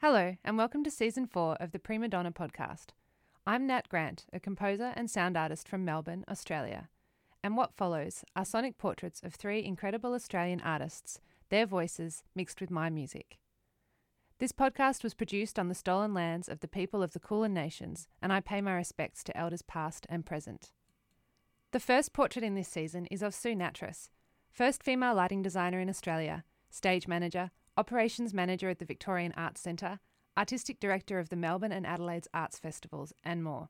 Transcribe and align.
Hello, 0.00 0.36
and 0.44 0.56
welcome 0.56 0.84
to 0.84 0.92
season 0.92 1.26
four 1.26 1.56
of 1.58 1.72
the 1.72 1.80
Prima 1.80 2.06
Donna 2.06 2.30
podcast. 2.30 2.90
I'm 3.44 3.66
Nat 3.66 3.88
Grant, 3.88 4.26
a 4.32 4.38
composer 4.38 4.92
and 4.94 5.10
sound 5.10 5.36
artist 5.36 5.68
from 5.68 5.84
Melbourne, 5.84 6.24
Australia. 6.30 6.88
And 7.42 7.56
what 7.56 7.74
follows 7.74 8.24
are 8.36 8.44
sonic 8.44 8.78
portraits 8.78 9.20
of 9.24 9.34
three 9.34 9.64
incredible 9.64 10.14
Australian 10.14 10.60
artists, 10.60 11.18
their 11.48 11.66
voices 11.66 12.22
mixed 12.36 12.60
with 12.60 12.70
my 12.70 12.88
music. 12.88 13.38
This 14.38 14.52
podcast 14.52 15.02
was 15.02 15.14
produced 15.14 15.58
on 15.58 15.66
the 15.66 15.74
stolen 15.74 16.14
lands 16.14 16.48
of 16.48 16.60
the 16.60 16.68
people 16.68 17.02
of 17.02 17.12
the 17.12 17.18
Kulin 17.18 17.52
Nations, 17.52 18.06
and 18.22 18.32
I 18.32 18.38
pay 18.38 18.60
my 18.60 18.74
respects 18.74 19.24
to 19.24 19.36
elders 19.36 19.62
past 19.62 20.06
and 20.08 20.24
present. 20.24 20.70
The 21.72 21.80
first 21.80 22.12
portrait 22.12 22.44
in 22.44 22.54
this 22.54 22.68
season 22.68 23.06
is 23.06 23.20
of 23.20 23.34
Sue 23.34 23.56
Nattrass, 23.56 24.10
first 24.48 24.84
female 24.84 25.14
lighting 25.16 25.42
designer 25.42 25.80
in 25.80 25.90
Australia, 25.90 26.44
stage 26.70 27.08
manager, 27.08 27.50
operations 27.78 28.34
manager 28.34 28.68
at 28.68 28.80
the 28.80 28.84
Victorian 28.84 29.32
Arts 29.36 29.60
Centre, 29.60 30.00
artistic 30.36 30.80
director 30.80 31.20
of 31.20 31.28
the 31.28 31.36
Melbourne 31.36 31.70
and 31.70 31.86
Adelaide's 31.86 32.26
Arts 32.34 32.58
Festivals, 32.58 33.12
and 33.24 33.44
more. 33.44 33.68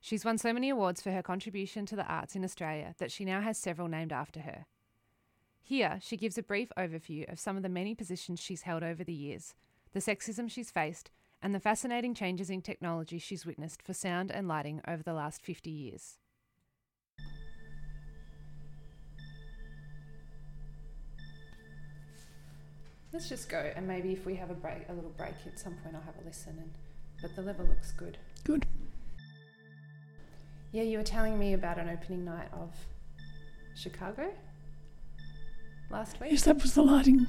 She's 0.00 0.24
won 0.24 0.38
so 0.38 0.54
many 0.54 0.70
awards 0.70 1.02
for 1.02 1.12
her 1.12 1.22
contribution 1.22 1.84
to 1.86 1.96
the 1.96 2.06
arts 2.06 2.34
in 2.34 2.42
Australia 2.42 2.94
that 2.98 3.12
she 3.12 3.24
now 3.24 3.42
has 3.42 3.58
several 3.58 3.86
named 3.86 4.12
after 4.12 4.40
her. 4.40 4.64
Here, 5.62 5.98
she 6.00 6.16
gives 6.16 6.38
a 6.38 6.42
brief 6.42 6.72
overview 6.78 7.30
of 7.30 7.38
some 7.38 7.58
of 7.58 7.62
the 7.62 7.68
many 7.68 7.94
positions 7.94 8.40
she's 8.40 8.62
held 8.62 8.82
over 8.82 9.04
the 9.04 9.12
years, 9.12 9.54
the 9.92 10.00
sexism 10.00 10.50
she's 10.50 10.70
faced, 10.70 11.10
and 11.42 11.54
the 11.54 11.60
fascinating 11.60 12.14
changes 12.14 12.48
in 12.48 12.62
technology 12.62 13.18
she's 13.18 13.44
witnessed 13.44 13.82
for 13.82 13.92
sound 13.92 14.32
and 14.32 14.48
lighting 14.48 14.80
over 14.88 15.02
the 15.02 15.12
last 15.12 15.42
50 15.42 15.70
years. 15.70 16.18
Let's 23.14 23.28
just 23.28 23.48
go, 23.48 23.70
and 23.76 23.86
maybe 23.86 24.12
if 24.12 24.26
we 24.26 24.34
have 24.34 24.50
a 24.50 24.54
break, 24.54 24.88
a 24.88 24.92
little 24.92 25.12
break 25.16 25.34
at 25.46 25.56
some 25.56 25.74
point, 25.74 25.94
I'll 25.94 26.02
have 26.02 26.16
a 26.20 26.26
listen. 26.26 26.58
And 26.58 26.72
but 27.22 27.36
the 27.36 27.42
level 27.42 27.64
looks 27.64 27.92
good. 27.92 28.18
Good. 28.42 28.66
Yeah, 30.72 30.82
you 30.82 30.98
were 30.98 31.04
telling 31.04 31.38
me 31.38 31.52
about 31.52 31.78
an 31.78 31.88
opening 31.88 32.24
night 32.24 32.48
of 32.52 32.74
Chicago 33.76 34.32
last 35.90 36.20
week. 36.20 36.32
Yes, 36.32 36.42
that 36.42 36.60
was 36.60 36.74
the 36.74 36.82
lighting 36.82 37.28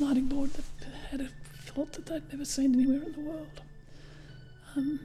lighting 0.00 0.26
board 0.26 0.50
that 0.54 0.64
had 1.08 1.20
a 1.20 1.28
fault 1.72 1.92
that 1.92 2.06
they'd 2.06 2.28
never 2.32 2.44
seen 2.44 2.74
anywhere 2.74 3.04
in 3.04 3.12
the 3.12 3.20
world. 3.20 3.62
Um, 4.74 4.98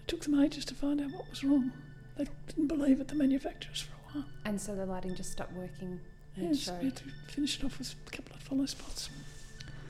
it 0.00 0.08
took 0.08 0.22
them 0.22 0.40
ages 0.40 0.64
to 0.64 0.74
find 0.74 1.02
out 1.02 1.10
what 1.10 1.28
was 1.28 1.44
wrong. 1.44 1.72
They 2.16 2.26
didn't 2.48 2.68
believe 2.68 3.02
it, 3.02 3.08
the 3.08 3.16
manufacturers, 3.16 3.82
for 3.82 3.92
a 3.92 4.20
while. 4.20 4.28
And 4.46 4.58
so 4.58 4.74
the 4.74 4.86
lighting 4.86 5.14
just 5.14 5.30
stopped 5.30 5.52
working 5.52 6.00
We 6.36 6.46
had 6.46 6.96
to 6.96 7.04
finish 7.28 7.58
it 7.58 7.64
off 7.64 7.78
with 7.78 7.94
a 8.06 8.10
couple 8.10 8.34
of 8.34 8.42
follow 8.42 8.66
spots. 8.66 9.08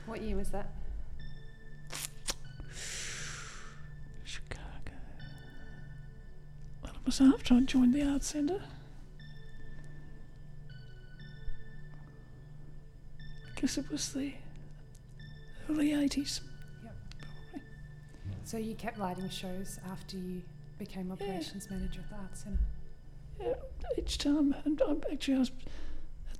What 0.05 0.21
year 0.21 0.35
was 0.37 0.49
that? 0.49 0.69
Chicago. 4.23 4.91
Well, 6.83 6.91
it 6.93 7.05
was 7.05 7.19
after 7.19 7.55
I 7.55 7.61
joined 7.61 7.93
the 7.95 8.03
Arts 8.07 8.27
Centre. 8.27 8.61
I 13.47 13.59
guess 13.59 13.77
it 13.79 13.89
was 13.89 14.13
the 14.13 14.33
early 15.69 15.91
80s. 15.91 16.41
So 18.43 18.57
you 18.57 18.75
kept 18.75 18.99
lighting 18.99 19.29
shows 19.29 19.79
after 19.91 20.17
you 20.17 20.43
became 20.77 21.11
operations 21.11 21.67
manager 21.71 22.01
at 22.01 22.09
the 22.09 22.15
Arts 22.15 22.43
Centre. 22.43 22.59
Yeah, 23.41 23.55
each 23.97 24.19
time, 24.19 24.53
and 24.65 24.79
I, 24.87 24.95
actually 25.11 25.35
I 25.35 25.39
was 25.39 25.51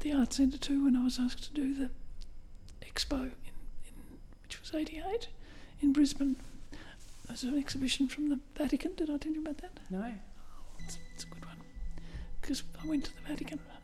the 0.06 0.14
Arts 0.14 0.38
Centre 0.38 0.60
too 0.60 0.86
when 0.86 0.96
I 0.96 1.04
was 1.04 1.18
asked 1.20 1.44
to 1.46 1.54
do 1.54 1.74
the 1.74 1.90
expo, 2.86 3.22
in, 3.22 3.24
in, 3.26 3.94
which 4.44 4.62
was 4.62 4.72
88, 4.72 5.30
in 5.82 5.94
Brisbane. 5.94 6.36
There's 7.28 7.42
an 7.42 7.58
exhibition 7.58 8.08
from 8.08 8.30
the 8.30 8.40
Vatican. 8.56 8.94
Did 8.94 9.10
I 9.10 9.18
tell 9.18 9.32
you 9.32 9.42
about 9.42 9.58
that? 9.58 9.72
No. 9.90 10.14
It's, 10.78 11.00
it's 11.16 11.24
a 11.24 11.28
good 11.28 11.44
one. 11.44 11.58
Because 12.40 12.62
I 12.84 12.88
went 12.88 13.06
to 13.06 13.16
the 13.16 13.22
Vatican 13.28 13.58
and 13.58 13.80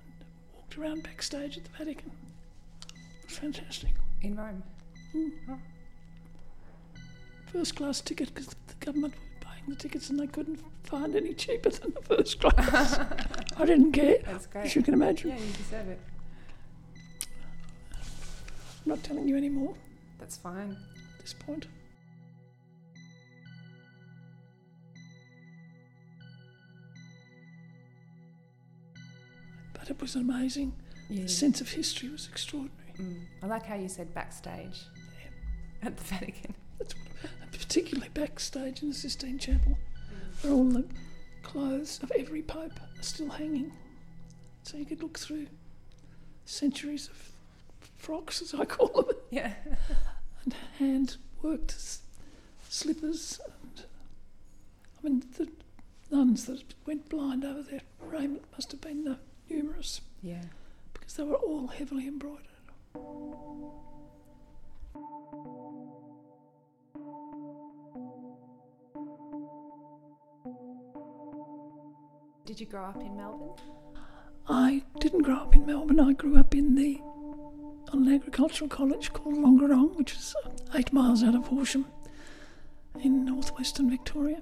walked 0.53 0.77
around 0.77 1.01
backstage 1.01 1.57
at 1.57 1.63
the 1.63 1.71
Vatican. 1.71 2.11
It 3.23 3.29
was 3.29 3.37
fantastic. 3.39 3.89
In 4.21 4.35
Rome. 4.35 4.61
Mm. 5.15 5.31
Oh. 5.49 5.57
First 7.51 7.75
class 7.75 7.99
ticket 7.99 8.31
because 8.31 8.49
the 8.67 8.75
government 8.79 9.15
were 9.15 9.47
buying 9.47 9.63
the 9.67 9.75
tickets 9.75 10.11
and 10.11 10.19
they 10.19 10.27
couldn't 10.27 10.59
find 10.83 11.15
any 11.15 11.33
cheaper 11.33 11.71
than 11.71 11.95
the 11.95 12.15
first 12.15 12.39
class. 12.39 12.99
I 13.57 13.65
didn't 13.65 13.93
care, 13.93 14.19
That's 14.23 14.45
great. 14.45 14.65
as 14.65 14.75
you 14.75 14.83
can 14.83 14.93
imagine. 14.93 15.31
Yeah, 15.31 15.37
you 15.37 15.51
deserve 15.53 15.87
it. 15.89 15.99
I'm 18.83 18.89
not 18.89 19.03
telling 19.03 19.27
you 19.27 19.37
any 19.37 19.49
more 19.49 19.75
That's 20.19 20.37
fine. 20.37 20.71
at 21.13 21.19
this 21.21 21.33
point. 21.33 21.67
But 29.73 29.89
it 29.89 29.99
was 30.01 30.15
amazing. 30.15 30.73
Yeah. 31.09 31.23
The 31.23 31.29
sense 31.29 31.61
of 31.61 31.69
history 31.69 32.09
was 32.09 32.27
extraordinary. 32.31 32.77
Mm. 32.97 33.21
I 33.43 33.45
like 33.47 33.65
how 33.65 33.75
you 33.75 33.87
said 33.89 34.13
backstage 34.13 34.81
at 35.83 35.97
the 35.97 36.03
Vatican. 36.03 36.55
That's 36.77 36.93
what, 36.95 37.31
and 37.41 37.51
particularly 37.51 38.09
backstage 38.13 38.81
in 38.83 38.89
the 38.89 38.95
Sistine 38.95 39.39
Chapel, 39.39 39.77
where 40.41 40.53
all 40.53 40.65
the 40.65 40.85
clothes 41.43 41.99
of 42.03 42.11
every 42.17 42.41
pope 42.41 42.79
are 42.79 43.03
still 43.03 43.29
hanging. 43.29 43.71
So 44.63 44.77
you 44.77 44.85
could 44.85 45.01
look 45.01 45.17
through 45.17 45.47
centuries 46.45 47.07
of 47.07 47.30
frocks, 48.01 48.41
as 48.41 48.53
I 48.53 48.65
call 48.65 48.87
them, 49.03 49.15
Yeah. 49.29 49.53
and 50.43 50.53
hand 50.79 51.17
worked 51.41 51.75
slippers. 52.69 53.39
And, 53.63 53.85
I 54.97 55.03
mean, 55.07 55.23
the 55.37 55.49
nuns 56.15 56.45
that 56.45 56.73
went 56.85 57.09
blind 57.09 57.45
over 57.45 57.61
their 57.61 57.81
raiment 58.01 58.43
must 58.53 58.71
have 58.71 58.81
been 58.81 59.07
uh, 59.07 59.17
numerous 59.49 60.01
Yeah. 60.21 60.43
because 60.93 61.15
they 61.15 61.23
were 61.23 61.35
all 61.35 61.67
heavily 61.67 62.07
embroidered. 62.07 62.47
Did 72.45 72.59
you 72.59 72.65
grow 72.65 72.85
up 72.85 73.01
in 73.01 73.15
Melbourne? 73.15 73.55
I 74.47 74.83
didn't 74.99 75.21
grow 75.21 75.35
up 75.35 75.55
in 75.55 75.65
Melbourne. 75.65 75.99
I 75.99 76.13
grew 76.13 76.37
up 76.37 76.55
in 76.55 76.75
the 76.75 76.99
on 77.93 78.07
an 78.07 78.13
agricultural 78.13 78.69
college 78.69 79.11
called 79.13 79.35
Longerenong, 79.35 79.95
which 79.95 80.13
is 80.13 80.35
eight 80.75 80.93
miles 80.93 81.23
out 81.23 81.35
of 81.35 81.47
Horsham 81.47 81.85
in 83.01 83.25
northwestern 83.25 83.89
Victoria. 83.89 84.41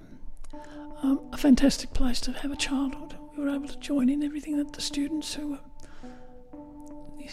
Um, 1.01 1.21
a 1.31 1.37
fantastic 1.37 1.93
place 1.93 2.19
to 2.21 2.31
have 2.33 2.51
a 2.51 2.55
childhood. 2.55 3.15
We 3.35 3.43
were 3.43 3.49
able 3.49 3.67
to 3.67 3.79
join 3.79 4.09
in 4.09 4.21
everything 4.23 4.57
that 4.57 4.73
the 4.73 4.81
students 4.81 5.33
who 5.33 5.51
were 5.51 5.59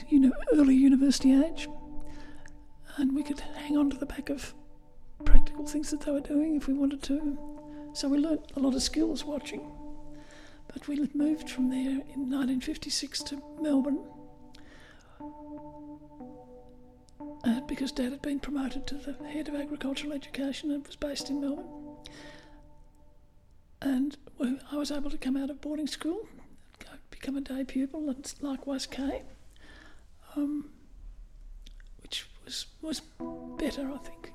you 0.08 0.20
know, 0.20 0.32
early 0.52 0.74
university 0.74 1.32
age, 1.32 1.68
and 2.96 3.14
we 3.14 3.22
could 3.22 3.40
hang 3.40 3.76
on 3.76 3.90
to 3.90 3.96
the 3.96 4.06
back 4.06 4.28
of 4.30 4.54
practical 5.24 5.66
things 5.66 5.90
that 5.90 6.02
they 6.02 6.12
were 6.12 6.20
doing 6.20 6.56
if 6.56 6.68
we 6.68 6.74
wanted 6.74 7.02
to. 7.04 7.38
So 7.94 8.08
we 8.08 8.18
learnt 8.18 8.52
a 8.56 8.60
lot 8.60 8.74
of 8.74 8.82
skills 8.82 9.24
watching. 9.24 9.70
But 10.72 10.86
we 10.86 11.08
moved 11.14 11.48
from 11.48 11.70
there 11.70 12.02
in 12.12 12.30
1956 12.30 13.22
to 13.24 13.42
Melbourne 13.60 14.04
because 17.66 17.92
Dad 17.92 18.12
had 18.12 18.22
been 18.22 18.40
promoted 18.40 18.86
to 18.88 18.94
the 18.94 19.12
head 19.28 19.48
of 19.48 19.54
agricultural 19.54 20.12
education 20.12 20.70
and 20.70 20.86
was 20.86 20.96
based 20.96 21.30
in 21.30 21.40
Melbourne. 21.40 21.66
And 23.82 24.16
I 24.70 24.76
was 24.76 24.90
able 24.90 25.10
to 25.10 25.18
come 25.18 25.36
out 25.36 25.50
of 25.50 25.60
boarding 25.60 25.86
school, 25.86 26.26
go 26.78 26.90
become 27.10 27.36
a 27.36 27.40
day 27.40 27.64
pupil, 27.64 28.08
and 28.08 28.34
likewise 28.40 28.86
Kay, 28.86 29.22
um, 30.34 30.70
which 32.02 32.26
was 32.44 32.66
was 32.82 33.00
better, 33.58 33.90
I 33.92 33.98
think. 33.98 34.32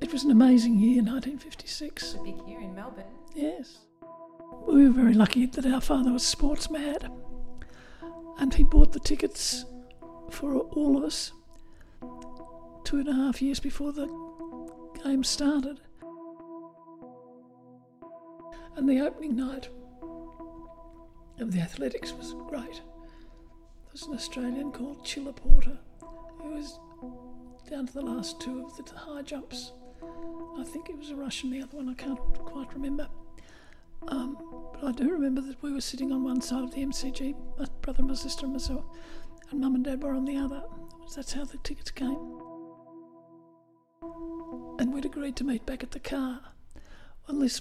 It 0.00 0.12
was 0.12 0.24
an 0.24 0.30
amazing 0.30 0.78
year, 0.78 1.02
1956. 1.02 2.02
It's 2.02 2.14
a 2.14 2.22
big 2.22 2.36
year 2.48 2.60
in 2.60 2.74
Melbourne. 2.74 3.04
Yes. 3.34 3.87
We 4.66 4.86
were 4.86 4.92
very 4.92 5.14
lucky 5.14 5.46
that 5.46 5.66
our 5.66 5.80
father 5.80 6.12
was 6.12 6.26
sports 6.26 6.70
mad. 6.70 7.10
And 8.38 8.54
he 8.54 8.62
bought 8.64 8.92
the 8.92 9.00
tickets 9.00 9.64
for 10.30 10.54
all 10.54 10.96
of 10.96 11.04
us 11.04 11.32
two 12.84 12.98
and 12.98 13.08
a 13.08 13.12
half 13.12 13.42
years 13.42 13.60
before 13.60 13.92
the 13.92 14.06
game 15.04 15.24
started. 15.24 15.80
And 18.76 18.88
the 18.88 19.00
opening 19.00 19.36
night 19.36 19.68
of 21.40 21.52
the 21.52 21.60
athletics 21.60 22.12
was 22.12 22.34
great. 22.48 22.76
There 22.76 23.92
was 23.92 24.02
an 24.02 24.14
Australian 24.14 24.70
called 24.70 25.04
Chilla 25.04 25.34
Porter 25.34 25.78
who 26.40 26.50
was 26.50 26.78
down 27.68 27.86
to 27.86 27.92
the 27.92 28.02
last 28.02 28.40
two 28.40 28.64
of 28.64 28.76
the 28.76 28.96
high 28.96 29.22
jumps. 29.22 29.72
I 30.58 30.64
think 30.64 30.88
it 30.88 30.96
was 30.96 31.10
a 31.10 31.16
Russian, 31.16 31.50
the 31.50 31.62
other 31.62 31.76
one 31.76 31.88
I 31.88 31.94
can't 31.94 32.18
quite 32.38 32.72
remember. 32.72 33.08
Um, 34.06 34.38
but 34.72 34.84
I 34.84 34.92
do 34.92 35.10
remember 35.10 35.40
that 35.40 35.62
we 35.62 35.72
were 35.72 35.80
sitting 35.80 36.12
on 36.12 36.22
one 36.22 36.40
side 36.40 36.62
of 36.62 36.72
the 36.72 36.84
MCG, 36.84 37.34
my 37.58 37.66
brother, 37.82 37.98
and 38.00 38.08
my 38.08 38.14
sister, 38.14 38.46
and 38.46 38.52
myself, 38.54 38.84
and 39.50 39.60
mum 39.60 39.74
and 39.74 39.84
dad 39.84 40.02
were 40.02 40.14
on 40.14 40.24
the 40.24 40.36
other. 40.36 40.62
That's 41.16 41.32
how 41.32 41.44
the 41.44 41.58
tickets 41.58 41.90
came. 41.90 42.40
And 44.78 44.92
we'd 44.94 45.04
agreed 45.04 45.36
to 45.36 45.44
meet 45.44 45.66
back 45.66 45.82
at 45.82 45.90
the 45.90 46.00
car. 46.00 46.40
Well, 47.26 47.40
this 47.40 47.60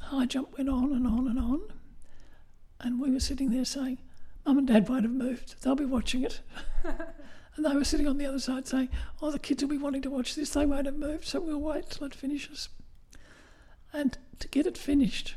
high 0.00 0.26
jump 0.26 0.56
went 0.58 0.68
on 0.68 0.92
and 0.92 1.06
on 1.06 1.26
and 1.26 1.38
on, 1.38 1.60
and 2.80 3.00
we 3.00 3.10
were 3.10 3.20
sitting 3.20 3.50
there 3.50 3.64
saying, 3.64 3.98
Mum 4.44 4.58
and 4.58 4.66
Dad 4.66 4.88
won't 4.88 5.02
have 5.02 5.12
moved. 5.12 5.62
They'll 5.62 5.74
be 5.74 5.84
watching 5.84 6.22
it. 6.22 6.40
and 6.84 7.66
they 7.66 7.74
were 7.74 7.84
sitting 7.84 8.08
on 8.08 8.18
the 8.18 8.26
other 8.26 8.38
side 8.38 8.66
saying, 8.66 8.88
Oh, 9.20 9.30
the 9.30 9.38
kids 9.38 9.62
will 9.62 9.68
be 9.68 9.76
wanting 9.76 10.02
to 10.02 10.10
watch 10.10 10.34
this. 10.34 10.50
They 10.50 10.64
won't 10.64 10.86
have 10.86 10.96
moved, 10.96 11.26
so 11.26 11.40
we'll 11.40 11.60
wait 11.60 11.90
till 11.90 12.06
it 12.06 12.14
finishes. 12.14 12.68
And 13.92 14.16
to 14.38 14.48
get 14.48 14.66
it 14.66 14.78
finished, 14.78 15.34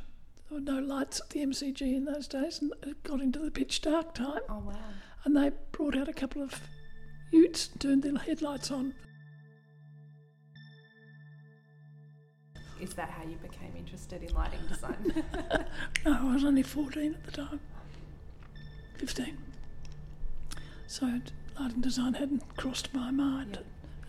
there 0.51 0.59
were 0.59 0.81
no 0.81 0.95
lights 0.95 1.21
at 1.21 1.30
the 1.30 1.39
MCG 1.39 1.81
in 1.81 2.06
those 2.06 2.27
days, 2.27 2.62
and 2.62 2.74
it 2.83 3.01
got 3.03 3.21
into 3.21 3.39
the 3.39 3.51
pitch 3.51 3.81
dark 3.81 4.13
time. 4.13 4.42
Oh, 4.50 4.59
wow. 4.59 4.75
And 5.24 5.36
they 5.36 5.51
brought 5.71 5.95
out 5.95 6.09
a 6.09 6.13
couple 6.13 6.42
of 6.42 6.62
utes 7.31 7.69
and 7.71 7.80
turned 7.80 8.03
their 8.03 8.18
headlights 8.18 8.69
on. 8.69 8.94
Is 12.81 12.94
that 12.95 13.12
how 13.12 13.24
you 13.24 13.38
became 13.38 13.71
interested 13.77 14.24
in 14.24 14.33
lighting 14.33 14.59
design? 14.68 15.24
No, 16.06 16.18
I 16.19 16.33
was 16.33 16.44
only 16.44 16.63
14 16.63 17.13
at 17.13 17.24
the 17.24 17.31
time. 17.31 17.59
15. 18.98 19.38
So 20.88 21.21
lighting 21.59 21.81
design 21.81 22.15
hadn't 22.15 22.57
crossed 22.57 22.94
my 22.94 23.12
mind, 23.12 23.59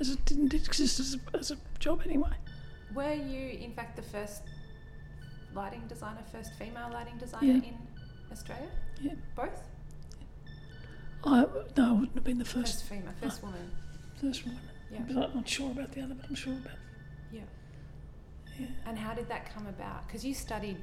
as 0.00 0.10
it 0.10 0.24
didn't 0.24 0.54
exist 0.54 0.98
as 0.98 1.14
a, 1.14 1.36
as 1.38 1.50
a 1.50 1.56
job 1.78 2.02
anyway. 2.04 2.32
Were 2.94 3.14
you, 3.14 3.58
in 3.58 3.72
fact, 3.74 3.96
the 3.96 4.02
first 4.02 4.42
lighting 5.54 5.82
designer, 5.88 6.20
first 6.30 6.52
female 6.58 6.88
lighting 6.92 7.16
designer 7.18 7.46
Yeah. 7.46 7.54
in 7.70 7.76
Australia? 8.30 8.68
Yeah. 9.00 9.12
Both? 9.36 9.60
I, 11.24 11.46
no, 11.76 11.88
I 11.88 11.92
wouldn't 11.92 12.14
have 12.14 12.24
been 12.24 12.38
the 12.38 12.44
First 12.44 12.74
first, 12.80 12.84
female, 12.88 13.12
first 13.20 13.42
woman. 13.42 13.70
first 14.20 14.44
woman. 14.44 14.60
Yeah. 14.90 15.00
But 15.08 15.16
I'm 15.30 15.34
not 15.36 15.48
sure 15.48 15.70
about 15.70 15.92
the 15.92 16.02
other, 16.02 16.14
but 16.14 16.26
I'm 16.28 16.34
sure 16.34 16.52
about 16.54 16.76
Yeah. 17.32 17.42
Yeah. 18.58 18.66
And 18.86 18.98
how 18.98 19.14
did 19.14 19.28
that 19.28 19.52
come 19.54 19.66
about? 19.66 20.06
Because 20.06 20.24
you 20.24 20.34
studied 20.34 20.78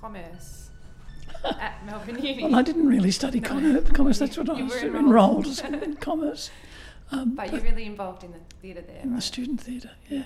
commerce 0.00 0.70
at 1.44 1.84
Melbourne 1.86 2.22
Uni. 2.22 2.42
Well, 2.44 2.54
I 2.56 2.62
didn't 2.62 2.86
really 2.86 3.10
study 3.10 3.40
No. 3.40 3.48
commerce, 3.48 3.90
commerce 3.90 4.18
that's 4.18 4.36
what 4.38 4.48
I 4.50 4.62
was 4.62 4.74
enrolled 4.82 5.46
enrolled. 5.46 5.82
in 5.82 5.94
commerce. 6.08 6.50
Um, 7.10 7.34
but 7.34 7.52
you're 7.52 7.60
really 7.60 7.84
involved 7.84 8.24
in 8.24 8.32
the 8.32 8.38
theatre 8.62 8.80
there, 8.80 9.02
in 9.02 9.14
the 9.14 9.20
student 9.20 9.60
theatre, 9.60 9.90
yeah. 10.08 10.24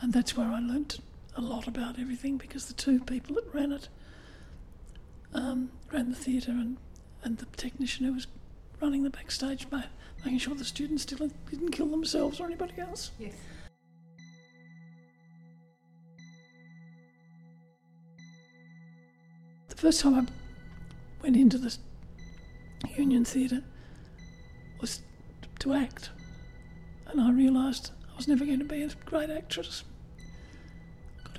And 0.00 0.12
that's 0.12 0.36
where 0.36 0.46
I 0.46 0.60
learnt 0.60 1.00
a 1.36 1.40
lot 1.40 1.66
about 1.66 1.98
everything 1.98 2.36
because 2.36 2.66
the 2.66 2.74
two 2.74 3.00
people 3.00 3.34
that 3.34 3.52
ran 3.54 3.72
it 3.72 3.88
um, 5.34 5.70
ran 5.92 6.10
the 6.10 6.16
theatre 6.16 6.52
and, 6.52 6.76
and 7.22 7.38
the 7.38 7.46
technician 7.56 8.06
who 8.06 8.14
was 8.14 8.26
running 8.80 9.02
the 9.02 9.10
backstage, 9.10 9.66
ma- 9.70 9.82
making 10.24 10.38
sure 10.38 10.54
the 10.54 10.64
students 10.64 11.04
didn't, 11.04 11.32
didn't 11.50 11.70
kill 11.70 11.86
themselves 11.86 12.40
or 12.40 12.46
anybody 12.46 12.74
else. 12.78 13.10
Yes. 13.18 13.34
The 19.68 19.76
first 19.76 20.00
time 20.00 20.14
I 20.14 20.26
went 21.22 21.36
into 21.36 21.58
the 21.58 21.76
Union 22.96 23.24
Theatre 23.24 23.62
was 24.80 25.00
to 25.58 25.72
act, 25.72 26.10
and 27.06 27.20
I 27.20 27.30
realised 27.32 27.90
I 28.12 28.16
was 28.16 28.28
never 28.28 28.44
going 28.44 28.60
to 28.60 28.64
be 28.64 28.82
a 28.82 28.88
great 29.04 29.30
actress. 29.30 29.84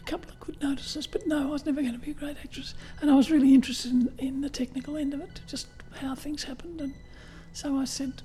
Couple 0.05 0.29
of 0.29 0.39
good 0.39 0.61
notices, 0.61 1.07
but 1.07 1.25
no, 1.25 1.47
I 1.47 1.51
was 1.51 1.65
never 1.65 1.81
going 1.81 1.93
to 1.93 1.99
be 1.99 2.11
a 2.11 2.13
great 2.13 2.37
actress. 2.37 2.75
And 3.01 3.09
I 3.09 3.15
was 3.15 3.31
really 3.31 3.55
interested 3.55 3.91
in, 3.91 4.13
in 4.19 4.41
the 4.41 4.49
technical 4.49 4.97
end 4.97 5.15
of 5.15 5.21
it, 5.21 5.41
just 5.47 5.67
how 5.99 6.13
things 6.13 6.43
happened. 6.43 6.79
And 6.79 6.93
so 7.53 7.75
I 7.77 7.85
said, 7.85 8.21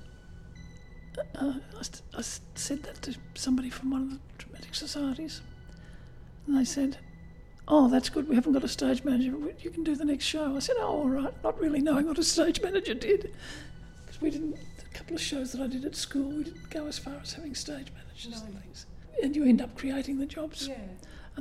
uh, 1.35 1.53
I, 1.75 1.79
s- 1.79 2.03
I 2.15 2.21
said 2.21 2.83
that 2.83 3.01
to 3.01 3.15
somebody 3.33 3.71
from 3.71 3.89
one 3.89 4.01
of 4.03 4.09
the 4.11 4.19
dramatic 4.37 4.75
societies, 4.75 5.41
and 6.45 6.55
they 6.55 6.65
said, 6.65 6.97
oh, 7.67 7.87
that's 7.89 8.09
good, 8.09 8.29
we 8.29 8.35
haven't 8.35 8.53
got 8.53 8.63
a 8.63 8.67
stage 8.67 9.03
manager, 9.03 9.31
but 9.35 9.63
you 9.63 9.71
can 9.71 9.83
do 9.83 9.95
the 9.95 10.05
next 10.05 10.25
show. 10.25 10.55
I 10.55 10.59
said, 10.59 10.75
oh, 10.79 10.85
all 10.85 11.09
right, 11.09 11.33
not 11.43 11.59
really 11.59 11.81
knowing 11.81 12.05
what 12.05 12.19
a 12.19 12.23
stage 12.23 12.61
manager 12.61 12.93
did. 12.93 13.33
Because 14.05 14.21
we 14.21 14.29
didn't, 14.29 14.55
a 14.85 14.97
couple 14.97 15.15
of 15.15 15.21
shows 15.21 15.51
that 15.53 15.61
I 15.61 15.67
did 15.67 15.83
at 15.83 15.95
school, 15.95 16.29
we 16.29 16.43
didn't 16.43 16.69
go 16.69 16.85
as 16.85 16.99
far 16.99 17.15
as 17.23 17.33
having 17.33 17.55
stage 17.55 17.87
managers 17.95 18.41
and 18.43 18.61
things. 18.61 18.85
And 19.23 19.35
you 19.35 19.45
end 19.45 19.61
up 19.63 19.75
creating 19.75 20.19
the 20.19 20.27
jobs. 20.27 20.67
Yeah. 20.67 20.75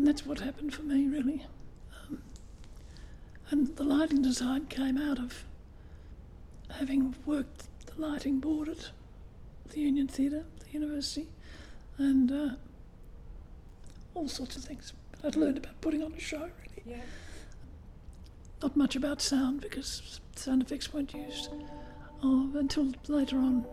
And 0.00 0.08
that's 0.08 0.24
what 0.24 0.40
happened 0.40 0.72
for 0.72 0.80
me, 0.80 1.06
really. 1.08 1.44
Um, 2.08 2.22
and 3.50 3.76
the 3.76 3.84
lighting 3.84 4.22
design 4.22 4.64
came 4.64 4.96
out 4.96 5.18
of 5.18 5.44
having 6.70 7.14
worked 7.26 7.64
the 7.84 8.00
lighting 8.00 8.40
board 8.40 8.70
at 8.70 8.92
the 9.68 9.80
Union 9.80 10.08
Theatre, 10.08 10.46
the 10.60 10.72
university, 10.72 11.28
and 11.98 12.32
uh, 12.32 12.48
all 14.14 14.26
sorts 14.26 14.56
of 14.56 14.64
things. 14.64 14.94
I'd 15.22 15.36
learned 15.36 15.58
about 15.58 15.78
putting 15.82 16.02
on 16.02 16.14
a 16.14 16.18
show, 16.18 16.48
really. 16.48 16.82
Yeah. 16.86 17.02
Not 18.62 18.74
much 18.78 18.96
about 18.96 19.20
sound 19.20 19.60
because 19.60 20.18
sound 20.34 20.62
effects 20.62 20.94
weren't 20.94 21.12
used 21.12 21.50
oh, 22.22 22.50
until 22.54 22.90
later 23.06 23.36
on. 23.36 23.66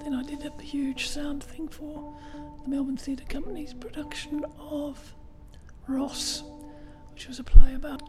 Then 0.00 0.14
I 0.14 0.22
did 0.22 0.44
a 0.44 0.62
huge 0.62 1.08
sound 1.08 1.42
thing 1.42 1.68
for 1.68 2.14
the 2.62 2.68
Melbourne 2.68 2.96
Theatre 2.96 3.24
Company's 3.28 3.74
production 3.74 4.44
of 4.58 5.14
Ross, 5.86 6.42
which 7.12 7.28
was 7.28 7.38
a 7.38 7.44
play 7.44 7.74
about 7.74 8.02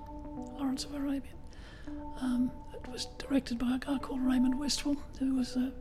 Lawrence 0.57 0.85
of 0.85 0.95
Arabia. 0.95 1.31
Um, 2.21 2.51
it 2.73 2.87
was 2.91 3.07
directed 3.17 3.57
by 3.59 3.75
a 3.75 3.79
guy 3.79 3.97
called 3.97 4.21
Raymond 4.21 4.55
Westwell, 4.55 4.97
who 5.19 5.35
was 5.35 5.55
a 5.55 5.71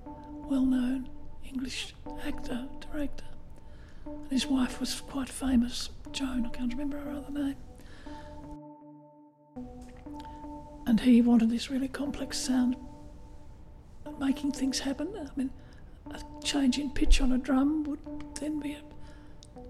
well 0.49 0.65
known 0.65 1.09
English 1.45 1.95
actor, 2.27 2.67
director. 2.93 3.25
And 4.07 4.31
his 4.31 4.47
wife 4.47 4.81
was 4.81 5.01
quite 5.01 5.29
famous, 5.29 5.91
Joan, 6.13 6.47
I 6.47 6.51
can't 6.51 6.73
remember 6.73 6.99
her 6.99 7.11
other 7.13 7.31
name. 7.31 7.57
And 10.87 11.01
he 11.01 11.23
wanted 11.23 11.51
this 11.51 11.71
really 11.71 11.89
complex 11.89 12.39
sound, 12.39 12.77
making 14.19 14.53
things 14.53 14.81
happen. 14.81 15.09
I 15.17 15.29
mean, 15.37 15.51
a 16.15 16.45
change 16.45 16.79
in 16.79 16.91
pitch 16.91 17.21
on 17.21 17.33
a 17.33 17.39
drum 17.39 17.85
would 17.85 18.01
then 18.41 18.61
be 18.61 18.73
a, 18.73 18.83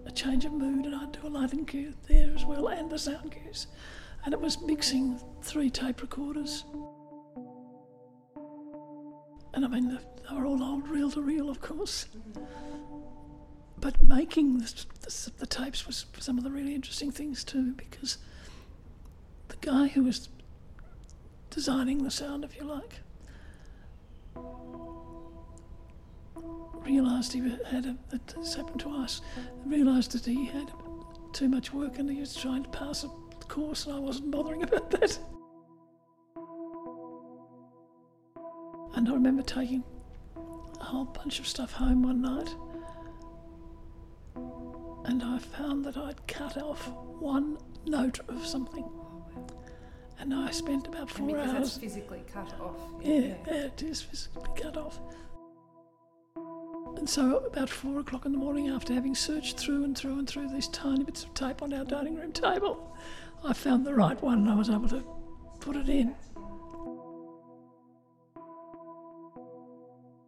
a 0.07 0.11
change 0.11 0.45
of 0.45 0.53
mood, 0.53 0.87
and 0.87 0.95
I'd 0.95 1.13
do 1.13 1.27
a 1.27 1.29
lighting 1.29 1.65
cue 1.65 1.95
there 2.09 2.33
as 2.35 2.45
well, 2.45 2.69
and 2.69 2.91
the 2.91 2.99
sound 2.99 3.33
cues. 3.33 3.67
And 4.25 4.33
it 4.33 4.41
was 4.41 4.61
mixing 4.61 5.21
three 5.43 5.71
tape 5.71 6.01
recorders. 6.01 6.65
And 9.55 9.65
I 9.65 9.69
mean, 9.69 9.99
they 10.29 10.35
were 10.35 10.47
all 10.47 10.63
old 10.63 10.89
reel 10.89 11.11
to 11.11 11.21
reel, 11.21 11.51
of 11.51 11.61
course. 11.61 12.07
But 13.81 14.03
making 14.07 14.59
the, 14.59 14.85
the, 15.01 15.31
the 15.39 15.47
tapes 15.47 15.87
was 15.87 16.07
some 16.19 16.39
of 16.39 16.45
the 16.45 16.51
really 16.51 16.75
interesting 16.75 17.11
things 17.11 17.43
too, 17.43 17.73
because 17.73 18.19
the 19.49 19.57
guy 19.57 19.89
who 19.89 20.05
was 20.05 20.29
designing 21.51 22.05
the 22.05 22.11
sound, 22.11 22.45
if 22.45 22.57
you 22.57 22.65
like, 22.65 23.01
realised 26.85 27.33
he 27.33 27.41
had 27.71 27.87
a, 27.87 27.97
that 28.11 28.27
this 28.29 28.55
happened 28.55 28.81
to 28.81 28.91
us. 28.91 29.21
Realised 29.65 30.13
that 30.13 30.25
he 30.27 30.47
had 30.47 30.71
too 31.33 31.49
much 31.49 31.73
work 31.73 31.99
and 31.99 32.11
he 32.11 32.21
was 32.21 32.35
trying 32.35 32.63
to 32.63 32.69
pass 32.71 33.05
a 33.05 33.09
course, 33.53 33.87
and 33.87 33.95
I 33.95 33.99
wasn't 33.99 34.31
bothering 34.31 34.63
about 34.69 34.91
that. 34.93 35.19
And 38.95 39.09
I 39.09 39.13
remember 39.13 39.43
taking 39.43 39.85
a 40.81 40.85
whole 40.85 41.05
bunch 41.05 41.39
of 41.39 41.47
stuff 41.47 41.73
home 41.73 42.03
one 42.03 42.23
night, 42.23 42.55
and 45.05 45.23
I 45.23 45.39
found 45.39 45.85
that 45.85 45.97
I'd 45.97 46.27
cut 46.27 46.57
off 46.63 46.91
one 47.19 47.59
note 47.87 48.21
of 48.29 48.47
something. 48.47 48.89
And 50.19 50.33
I 50.33 50.51
spent 50.51 50.87
about 50.87 51.11
four 51.11 51.27
because 51.27 51.49
hours. 51.49 51.59
that's 51.59 51.77
physically 51.79 52.23
cut 52.33 52.55
off. 52.61 52.77
Yeah, 53.03 53.35
yeah, 53.47 53.55
it 53.65 53.83
is 53.83 54.01
physically 54.03 54.49
cut 54.57 54.77
off. 54.77 55.01
And 57.03 57.11
so, 57.11 57.39
about 57.39 57.69
four 57.69 57.99
o'clock 57.99 58.27
in 58.27 58.31
the 58.31 58.39
morning, 58.39 58.69
after 58.69 58.95
having 58.95 59.17
searched 59.17 59.59
through 59.59 59.83
and 59.83 59.99
through 59.99 60.21
and 60.21 60.31
through 60.31 60.47
these 60.51 60.69
tiny 60.69 61.03
bits 61.03 61.25
of 61.25 61.35
tape 61.35 61.61
on 61.61 61.73
our 61.73 61.85
dining 61.85 62.15
room 62.15 62.31
table, 62.31 62.97
I 63.43 63.55
found 63.55 63.85
the 63.85 63.93
right 63.93 64.23
one 64.23 64.39
and 64.39 64.49
I 64.49 64.55
was 64.55 64.71
able 64.71 64.89
to 64.91 65.03
put 65.59 65.75
it 65.75 65.89
in. 65.89 66.15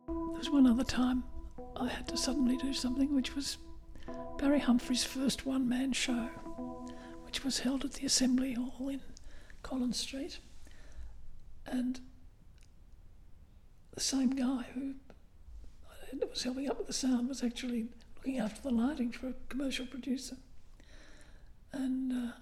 There 0.08 0.36
was 0.36 0.50
one 0.50 0.66
other 0.66 0.82
time 0.82 1.22
I 1.76 1.86
had 1.86 2.08
to 2.08 2.16
suddenly 2.16 2.56
do 2.56 2.74
something 2.74 3.14
which 3.14 3.36
was 3.36 3.58
Barry 4.38 4.58
Humphries' 4.58 5.04
first 5.04 5.46
one 5.46 5.68
man 5.68 5.92
show, 5.92 6.28
which 7.24 7.44
was 7.44 7.60
held 7.60 7.84
at 7.84 7.92
the 7.92 8.06
Assembly 8.06 8.54
Hall 8.54 8.88
in 8.88 9.00
Collins 9.62 10.00
Street. 10.00 10.40
And 11.66 12.00
the 13.92 14.00
same 14.00 14.30
guy 14.30 14.66
who 14.74 14.94
was 16.20 16.42
helping 16.42 16.68
up 16.68 16.78
with 16.78 16.86
the 16.86 16.92
sound 16.92 17.28
was 17.28 17.42
actually 17.42 17.86
looking 18.16 18.38
after 18.38 18.62
the 18.62 18.70
lighting 18.70 19.12
for 19.12 19.28
a 19.28 19.34
commercial 19.48 19.86
producer. 19.86 20.36
And 21.72 22.12
uh, 22.12 22.32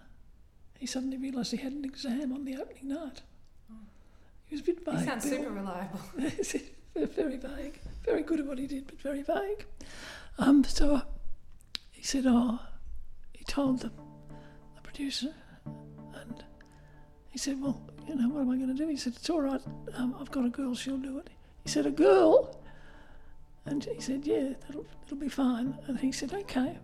he 0.79 0.87
suddenly 0.87 1.17
realised 1.17 1.53
he 1.53 1.57
had 1.59 1.73
an 1.73 1.85
exam 1.85 2.33
on 2.33 2.45
the 2.45 2.57
opening 2.57 2.89
night. 2.89 3.23
He 4.47 4.55
was 4.55 4.61
a 4.61 4.65
bit 4.65 4.85
vague. 4.85 4.99
He 4.99 5.05
sounds 5.05 5.25
Bill. 5.29 5.39
super 5.39 5.51
reliable. 5.51 6.01
very 7.15 7.37
vague. 7.37 7.81
Very 8.05 8.23
good 8.23 8.41
at 8.41 8.47
what 8.47 8.59
he 8.59 8.67
did, 8.67 8.87
but 8.87 9.01
very 9.01 9.23
vague. 9.23 9.65
Um, 10.39 10.63
so 10.65 10.97
uh, 10.97 11.01
he 11.91 12.03
said, 12.03 12.25
"Oh," 12.27 12.61
he 13.33 13.45
told 13.45 13.81
the, 13.81 13.89
the 14.75 14.83
producer, 14.83 15.33
and 16.15 16.45
he 17.31 17.39
said, 17.39 17.63
"Well, 17.63 17.81
you 18.07 18.15
know, 18.15 18.29
what 18.29 18.41
am 18.43 18.51
I 18.51 18.57
going 18.57 18.69
to 18.69 18.75
do?" 18.75 18.89
He 18.89 18.97
said, 18.97 19.15
"It's 19.17 19.31
all 19.31 19.41
right. 19.41 19.61
Um, 19.95 20.15
I've 20.21 20.31
got 20.31 20.45
a 20.45 20.51
girl. 20.51 20.75
She'll 20.75 20.99
do 20.99 21.19
it." 21.19 21.31
He 21.65 21.71
said, 21.71 21.87
"A 21.87 21.91
girl?" 21.91 22.62
And 23.67 23.85
he 23.85 24.01
said, 24.01 24.27
"Yeah, 24.27 24.55
that'll 24.67 24.87
it'll 25.05 25.17
be 25.17 25.29
fine." 25.29 25.79
And 25.87 25.99
he 25.99 26.13
said, 26.13 26.35
"Okay." 26.35 26.79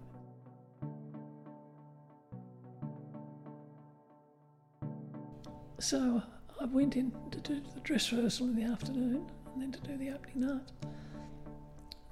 So 5.81 6.23
I 6.61 6.65
went 6.65 6.97
in 6.97 7.13
to 7.31 7.41
do 7.41 7.61
the 7.75 7.81
dress 7.81 8.13
rehearsal 8.13 8.49
in 8.49 8.57
the 8.57 8.65
afternoon 8.65 9.31
and 9.53 9.63
then 9.63 9.73
to 9.73 9.81
do 9.81 9.97
the 9.97 10.11
opening 10.11 10.41
night. 10.41 10.73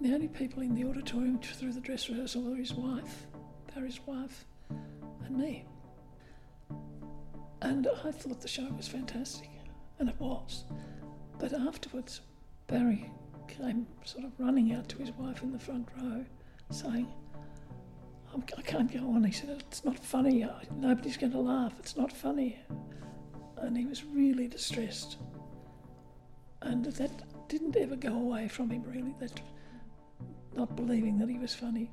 The 0.01 0.15
only 0.15 0.29
people 0.29 0.63
in 0.63 0.75
the 0.75 0.85
auditorium 0.85 1.39
through 1.41 1.73
the 1.73 1.81
dress 1.81 2.09
rehearsal 2.09 2.43
were 2.43 2.57
his 2.57 2.75
wife, 2.75 3.27
Barry's 3.75 4.01
wife, 4.07 4.45
and 5.25 5.37
me. 5.37 5.65
And 7.63 7.89
I 8.05 8.13
thought 8.13 8.41
the 8.41 8.49
show 8.49 8.69
was 8.77 8.87
fantastic, 8.87 9.51
and 9.99 10.09
it 10.09 10.21
was. 10.21 10.65
But 11.39 11.53
afterwards, 11.53 12.21
Barry 12.67 13.11
came 13.49 13.87
sort 14.05 14.25
of 14.25 14.33
running 14.39 14.73
out 14.73 14.89
to 14.91 14.99
his 14.99 15.13
wife 15.13 15.43
in 15.43 15.53
the 15.53 15.59
front 15.59 15.89
row, 15.97 16.25
saying, 16.71 17.07
"I'm- 18.33 18.45
I 18.57 18.63
can't 18.63 18.93
go 18.93 19.11
on. 19.11 19.25
He 19.25 19.33
said, 19.33 19.51
It's 19.51 19.85
not 19.85 19.99
funny. 19.99 20.47
Nobody's 20.75 21.17
going 21.17 21.33
to 21.33 21.41
laugh. 21.41 21.79
It's 21.79 21.97
not 21.97 22.13
funny. 22.13 22.59
And 23.59 23.77
he 23.77 23.87
was 23.87 24.05
really 24.05 24.49
distressed. 24.49 25.19
And 26.63 26.85
that 26.85 27.49
didn't 27.49 27.77
ever 27.77 27.97
go 27.97 28.15
away 28.15 28.49
from 28.49 28.71
him, 28.71 28.83
really, 28.83 29.15
that 29.21 29.41
not 30.55 30.75
believing 30.77 31.19
that 31.19 31.29
he 31.29 31.39
was 31.39 31.55
funny. 31.55 31.91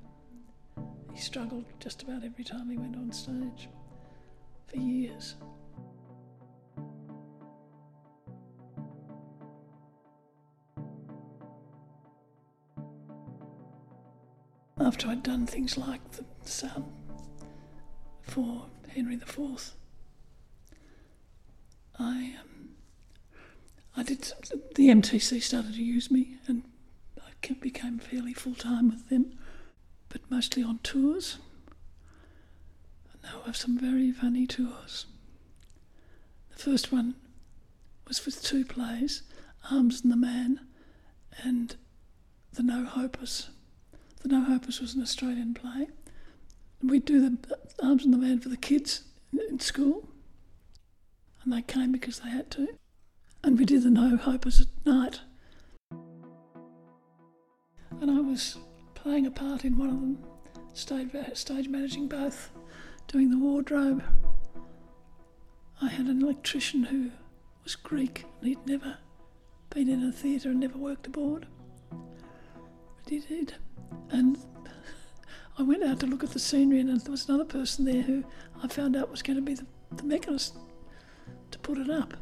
He 1.14 1.20
struggled 1.20 1.66
just 1.80 2.04
about 2.04 2.24
every 2.24 2.44
time 2.44 2.70
he 2.70 2.78
went 2.78 2.96
on 2.96 3.12
stage 3.12 3.70
for 4.68 4.78
years. 4.78 5.36
After 14.94 15.08
I'd 15.08 15.24
done 15.24 15.48
things 15.48 15.76
like 15.76 16.02
the 16.12 16.24
sound 16.46 16.86
for 18.22 18.68
Henry 18.90 19.16
IV, 19.16 19.74
I 21.98 22.36
um, 22.40 22.76
I 23.98 24.04
did 24.04 24.32
the 24.76 24.90
MTC 24.90 25.42
started 25.42 25.74
to 25.74 25.84
use 25.84 26.12
me, 26.12 26.38
and 26.46 26.62
I 27.18 27.54
became 27.56 27.98
fairly 27.98 28.36
full 28.36 28.54
time 28.54 28.92
with 28.92 29.10
them, 29.10 29.34
but 30.10 30.30
mostly 30.30 30.62
on 30.62 30.78
tours. 30.84 31.40
And 33.14 33.24
now 33.24 33.42
I 33.42 33.48
have 33.48 33.58
some 33.58 33.80
very 33.80 34.12
funny 34.12 34.46
tours. 34.46 35.08
The 36.52 36.60
first 36.60 36.92
one 36.92 37.16
was 38.08 38.24
with 38.28 38.44
two 38.44 38.64
plays, 38.64 39.24
Arms 39.72 40.02
and 40.04 40.12
the 40.12 40.18
Man, 40.18 40.60
and 41.44 41.76
The 42.54 42.62
No 42.62 42.86
Hopers. 42.86 43.50
The 44.24 44.30
No 44.30 44.42
Hopers 44.42 44.80
was 44.80 44.96
an 44.96 45.02
Australian 45.02 45.54
play. 45.54 45.88
We'd 46.82 47.06
do 47.06 47.22
the 47.22 47.38
Arms 47.82 48.06
and 48.06 48.14
the 48.14 48.18
Man 48.18 48.40
for 48.40 48.50
the 48.50 48.58
kids 48.58 49.04
in 49.50 49.60
school 49.60 50.10
and 51.44 51.52
they 51.52 51.62
came 51.62 51.92
because 51.92 52.20
they 52.20 52.30
had 52.30 52.50
to. 52.52 52.70
And 53.44 53.60
we 53.60 53.66
did 53.66 53.84
the 53.84 53.90
No 53.90 54.16
Hopers 54.16 54.62
at 54.62 54.68
night. 54.86 55.20
And 58.02 58.10
I 58.10 58.22
was 58.22 58.58
playing 58.96 59.26
a 59.26 59.32
part 59.32 59.66
in 59.66 59.78
one 59.78 59.90
of 59.90 60.00
them, 60.00 60.18
stage, 60.74 61.10
stage 61.34 61.68
managing 61.68 62.08
both, 62.08 62.52
doing 63.08 63.30
the 63.30 63.38
wardrobe. 63.38 64.04
I 65.82 65.90
had 65.90 66.08
an 66.08 66.22
electrician 66.22 66.84
who 66.84 67.12
was 67.64 67.76
Greek 67.76 68.24
and 68.40 68.48
he'd 68.48 68.66
never 68.66 68.98
been 69.70 69.90
in 69.90 70.04
a 70.04 70.12
theatre 70.12 70.50
and 70.50 70.60
never 70.60 70.78
worked 70.78 71.08
aboard. 71.08 71.48
Did. 73.06 73.56
And 74.10 74.38
I 75.58 75.64
went 75.64 75.84
out 75.84 76.00
to 76.00 76.06
look 76.06 76.24
at 76.24 76.32
the 76.32 76.40
scenery 76.40 76.80
and 76.80 76.90
there 77.02 77.12
was 77.12 77.28
another 77.28 77.46
person 77.46 77.86
there 77.86 78.02
who 78.02 78.24
I 78.62 78.68
found 78.68 78.96
out 78.96 79.12
was 79.12 79.22
going 79.22 79.38
to 79.38 79.42
be 79.42 79.54
the, 79.56 79.66
the 79.96 80.04
mechanist 80.04 80.58
to 81.52 81.60
put 81.60 81.78
it 81.78 81.90
up. 81.90 82.14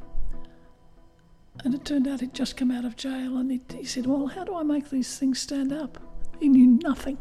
And 1.64 1.76
it 1.76 1.86
turned 1.86 2.08
out 2.08 2.22
he'd 2.22 2.34
just 2.34 2.58
come 2.58 2.72
out 2.72 2.86
of 2.86 2.96
jail 2.96 3.38
and 3.38 3.52
he, 3.52 3.62
he 3.76 3.86
said, 3.86 4.06
Well, 4.06 4.28
how 4.28 4.44
do 4.44 4.56
I 4.56 4.64
make 4.64 4.90
these 4.90 5.18
things 5.18 5.40
stand 5.40 5.72
up? 5.72 6.00
He 6.40 6.48
knew 6.50 6.80
nothing. 6.82 7.18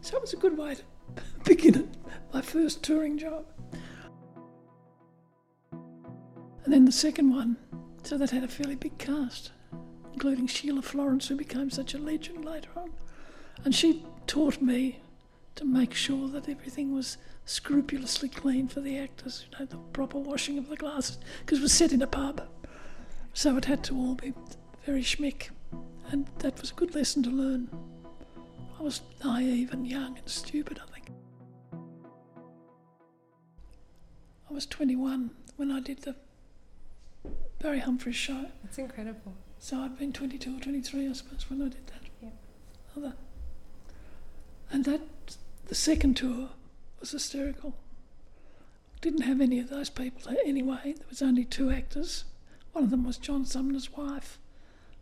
So 0.00 0.16
it 0.16 0.20
was 0.20 0.34
a 0.34 0.36
good 0.36 0.58
way 0.58 0.74
to 0.74 0.82
begin 1.44 1.76
it, 1.76 1.88
my 2.32 2.42
first 2.42 2.82
touring 2.82 3.16
job. 3.16 3.46
And 5.72 6.72
then 6.72 6.84
the 6.84 6.92
second 6.92 7.30
one, 7.30 7.56
so 8.02 8.18
that 8.18 8.30
had 8.30 8.44
a 8.44 8.48
fairly 8.48 8.74
big 8.74 8.98
cast, 8.98 9.52
including 10.14 10.46
Sheila 10.46 10.80
Florance, 10.80 11.26
who 11.26 11.36
became 11.36 11.70
such 11.70 11.92
a 11.92 11.98
legend 11.98 12.44
later 12.44 12.70
on. 12.76 12.90
And 13.64 13.74
she 13.74 14.06
taught 14.26 14.62
me 14.62 15.00
to 15.56 15.64
make 15.64 15.92
sure 15.92 16.28
that 16.28 16.48
everything 16.48 16.94
was 16.94 17.18
scrupulously 17.44 18.28
clean 18.28 18.68
for 18.68 18.80
the 18.80 18.96
actors, 18.96 19.44
you 19.50 19.58
know, 19.58 19.66
the 19.66 19.76
proper 19.92 20.18
washing 20.18 20.56
of 20.56 20.68
the 20.68 20.76
glasses, 20.76 21.18
because 21.40 21.58
it 21.58 21.62
was 21.62 21.72
set 21.72 21.92
in 21.92 22.00
a 22.00 22.06
pub. 22.06 22.42
So 23.32 23.56
it 23.56 23.64
had 23.66 23.82
to 23.84 23.96
all 23.96 24.14
be 24.14 24.32
very 24.86 25.02
schmick, 25.02 25.50
and 26.10 26.28
that 26.38 26.60
was 26.60 26.70
a 26.70 26.74
good 26.74 26.94
lesson 26.94 27.22
to 27.24 27.30
learn. 27.30 27.68
I 28.78 28.82
was 28.82 29.02
naive 29.24 29.72
and 29.72 29.86
young 29.86 30.16
and 30.16 30.28
stupid, 30.28 30.80
I 30.82 30.92
think. 30.92 31.10
I 34.48 34.52
was 34.52 34.66
21 34.66 35.30
when 35.56 35.70
I 35.70 35.80
did 35.80 36.02
the 36.02 36.14
Barry 37.60 37.80
Humphries 37.80 38.16
show. 38.16 38.46
That's 38.62 38.78
incredible. 38.78 39.34
So 39.64 39.78
I'd 39.80 39.96
been 39.96 40.12
22 40.12 40.58
or 40.58 40.60
23, 40.60 41.08
I 41.08 41.12
suppose, 41.14 41.48
when 41.48 41.62
I 41.62 41.70
did 41.70 41.86
that. 41.86 42.32
Other. 42.94 43.14
And 44.70 44.84
that, 44.84 45.00
the 45.68 45.74
second 45.74 46.18
tour 46.18 46.50
was 47.00 47.12
hysterical. 47.12 47.74
Didn't 49.00 49.22
have 49.22 49.40
any 49.40 49.58
of 49.58 49.70
those 49.70 49.88
people 49.88 50.20
there 50.30 50.36
anyway. 50.44 50.92
There 50.98 51.06
was 51.08 51.22
only 51.22 51.46
two 51.46 51.70
actors. 51.70 52.24
One 52.72 52.84
of 52.84 52.90
them 52.90 53.04
was 53.06 53.16
John 53.16 53.46
Sumner's 53.46 53.90
wife. 53.96 54.38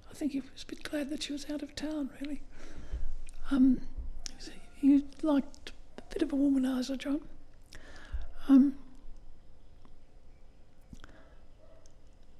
I 0.08 0.14
think 0.14 0.30
he 0.30 0.38
was 0.38 0.62
a 0.62 0.66
bit 0.66 0.84
glad 0.84 1.10
that 1.10 1.24
she 1.24 1.32
was 1.32 1.50
out 1.50 1.62
of 1.62 1.74
town, 1.74 2.10
really. 2.20 2.40
Um, 3.50 3.80
he 4.76 5.02
liked 5.22 5.72
a 5.98 6.02
bit 6.02 6.22
of 6.22 6.32
a 6.32 6.36
womanizer, 6.36 6.96
John. 6.96 7.20
Um, 8.48 8.76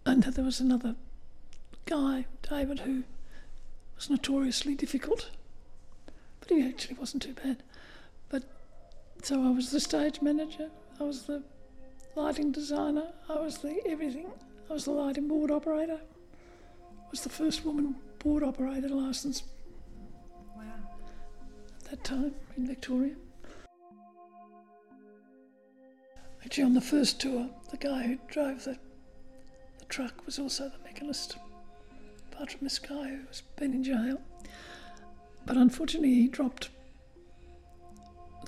and 0.07 0.23
there 0.23 0.45
was 0.45 0.61
another 0.61 0.95
guy, 1.93 2.25
David, 2.49 2.81
who 2.81 3.03
was 3.97 4.09
notoriously 4.09 4.75
difficult, 4.75 5.31
but 6.41 6.49
he 6.49 6.67
actually 6.67 6.95
wasn't 6.95 7.23
too 7.23 7.35
bad. 7.35 7.63
But 8.31 8.45
so 9.23 9.45
I 9.45 9.51
was 9.51 9.71
the 9.71 9.81
stage 9.81 10.23
manager, 10.23 10.71
I 10.99 11.03
was 11.03 11.25
the 11.25 11.43
lighting 12.17 12.51
designer, 12.51 13.09
I 13.29 13.35
was 13.35 13.59
the 13.59 13.79
everything. 13.87 14.31
I 14.71 14.73
was 14.73 14.87
the 14.87 14.93
lighting 14.93 15.29
board 15.29 15.51
operator. 15.51 16.01
I 16.01 17.11
was 17.11 17.21
the 17.21 17.29
first 17.29 17.63
woman 17.63 17.97
board 18.21 18.43
operator 18.43 18.89
licensed 18.89 19.45
that 21.91 22.03
time 22.05 22.35
in 22.57 22.67
Victoria. 22.67 23.17
Actually, 26.43 26.65
on 26.65 26.73
the 26.73 26.81
first 26.81 27.21
tour, 27.21 27.51
the 27.71 27.77
guy 27.77 28.05
who 28.05 28.19
drove 28.29 28.65
the, 28.65 28.79
the 29.79 29.85
truck 29.91 30.25
was 30.25 30.39
also 30.39 30.71
the 30.71 30.89
mechanist, 30.89 31.37
apart 32.33 32.53
from 32.53 32.61
this 32.67 32.79
guy 32.79 33.09
who's 33.27 33.43
been 33.57 33.73
in 33.73 33.85
jail. 33.85 34.21
But 35.47 35.57
unfortunately, 35.57 36.15
he 36.15 36.29
dropped 36.29 36.69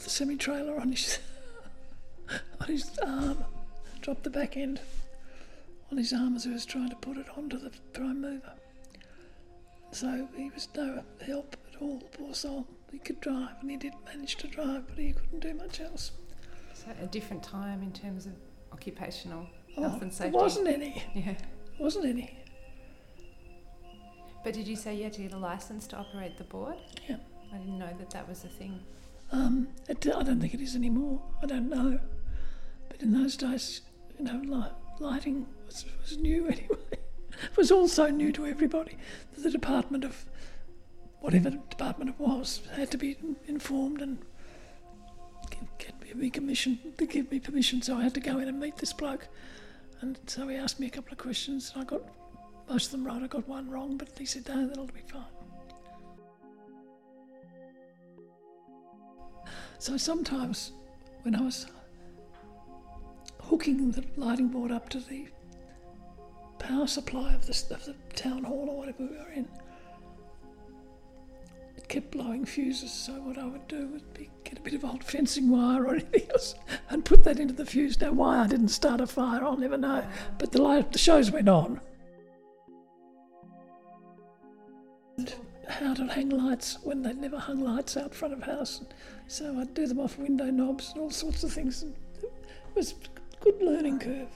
the 0.02 0.10
semi 0.10 0.36
trailer 0.36 0.78
on 0.80 0.90
his, 0.92 1.18
on 2.60 2.66
his 2.68 2.98
arm, 3.04 3.44
dropped 4.00 4.24
the 4.24 4.30
back 4.30 4.56
end 4.56 4.80
on 5.90 5.98
his 5.98 6.12
arm 6.12 6.36
as 6.36 6.44
he 6.44 6.50
was 6.50 6.64
trying 6.64 6.90
to 6.90 6.96
put 6.96 7.16
it 7.16 7.26
onto 7.36 7.58
the 7.58 7.70
prime 7.92 8.20
mover. 8.20 8.52
So 9.92 10.28
he 10.36 10.50
was 10.50 10.68
no 10.76 11.02
help 11.24 11.56
at 11.72 11.80
all, 11.80 12.00
poor 12.16 12.34
soul. 12.34 12.66
He 12.90 12.98
could 12.98 13.20
drive 13.20 13.50
and 13.60 13.70
he 13.70 13.76
did 13.76 13.92
manage 14.06 14.36
to 14.36 14.46
drive, 14.48 14.86
but 14.88 14.98
he 14.98 15.12
couldn't 15.12 15.40
do 15.40 15.54
much 15.54 15.80
else. 15.80 16.12
So 16.74 16.86
a 17.00 17.06
different 17.06 17.42
time 17.42 17.82
in 17.82 17.92
terms 17.92 18.26
of 18.26 18.32
occupational 18.72 19.46
Oh, 19.76 19.82
health 19.82 20.02
and 20.02 20.10
there 20.12 20.16
safety. 20.16 20.36
wasn't 20.36 20.68
any. 20.68 21.02
Yeah. 21.14 21.34
Wasn't 21.78 22.04
any. 22.04 22.38
But 24.44 24.52
did 24.52 24.68
you 24.68 24.76
say 24.76 24.94
you 24.94 25.04
had 25.04 25.14
to 25.14 25.22
get 25.22 25.32
a 25.32 25.38
license 25.38 25.86
to 25.88 25.96
operate 25.96 26.36
the 26.36 26.44
board? 26.44 26.76
Yeah. 27.08 27.16
I 27.52 27.56
didn't 27.56 27.78
know 27.78 27.92
that 27.98 28.10
that 28.10 28.28
was 28.28 28.44
a 28.44 28.48
thing. 28.48 28.78
Um, 29.32 29.68
it, 29.88 30.06
I 30.06 30.22
don't 30.22 30.38
think 30.38 30.52
it 30.52 30.60
is 30.60 30.76
anymore. 30.76 31.22
I 31.42 31.46
don't 31.46 31.70
know. 31.70 31.98
But 32.90 33.02
in 33.02 33.12
those 33.12 33.36
days, 33.36 33.80
you 34.18 34.24
know, 34.26 34.40
li- 34.44 34.70
lighting 35.00 35.46
was, 35.66 35.86
was 36.00 36.18
new 36.18 36.46
anyway. 36.48 36.78
it 36.92 37.56
was 37.56 37.72
also 37.72 38.08
new 38.08 38.32
to 38.32 38.46
everybody. 38.46 38.98
The 39.36 39.50
department 39.50 40.04
of 40.04 40.26
whatever 41.20 41.48
department 41.50 42.10
it 42.10 42.20
was 42.20 42.60
had 42.76 42.90
to 42.90 42.98
be 42.98 43.16
informed 43.46 44.02
and 44.02 44.18
get 45.78 46.16
me 46.16 46.30
permission 46.30 46.78
to 46.98 47.06
give 47.06 47.30
me 47.30 47.40
permission. 47.40 47.82
So 47.82 47.96
I 47.96 48.02
had 48.02 48.14
to 48.14 48.20
go 48.20 48.38
in 48.38 48.48
and 48.48 48.60
meet 48.60 48.76
this 48.76 48.92
bloke, 48.92 49.26
and 50.00 50.18
so 50.26 50.46
he 50.48 50.56
asked 50.56 50.78
me 50.78 50.86
a 50.86 50.90
couple 50.90 51.12
of 51.12 51.18
questions. 51.18 51.72
And 51.74 51.82
I 51.82 51.84
got 51.84 52.02
most 52.68 52.86
of 52.86 52.92
them 52.92 53.06
right. 53.06 53.22
I 53.22 53.26
got 53.26 53.46
one 53.48 53.70
wrong, 53.70 53.96
but 53.96 54.10
he 54.18 54.24
said, 54.24 54.48
"No, 54.48 54.66
that'll 54.66 54.86
be 54.86 55.00
fine." 55.06 55.24
So 59.78 59.96
sometimes 59.98 60.72
when 61.22 61.34
I 61.34 61.42
was 61.42 61.66
hooking 63.42 63.90
the 63.90 64.02
lighting 64.16 64.48
board 64.48 64.72
up 64.72 64.88
to 64.88 64.98
the 64.98 65.28
power 66.58 66.86
supply 66.86 67.34
of 67.34 67.46
the, 67.46 67.74
of 67.74 67.84
the 67.84 67.94
town 68.14 68.44
hall 68.44 68.68
or 68.70 68.78
whatever 68.78 69.02
we 69.02 69.16
were 69.16 69.32
in, 69.34 69.46
it 71.76 71.86
kept 71.88 72.12
blowing 72.12 72.46
fuses. 72.46 72.90
So 72.90 73.12
what 73.12 73.36
I 73.36 73.44
would 73.44 73.68
do 73.68 73.88
would 73.88 74.14
be 74.14 74.30
get 74.44 74.58
a 74.58 74.62
bit 74.62 74.72
of 74.72 74.84
old 74.86 75.04
fencing 75.12 75.50
wire 75.50 75.84
or 75.84 75.96
anything 75.96 76.30
else 76.30 76.54
and 76.88 77.04
put 77.04 77.24
that 77.24 77.38
into 77.38 77.52
the 77.52 77.66
fuse. 77.66 78.00
Now 78.00 78.12
why 78.12 78.38
I 78.38 78.46
didn't 78.46 78.68
start 78.68 79.02
a 79.02 79.06
fire, 79.06 79.44
I'll 79.44 79.58
never 79.58 79.76
know. 79.76 80.02
But 80.38 80.52
the 80.52 80.62
light, 80.62 80.92
the 80.92 80.98
shows 80.98 81.30
went 81.30 81.48
on. 81.48 81.80
And 85.16 85.34
how 85.68 85.94
to 85.94 86.06
hang 86.06 86.30
lights 86.30 86.78
when 86.82 87.02
they'd 87.02 87.16
never 87.16 87.38
hung 87.38 87.60
lights 87.60 87.96
out 87.96 88.14
front 88.14 88.34
of 88.34 88.42
house. 88.42 88.82
So 89.28 89.58
I'd 89.58 89.74
do 89.74 89.86
them 89.86 90.00
off 90.00 90.18
window 90.18 90.50
knobs 90.50 90.92
and 90.92 91.02
all 91.02 91.10
sorts 91.10 91.44
of 91.44 91.52
things. 91.52 91.82
And 91.82 91.94
it 92.22 92.32
was 92.74 92.92
a 92.92 93.44
good 93.44 93.62
learning 93.62 93.98
curve. 93.98 94.28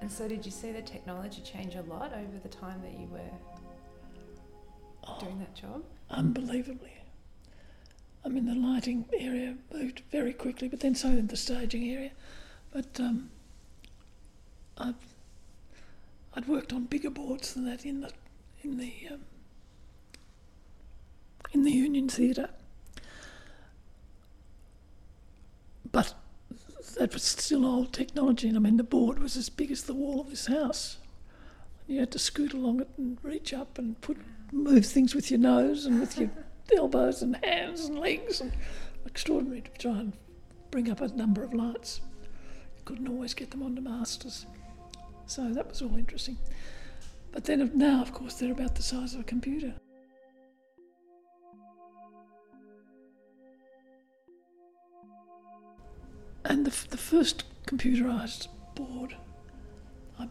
And 0.00 0.12
so, 0.12 0.28
did 0.28 0.44
you 0.44 0.52
see 0.52 0.70
the 0.70 0.82
technology 0.82 1.40
change 1.40 1.76
a 1.76 1.82
lot 1.82 2.12
over 2.12 2.38
the 2.42 2.48
time 2.50 2.82
that 2.82 2.92
you 2.92 3.08
were 3.10 3.20
oh, 5.08 5.16
doing 5.18 5.38
that 5.38 5.54
job? 5.54 5.82
Unbelievably. 6.10 6.92
I 8.22 8.28
mean, 8.28 8.44
the 8.44 8.54
lighting 8.54 9.06
area 9.18 9.56
moved 9.72 10.02
very 10.10 10.34
quickly, 10.34 10.68
but 10.68 10.80
then 10.80 10.94
so 10.94 11.10
did 11.14 11.28
the 11.28 11.38
staging 11.38 11.90
area. 11.90 12.10
But 12.70 13.00
um, 13.00 13.30
I've, 14.76 15.13
I'd 16.36 16.48
worked 16.48 16.72
on 16.72 16.84
bigger 16.84 17.10
boards 17.10 17.54
than 17.54 17.64
that 17.66 17.84
in 17.86 18.00
the 18.00 18.10
in 18.62 18.78
the 18.78 18.92
um, 19.10 19.20
in 21.52 21.62
the 21.62 21.70
Union 21.70 22.08
Theatre. 22.08 22.50
But 25.92 26.14
that 26.98 27.12
was 27.12 27.22
still 27.22 27.64
old 27.64 27.92
technology, 27.92 28.48
and 28.48 28.56
I 28.56 28.60
mean, 28.60 28.76
the 28.76 28.82
board 28.84 29.20
was 29.20 29.36
as 29.36 29.48
big 29.48 29.70
as 29.70 29.84
the 29.84 29.94
wall 29.94 30.20
of 30.20 30.30
this 30.30 30.46
house. 30.46 30.98
You 31.86 32.00
had 32.00 32.10
to 32.12 32.18
scoot 32.18 32.52
along 32.52 32.80
it 32.80 32.88
and 32.96 33.18
reach 33.22 33.52
up 33.52 33.78
and 33.78 34.00
put 34.00 34.16
move 34.50 34.86
things 34.86 35.14
with 35.14 35.30
your 35.30 35.40
nose 35.40 35.86
and 35.86 36.00
with 36.00 36.18
your 36.18 36.30
elbows 36.76 37.22
and 37.22 37.36
hands 37.44 37.84
and 37.84 37.98
legs, 37.98 38.40
and 38.40 38.52
extraordinary 39.06 39.60
to 39.60 39.70
try 39.78 40.00
and 40.00 40.12
bring 40.70 40.90
up 40.90 41.00
a 41.00 41.08
number 41.08 41.44
of 41.44 41.54
lights. 41.54 42.00
You 42.76 42.82
couldn't 42.84 43.08
always 43.08 43.34
get 43.34 43.52
them 43.52 43.62
onto 43.62 43.82
masters, 43.82 44.46
so 45.26 45.52
that 45.52 45.68
was 45.68 45.82
all 45.82 45.96
interesting. 45.96 46.38
But 47.32 47.44
then 47.44 47.70
now, 47.74 48.00
of 48.00 48.12
course, 48.12 48.34
they're 48.34 48.52
about 48.52 48.74
the 48.74 48.82
size 48.82 49.14
of 49.14 49.20
a 49.20 49.24
computer. 49.24 49.74
And 56.44 56.66
the, 56.66 56.88
the 56.90 56.96
first 56.96 57.44
computerised 57.66 58.48
board 58.74 59.16
I 60.18 60.28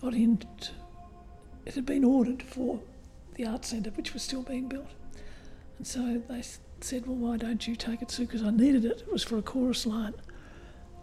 got 0.00 0.14
into, 0.14 0.46
it 1.66 1.74
had 1.74 1.84
been 1.84 2.04
ordered 2.04 2.42
for 2.42 2.80
the 3.34 3.46
art 3.46 3.64
centre, 3.64 3.90
which 3.90 4.14
was 4.14 4.22
still 4.22 4.42
being 4.42 4.68
built. 4.68 4.90
And 5.78 5.86
so 5.86 6.22
they 6.28 6.42
said, 6.80 7.06
Well, 7.06 7.16
why 7.16 7.36
don't 7.36 7.66
you 7.66 7.74
take 7.74 8.02
it, 8.02 8.10
Sue? 8.10 8.26
Because 8.26 8.42
I 8.42 8.50
needed 8.50 8.84
it. 8.84 9.02
It 9.06 9.12
was 9.12 9.24
for 9.24 9.36
a 9.36 9.42
chorus 9.42 9.84
line. 9.84 10.14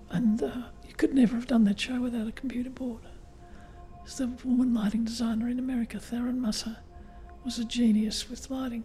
And 0.10 0.41
uh, 0.41 0.63
you 0.91 0.97
could 0.97 1.13
never 1.13 1.36
have 1.36 1.47
done 1.47 1.63
that 1.63 1.80
show 1.80 2.01
without 2.01 2.27
a 2.27 2.34
computer 2.34 2.69
board. 2.69 3.04
So 4.04 4.25
the 4.25 4.45
woman 4.45 4.73
lighting 4.73 5.06
designer 5.06 5.47
in 5.47 5.58
America, 5.58 5.99
Tharon 5.99 6.39
Musser, 6.39 6.75
was 7.45 7.58
a 7.58 7.63
genius 7.63 8.30
with 8.30 8.49
lighting. 8.49 8.84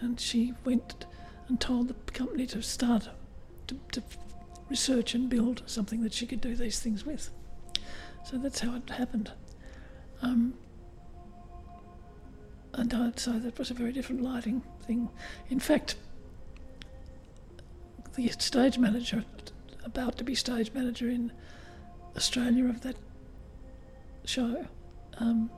And 0.00 0.20
she 0.20 0.52
went 0.66 1.06
and 1.48 1.58
told 1.58 1.88
the 1.88 1.94
company 2.12 2.46
to 2.48 2.60
start 2.60 3.08
to, 3.68 3.80
to 3.92 4.02
research 4.68 5.14
and 5.14 5.30
build 5.30 5.62
something 5.64 6.02
that 6.02 6.12
she 6.12 6.26
could 6.26 6.42
do 6.42 6.54
these 6.54 6.80
things 6.80 7.06
with. 7.06 7.30
So 8.22 8.36
that's 8.36 8.60
how 8.60 8.76
it 8.76 8.90
happened. 8.90 9.32
Um, 10.20 10.52
and 12.74 12.92
uh, 12.92 13.12
so 13.16 13.38
that 13.38 13.58
was 13.58 13.70
a 13.70 13.74
very 13.74 13.92
different 13.92 14.20
lighting 14.20 14.62
thing. 14.86 15.08
In 15.48 15.60
fact, 15.60 15.96
the 18.16 18.28
stage 18.38 18.76
manager, 18.76 19.24
about 19.86 20.18
to 20.18 20.24
be 20.24 20.34
stage 20.34 20.72
manager 20.74 21.08
in 21.08 21.32
Australia 22.16 22.68
of 22.68 22.82
that 22.82 22.96
show, 24.24 24.66
um, 25.18 25.48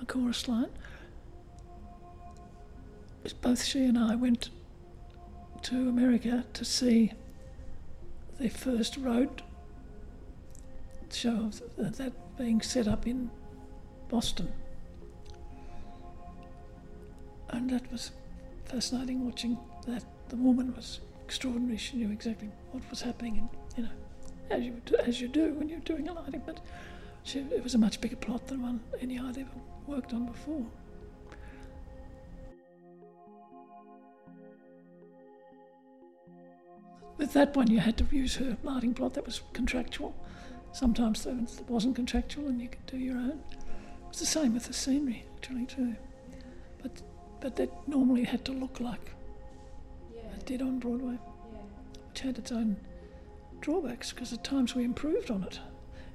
a 0.00 0.06
chorus 0.06 0.48
line, 0.48 0.70
both 3.42 3.62
she 3.62 3.84
and 3.84 3.98
I 3.98 4.14
went 4.14 4.48
to 5.62 5.88
America 5.88 6.44
to 6.54 6.64
see 6.64 7.12
the 8.40 8.48
first 8.48 8.96
road 8.96 9.42
show 11.12 11.50
of 11.78 11.96
that 11.98 12.12
being 12.38 12.60
set 12.60 12.88
up 12.88 13.06
in 13.06 13.30
Boston. 14.08 14.50
And 17.50 17.68
that 17.70 17.90
was 17.90 18.12
fascinating 18.66 19.24
watching 19.24 19.58
that. 19.86 20.04
The 20.28 20.36
woman 20.36 20.74
was 20.76 21.00
extraordinary. 21.28 21.76
She 21.76 21.98
knew 21.98 22.10
exactly 22.10 22.48
what 22.70 22.82
was 22.88 23.02
happening, 23.02 23.36
and 23.36 23.48
you 23.76 23.82
know, 23.82 23.90
as 24.50 24.64
you 24.64 24.72
as 25.06 25.20
you 25.20 25.28
do 25.28 25.52
when 25.52 25.68
you're 25.68 25.80
doing 25.80 26.08
a 26.08 26.12
lighting. 26.14 26.42
But 26.46 26.60
she, 27.22 27.40
it 27.40 27.62
was 27.62 27.74
a 27.74 27.78
much 27.78 28.00
bigger 28.00 28.16
plot 28.16 28.46
than 28.46 28.62
one 28.62 28.80
any 29.02 29.18
I'd 29.18 29.36
ever 29.36 29.50
worked 29.86 30.14
on 30.14 30.24
before. 30.24 30.64
With 37.18 37.34
that 37.34 37.54
one, 37.54 37.70
you 37.70 37.80
had 37.80 37.98
to 37.98 38.06
use 38.10 38.36
her 38.36 38.56
lighting 38.62 38.94
plot. 38.94 39.12
That 39.12 39.26
was 39.26 39.42
contractual. 39.52 40.14
Sometimes 40.72 41.26
it 41.26 41.68
wasn't 41.68 41.94
contractual, 41.94 42.46
and 42.48 42.58
you 42.62 42.68
could 42.68 42.86
do 42.86 42.96
your 42.96 43.18
own. 43.18 43.42
It 43.52 44.08
was 44.08 44.20
the 44.20 44.26
same 44.26 44.54
with 44.54 44.64
the 44.64 44.72
scenery, 44.72 45.26
actually, 45.36 45.66
too. 45.66 45.94
But 46.82 47.02
but 47.40 47.56
that 47.56 47.70
normally 47.86 48.24
had 48.24 48.46
to 48.46 48.52
look 48.52 48.80
like. 48.80 49.17
It 50.38 50.46
did 50.46 50.62
on 50.62 50.78
Broadway, 50.78 51.18
yeah. 51.52 51.58
which 52.08 52.20
had 52.20 52.38
its 52.38 52.52
own 52.52 52.76
drawbacks 53.60 54.12
because 54.12 54.32
at 54.32 54.44
times 54.44 54.74
we 54.74 54.84
improved 54.84 55.30
on 55.30 55.42
it. 55.42 55.60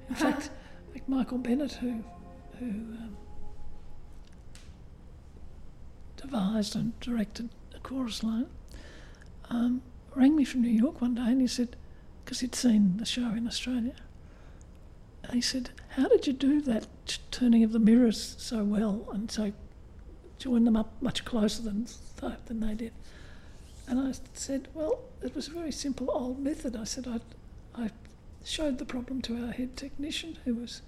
In 0.08 0.14
fact, 0.14 0.50
like 0.92 1.08
Michael 1.08 1.38
Bennett, 1.38 1.72
who 1.72 2.02
who 2.58 2.66
um, 2.66 3.16
devised 6.16 6.74
and 6.74 6.98
directed 7.00 7.50
a 7.74 7.78
chorus 7.80 8.22
line. 8.22 8.46
Um, 9.50 9.82
rang 10.14 10.36
me 10.36 10.44
from 10.44 10.62
New 10.62 10.70
York 10.70 11.00
one 11.00 11.14
day 11.14 11.22
and 11.22 11.40
he 11.40 11.46
said, 11.46 11.76
because 12.24 12.40
he'd 12.40 12.54
seen 12.54 12.96
the 12.96 13.04
show 13.04 13.28
in 13.30 13.46
Australia, 13.46 13.94
he 15.32 15.40
said, 15.40 15.70
How 15.90 16.08
did 16.08 16.26
you 16.26 16.32
do 16.32 16.60
that 16.62 16.86
turning 17.30 17.64
of 17.64 17.72
the 17.72 17.78
mirrors 17.78 18.36
so 18.38 18.62
well 18.64 19.06
and 19.12 19.30
so 19.30 19.52
join 20.38 20.64
them 20.64 20.76
up 20.76 20.92
much 21.00 21.24
closer 21.24 21.62
than, 21.62 21.86
than 22.46 22.60
they 22.60 22.74
did? 22.74 22.92
And 23.86 24.00
I 24.00 24.12
said, 24.32 24.68
Well, 24.74 25.00
it 25.22 25.34
was 25.34 25.48
a 25.48 25.52
very 25.52 25.72
simple 25.72 26.10
old 26.10 26.38
method. 26.38 26.76
I 26.76 26.84
said, 26.84 27.06
I, 27.06 27.82
I 27.82 27.90
showed 28.44 28.78
the 28.78 28.84
problem 28.84 29.20
to 29.22 29.46
our 29.46 29.52
head 29.52 29.76
technician, 29.76 30.38
who 30.44 30.54
was 30.54 30.82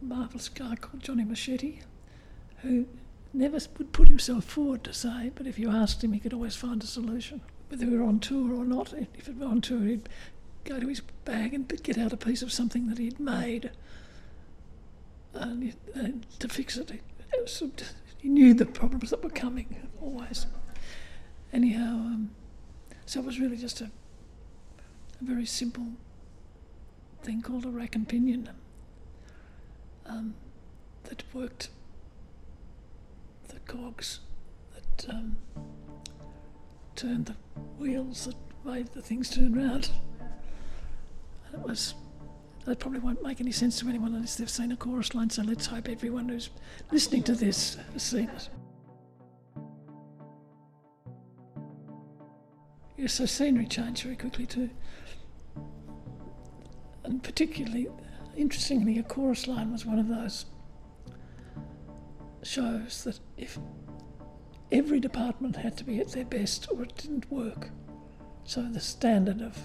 a 0.00 0.04
marvellous 0.04 0.48
guy 0.48 0.76
called 0.76 1.02
Johnny 1.02 1.24
Machete, 1.24 1.80
who 2.58 2.86
never 3.32 3.58
would 3.78 3.92
put 3.92 4.08
himself 4.08 4.44
forward 4.44 4.84
to 4.84 4.92
say, 4.92 5.30
but 5.34 5.46
if 5.46 5.58
you 5.58 5.70
asked 5.70 6.04
him, 6.04 6.12
he 6.12 6.20
could 6.20 6.34
always 6.34 6.56
find 6.56 6.82
a 6.82 6.86
solution 6.86 7.40
whether 7.68 7.86
we 7.86 7.96
were 7.96 8.04
on 8.04 8.20
tour 8.20 8.54
or 8.54 8.66
not. 8.66 8.92
If 9.14 9.28
it 9.28 9.38
were 9.38 9.46
on 9.46 9.62
tour, 9.62 9.80
he'd 9.80 10.08
go 10.64 10.78
to 10.78 10.88
his 10.88 11.00
bag 11.24 11.54
and 11.54 11.66
get 11.82 11.96
out 11.96 12.12
a 12.12 12.18
piece 12.18 12.42
of 12.42 12.52
something 12.52 12.88
that 12.88 12.98
he'd 12.98 13.18
made 13.18 13.70
and, 15.32 15.74
and 15.94 16.26
to 16.38 16.48
fix 16.48 16.76
it. 16.76 16.90
it 16.90 17.94
he 18.18 18.28
knew 18.28 18.52
the 18.52 18.66
problems 18.66 19.08
that 19.08 19.24
were 19.24 19.30
coming 19.30 19.88
always. 20.02 20.46
Anyhow, 21.52 21.92
um, 21.92 22.30
so 23.06 23.20
it 23.20 23.26
was 23.26 23.38
really 23.38 23.56
just 23.56 23.80
a, 23.80 23.84
a, 23.84 25.24
very 25.24 25.44
simple 25.46 25.86
thing 27.22 27.42
called 27.42 27.66
a 27.66 27.68
rack 27.68 27.94
and 27.94 28.08
pinion 28.08 28.48
um, 30.06 30.34
that 31.04 31.22
worked 31.34 31.68
the 33.48 33.60
cogs 33.66 34.20
that. 34.74 35.08
Um, 35.10 35.36
turned 37.02 37.26
the 37.26 37.34
wheels 37.78 38.26
that 38.26 38.36
made 38.64 38.86
the 38.92 39.02
things 39.02 39.30
turn 39.30 39.54
round. 39.54 39.90
And 40.20 41.54
it 41.54 41.68
was. 41.68 41.94
That 42.64 42.78
probably 42.78 43.00
won't 43.00 43.24
make 43.24 43.40
any 43.40 43.50
sense 43.50 43.80
to 43.80 43.88
anyone 43.88 44.14
unless 44.14 44.36
they've 44.36 44.48
seen 44.48 44.70
a 44.70 44.76
chorus 44.76 45.16
line, 45.16 45.30
so 45.30 45.42
let's 45.42 45.66
hope 45.66 45.88
everyone 45.88 46.28
who's 46.28 46.50
listening 46.92 47.24
to 47.24 47.34
this 47.34 47.76
has 47.92 48.04
seen 48.04 48.28
it. 48.28 48.48
Yes, 53.02 53.14
so 53.14 53.26
scenery 53.26 53.66
changed 53.66 54.04
very 54.04 54.14
quickly 54.14 54.46
too. 54.46 54.70
And 57.02 57.20
particularly, 57.20 57.88
interestingly, 58.36 58.96
a 59.00 59.02
chorus 59.02 59.48
line 59.48 59.72
was 59.72 59.84
one 59.84 59.98
of 59.98 60.06
those 60.06 60.46
shows 62.44 63.02
that 63.02 63.18
if 63.36 63.58
every 64.70 65.00
department 65.00 65.56
had 65.56 65.76
to 65.78 65.84
be 65.84 65.98
at 65.98 66.12
their 66.12 66.24
best 66.24 66.68
or 66.70 66.84
it 66.84 66.96
didn't 66.96 67.28
work. 67.28 67.70
So 68.44 68.62
the 68.62 68.78
standard 68.78 69.40
of 69.40 69.58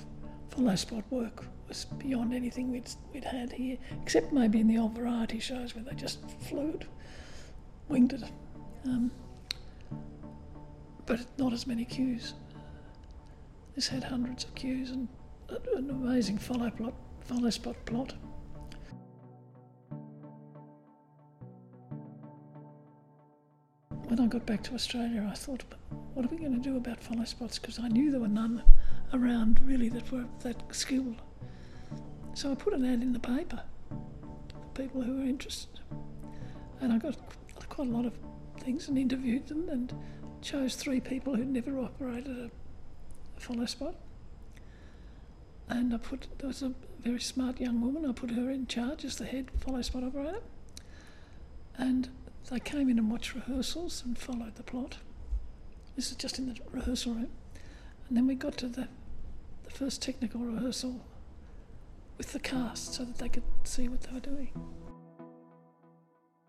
follow 0.50 0.76
spot 0.76 1.04
work 1.12 1.46
was 1.68 1.86
beyond 1.86 2.34
anything 2.34 2.72
we'd, 2.72 2.90
we'd 3.14 3.24
had 3.24 3.52
here, 3.52 3.78
except 4.02 4.34
maybe 4.34 4.62
in 4.62 4.68
the 4.68 4.80
old 4.80 4.96
variety 4.96 5.38
shows 5.38 5.76
where 5.76 5.84
they 5.84 5.94
just 5.94 6.28
flew 6.50 6.70
it, 6.70 6.88
winged 7.88 8.14
it. 8.14 8.24
Um, 8.86 9.12
but 11.06 11.24
not 11.38 11.54
as 11.54 11.68
many 11.68 11.86
cues. 11.86 12.34
This 13.78 13.90
had 13.90 14.04
hundreds 14.04 14.44
of 14.44 14.56
cues 14.56 14.90
and 14.90 15.08
an 15.76 15.92
amazing 15.92 16.40
follow 16.40 16.72
plot, 16.72 16.96
follow 17.22 17.52
spot 17.52 17.76
plot. 17.86 18.12
When 24.08 24.20
I 24.20 24.26
got 24.26 24.48
back 24.48 24.64
to 24.64 24.74
Australia, 24.74 25.30
I 25.32 25.36
thought, 25.36 25.64
what 26.16 26.26
are 26.26 26.30
we 26.30 26.38
going 26.38 26.56
to 26.56 26.60
do 26.60 26.76
about 26.78 27.04
follow 27.04 27.24
spots? 27.26 27.60
Because 27.60 27.78
I 27.78 27.88
knew 27.88 28.10
there 28.10 28.20
were 28.20 28.28
none 28.28 28.64
around 29.14 29.60
really 29.64 29.90
that 29.90 30.12
were 30.12 30.26
that 30.40 30.56
skilled. 30.72 31.22
So 32.34 32.52
I 32.52 32.56
put 32.56 32.74
an 32.74 32.84
ad 32.84 33.04
in 33.04 33.14
the 33.14 33.20
paper 33.20 33.62
for 33.92 34.70
people 34.74 35.04
who 35.04 35.18
were 35.18 35.26
interested. 35.26 35.80
And 36.82 36.92
I 36.92 36.98
got 36.98 37.16
quite 37.70 37.90
a 37.90 37.92
lot 37.92 38.08
of 38.08 38.18
things 38.60 38.88
and 38.88 38.98
interviewed 38.98 39.46
them 39.46 39.70
and 39.70 39.94
chose 40.42 40.74
three 40.74 41.00
people 41.00 41.36
who'd 41.36 41.48
never 41.48 41.78
operated 41.78 42.40
a 42.40 42.50
follow 43.40 43.66
spot. 43.66 43.96
And 45.70 45.94
I 45.94 45.98
put, 45.98 46.28
there 46.38 46.48
was 46.48 46.62
a 46.62 46.74
very 47.02 47.20
smart 47.20 47.60
young 47.60 47.82
woman, 47.82 48.06
I 48.06 48.14
put 48.14 48.32
her 48.32 48.50
in 48.50 48.68
charge 48.68 49.04
as 49.04 49.18
the 49.18 49.26
head 49.26 49.52
follow 49.60 49.82
spot 49.82 50.04
operator. 50.04 50.40
And 51.78 52.10
they 52.50 52.60
came 52.60 52.90
in 52.90 52.98
and 52.98 53.12
watched 53.12 53.36
rehearsals 53.36 54.04
and 54.06 54.18
followed 54.18 54.56
the 54.56 54.64
plot. 54.64 54.98
This 55.96 56.12
is 56.12 56.18
just 56.18 56.40
in 56.40 56.48
the 56.48 56.56
rehearsal 56.72 57.14
room. 57.14 57.30
And 58.08 58.18
then 58.18 58.28
we 58.28 58.36
got 58.36 58.58
to 58.58 58.68
the, 58.68 58.88
the 59.66 59.72
first 59.72 60.02
technical 60.02 60.40
rehearsal 60.42 61.02
with 62.18 62.32
the 62.32 62.40
cast 62.40 62.94
so 62.94 63.04
that 63.04 63.18
they 63.18 63.30
could 63.30 63.44
see 63.64 63.90
what 63.90 64.02
they 64.02 64.14
were 64.14 64.20
doing. 64.20 64.50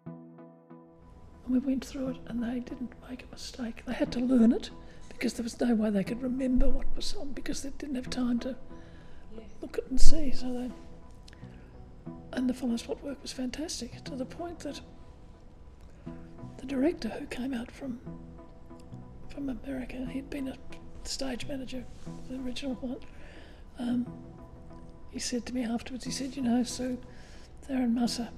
And 0.07 1.49
we 1.49 1.59
went 1.59 1.85
through 1.85 2.09
it 2.09 2.17
and 2.27 2.43
they 2.43 2.61
didn't 2.61 2.93
make 3.09 3.25
a 3.25 3.31
mistake. 3.33 3.83
They 3.87 3.95
had 3.95 4.13
to 4.13 4.21
learn 4.21 4.53
it 4.53 4.71
because 5.19 5.33
there 5.33 5.43
was 5.43 5.61
no 5.61 5.75
way 5.75 5.91
they 5.91 6.05
could 6.05 6.23
remember 6.23 6.69
what 6.69 6.87
was 6.95 7.15
on 7.17 7.33
because 7.33 7.63
they 7.63 7.71
didn't 7.71 7.97
have 7.97 8.09
time 8.09 8.39
to 8.39 8.55
look 9.61 9.77
at 9.77 9.87
and 9.89 10.01
see. 10.01 10.31
So 10.31 10.53
they 10.53 10.71
and 12.35 12.49
the 12.49 12.55
follow 12.55 12.77
spot 12.77 13.03
work 13.03 13.21
was 13.21 13.33
fantastic 13.33 14.05
to 14.05 14.15
the 14.15 14.25
point 14.25 14.61
that 14.61 14.81
the 16.59 16.67
director 16.67 17.09
who 17.09 17.27
came 17.27 17.53
out 17.53 17.71
from 17.71 17.99
from 19.29 19.49
America, 19.49 20.07
he'd 20.11 20.31
been 20.31 20.49
a 20.49 20.57
stage 21.03 21.47
manager, 21.47 21.85
the 22.29 22.37
original 22.37 22.75
one. 22.77 22.99
Um, 23.79 24.07
he 25.11 25.19
said 25.19 25.47
to 25.47 25.55
me 25.55 25.65
afterwards, 25.65 26.05
he 26.05 26.11
said, 26.11 26.37
you 26.37 26.43
know, 26.43 26.63
so 26.63 26.97
Tharon 27.69 27.93
Musser 27.93 28.29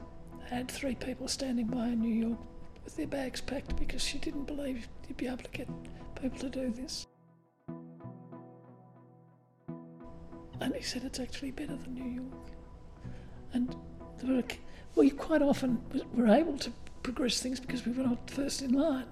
had 0.49 0.71
three 0.71 0.95
people 0.95 1.29
standing 1.29 1.67
by 1.67 1.89
in 1.89 2.01
New 2.01 2.29
York 2.29 2.39
with 2.85 2.97
their 2.97 3.07
bags 3.07 3.41
packed 3.41 3.77
because 3.77 4.03
she 4.03 4.19
didn't 4.19 4.45
believe 4.45 4.89
you'd 5.09 5.17
be 5.17 5.27
able 5.27 5.39
to 5.39 5.51
get 5.51 5.69
people 6.21 6.39
to 6.39 6.49
do 6.49 6.71
this. 6.71 7.07
And 10.61 10.75
he 10.75 10.83
said 10.83 11.05
it's 11.05 11.19
actually 11.19 11.53
better 11.53 11.77
than 11.77 11.95
New 11.95 12.23
York. 12.23 12.51
And 13.53 13.75
were, 14.23 14.43
we 14.95 15.11
quite 15.11 15.43
often 15.43 15.81
were 16.13 16.29
able 16.29 16.59
to 16.59 16.73
progress 17.03 17.41
things 17.41 17.59
because 17.59 17.87
we 17.87 17.93
were 17.93 18.03
not 18.03 18.31
first 18.31 18.61
in 18.61 18.73
line. 18.73 19.07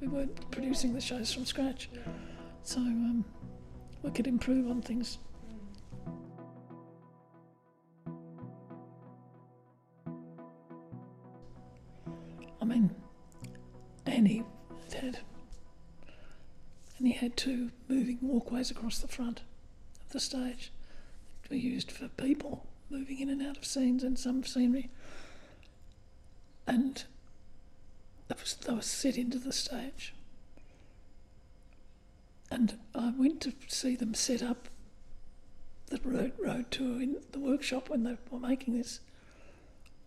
We 0.00 0.08
weren't 0.08 0.50
producing 0.50 0.94
the 0.94 1.00
shows 1.00 1.32
from 1.32 1.44
scratch. 1.44 1.88
So 2.62 2.78
um, 2.78 3.24
we 4.02 4.10
could 4.10 4.26
improve 4.26 4.68
on 4.68 4.82
things. 4.82 5.18
I 12.60 12.64
mean, 12.64 12.94
Annie 14.06 14.44
had, 14.92 15.20
and 16.98 17.06
he 17.06 17.14
had 17.14 17.36
two 17.36 17.70
moving 17.88 18.18
walkways 18.20 18.70
across 18.70 18.98
the 18.98 19.08
front 19.08 19.42
of 20.04 20.12
the 20.12 20.20
stage 20.20 20.72
that 21.42 21.50
were 21.50 21.56
used 21.56 21.90
for 21.92 22.08
people 22.08 22.66
moving 22.90 23.20
in 23.20 23.30
and 23.30 23.42
out 23.42 23.56
of 23.56 23.64
scenes 23.64 24.02
and 24.02 24.18
some 24.18 24.42
scenery. 24.44 24.90
And 26.66 27.04
that 28.26 28.40
was, 28.40 28.54
they 28.54 28.72
were 28.72 28.82
set 28.82 29.16
into 29.16 29.38
the 29.38 29.52
stage. 29.52 30.12
And 32.50 32.78
I 32.94 33.12
went 33.16 33.40
to 33.42 33.52
see 33.68 33.94
them 33.94 34.14
set 34.14 34.42
up 34.42 34.68
the 35.86 36.00
road, 36.04 36.32
road 36.38 36.70
tour 36.70 37.00
in 37.00 37.16
the 37.32 37.38
workshop 37.38 37.88
when 37.88 38.04
they 38.04 38.16
were 38.30 38.40
making 38.40 38.76
this. 38.76 39.00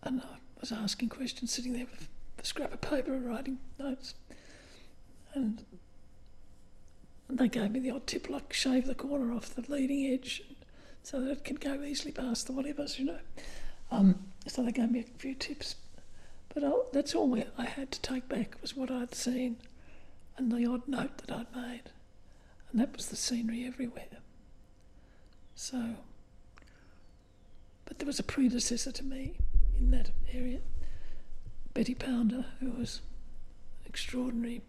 And 0.02 0.20
I 0.20 0.36
was 0.60 0.72
asking 0.72 1.08
questions, 1.08 1.52
sitting 1.52 1.72
there 1.72 1.86
with 1.90 2.08
a 2.38 2.44
scrap 2.44 2.74
of 2.74 2.80
paper 2.80 3.12
writing 3.12 3.58
notes. 3.78 4.14
And 5.34 5.64
they 7.38 7.48
gave 7.48 7.70
me 7.70 7.80
the 7.80 7.90
odd 7.90 8.06
tip, 8.06 8.28
like 8.28 8.52
shave 8.52 8.86
the 8.86 8.94
corner 8.94 9.32
off 9.32 9.54
the 9.54 9.64
leading 9.72 10.06
edge 10.12 10.42
so 11.02 11.20
that 11.20 11.30
it 11.30 11.44
can 11.44 11.56
go 11.56 11.82
easily 11.82 12.12
past 12.12 12.46
the 12.46 12.52
whatevers, 12.52 12.98
you 12.98 13.06
know. 13.06 13.18
Um, 13.90 14.26
so 14.46 14.62
they 14.62 14.72
gave 14.72 14.90
me 14.90 15.00
a 15.00 15.18
few 15.18 15.34
tips. 15.34 15.76
But 16.54 16.64
I'll, 16.64 16.86
that's 16.92 17.14
all 17.14 17.42
I 17.56 17.64
had 17.64 17.90
to 17.92 18.00
take 18.00 18.28
back 18.28 18.56
was 18.60 18.76
what 18.76 18.90
I'd 18.90 19.14
seen 19.14 19.56
and 20.36 20.52
the 20.52 20.66
odd 20.66 20.86
note 20.86 21.18
that 21.18 21.30
I'd 21.30 21.54
made. 21.54 21.82
And 22.70 22.80
that 22.80 22.96
was 22.96 23.08
the 23.08 23.16
scenery 23.16 23.66
everywhere. 23.66 24.04
So, 25.54 25.96
but 27.84 27.98
there 27.98 28.06
was 28.06 28.18
a 28.18 28.24
predecessor 28.24 28.92
to 28.92 29.04
me 29.04 29.36
in 29.78 29.90
that 29.90 30.10
area, 30.32 30.60
Betty 31.74 31.94
Pounder, 31.94 32.46
who 32.60 32.70
was 32.70 33.00
an 33.82 33.88
extraordinary 33.88 34.62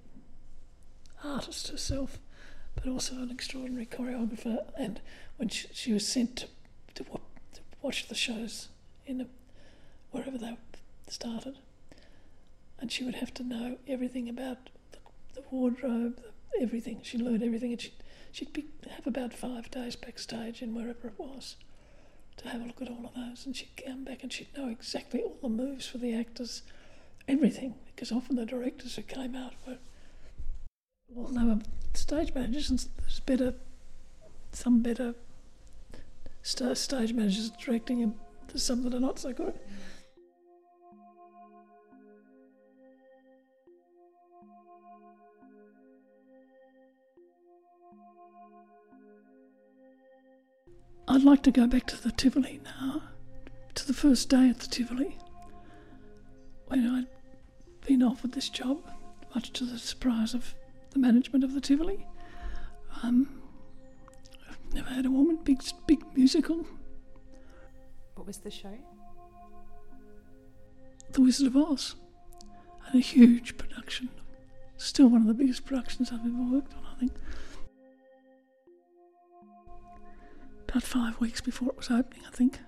artist 1.23 1.69
herself, 1.69 2.19
but 2.75 2.87
also 2.87 3.15
an 3.15 3.31
extraordinary 3.31 3.85
choreographer. 3.85 4.57
And 4.77 5.01
when 5.37 5.49
she, 5.49 5.67
she 5.73 5.93
was 5.93 6.07
sent 6.07 6.37
to, 6.37 6.47
to, 6.95 7.03
to 7.03 7.61
watch 7.81 8.07
the 8.07 8.15
shows 8.15 8.69
in 9.05 9.21
a, 9.21 9.27
wherever 10.11 10.37
they 10.37 10.57
started, 11.07 11.57
and 12.79 12.91
she 12.91 13.03
would 13.03 13.15
have 13.15 13.33
to 13.35 13.43
know 13.43 13.77
everything 13.87 14.27
about 14.27 14.69
the, 14.91 14.97
the 15.35 15.43
wardrobe, 15.51 16.21
everything. 16.59 16.99
She 17.03 17.17
learned 17.17 17.43
everything, 17.43 17.71
and 17.71 17.81
she'd, 17.81 17.93
she'd 18.31 18.53
be, 18.53 18.65
have 18.89 19.07
about 19.07 19.33
five 19.33 19.71
days 19.71 19.95
backstage 19.95 20.61
in 20.61 20.75
wherever 20.75 21.07
it 21.07 21.13
was 21.17 21.55
to 22.37 22.49
have 22.49 22.61
a 22.61 22.65
look 22.65 22.81
at 22.81 22.89
all 22.89 23.05
of 23.05 23.13
those. 23.15 23.45
And 23.45 23.55
she'd 23.55 23.75
come 23.85 24.03
back 24.03 24.23
and 24.23 24.31
she'd 24.31 24.55
know 24.57 24.69
exactly 24.69 25.21
all 25.21 25.37
the 25.41 25.49
moves 25.49 25.87
for 25.87 25.97
the 25.97 26.13
actors, 26.13 26.63
everything, 27.27 27.75
because 27.87 28.11
often 28.11 28.35
the 28.35 28.45
directors 28.45 28.95
who 28.95 29.03
came 29.03 29.35
out 29.35 29.53
were, 29.67 29.77
they 31.15 31.43
were 31.43 31.59
stage 31.93 32.33
managers, 32.33 32.87
better, 33.25 33.53
some 34.51 34.81
better 34.81 35.15
stage 36.41 37.13
managers 37.13 37.51
directing, 37.51 38.03
and 38.03 38.15
there's 38.47 38.63
some 38.63 38.83
that 38.83 38.93
are 38.93 38.99
not 38.99 39.19
so 39.19 39.31
good. 39.31 39.53
I'd 51.07 51.23
like 51.23 51.43
to 51.43 51.51
go 51.51 51.67
back 51.67 51.85
to 51.87 52.01
the 52.01 52.11
Tivoli 52.11 52.59
now, 52.63 53.03
to 53.75 53.85
the 53.85 53.93
first 53.93 54.29
day 54.29 54.49
at 54.49 54.59
the 54.59 54.67
Tivoli, 54.67 55.17
when 56.67 56.87
I'd 56.87 57.07
been 57.85 58.01
offered 58.01 58.31
this 58.31 58.49
job, 58.49 58.79
much 59.35 59.51
to 59.53 59.65
the 59.65 59.77
surprise 59.77 60.33
of 60.33 60.55
the 60.93 60.99
management 60.99 61.43
of 61.43 61.53
the 61.53 61.61
Tivoli. 61.61 62.05
Um, 63.01 63.41
I've 64.49 64.73
never 64.73 64.89
had 64.89 65.05
a 65.05 65.11
woman. 65.11 65.39
Big, 65.43 65.61
big 65.87 66.03
musical. 66.15 66.65
What 68.15 68.27
was 68.27 68.37
the 68.37 68.51
show? 68.51 68.77
The 71.11 71.21
Wizard 71.21 71.47
of 71.47 71.57
Oz. 71.57 71.95
And 72.87 72.95
a 72.95 72.99
huge 72.99 73.57
production. 73.57 74.09
Still 74.77 75.07
one 75.07 75.21
of 75.21 75.27
the 75.27 75.33
biggest 75.33 75.65
productions 75.65 76.11
I've 76.11 76.25
ever 76.25 76.51
worked 76.51 76.73
on, 76.73 76.85
I 76.95 76.99
think. 76.99 77.13
About 80.67 80.83
five 80.83 81.19
weeks 81.19 81.39
before 81.41 81.69
it 81.69 81.77
was 81.77 81.91
opening, 81.91 82.23
I 82.27 82.35
think. 82.35 82.59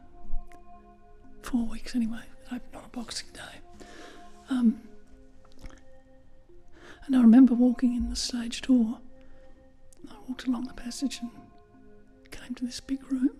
Four 1.41 1.65
weeks 1.65 1.95
anyway. 1.95 2.21
It 2.43 2.55
opened 2.55 2.75
on 2.75 2.83
a 2.85 2.89
Boxing 2.89 3.29
Day. 3.33 3.85
Um, 4.49 4.81
and 7.05 7.15
I 7.15 7.21
remember 7.21 7.53
walking 7.53 7.95
in 7.95 8.09
the 8.09 8.15
stage 8.15 8.61
door. 8.61 8.99
I 10.09 10.15
walked 10.27 10.47
along 10.47 10.65
the 10.65 10.73
passage 10.73 11.19
and 11.21 11.29
came 12.31 12.55
to 12.55 12.65
this 12.65 12.79
big 12.79 13.11
room. 13.11 13.31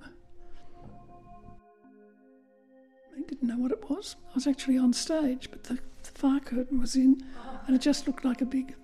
I 3.16 3.22
didn't 3.28 3.44
know 3.48 3.58
what 3.58 3.72
it 3.72 3.90
was. 3.90 4.16
I 4.30 4.34
was 4.36 4.48
actually 4.48 4.78
on 4.78 4.94
stage, 4.94 5.50
but 5.50 5.64
the, 5.64 5.80
the 6.04 6.12
fire 6.12 6.40
curtain 6.40 6.80
was 6.80 6.96
in, 6.96 7.24
and 7.66 7.76
it 7.76 7.82
just 7.82 8.08
looked 8.08 8.24
like 8.24 8.42
a 8.42 8.46
big 8.46 8.76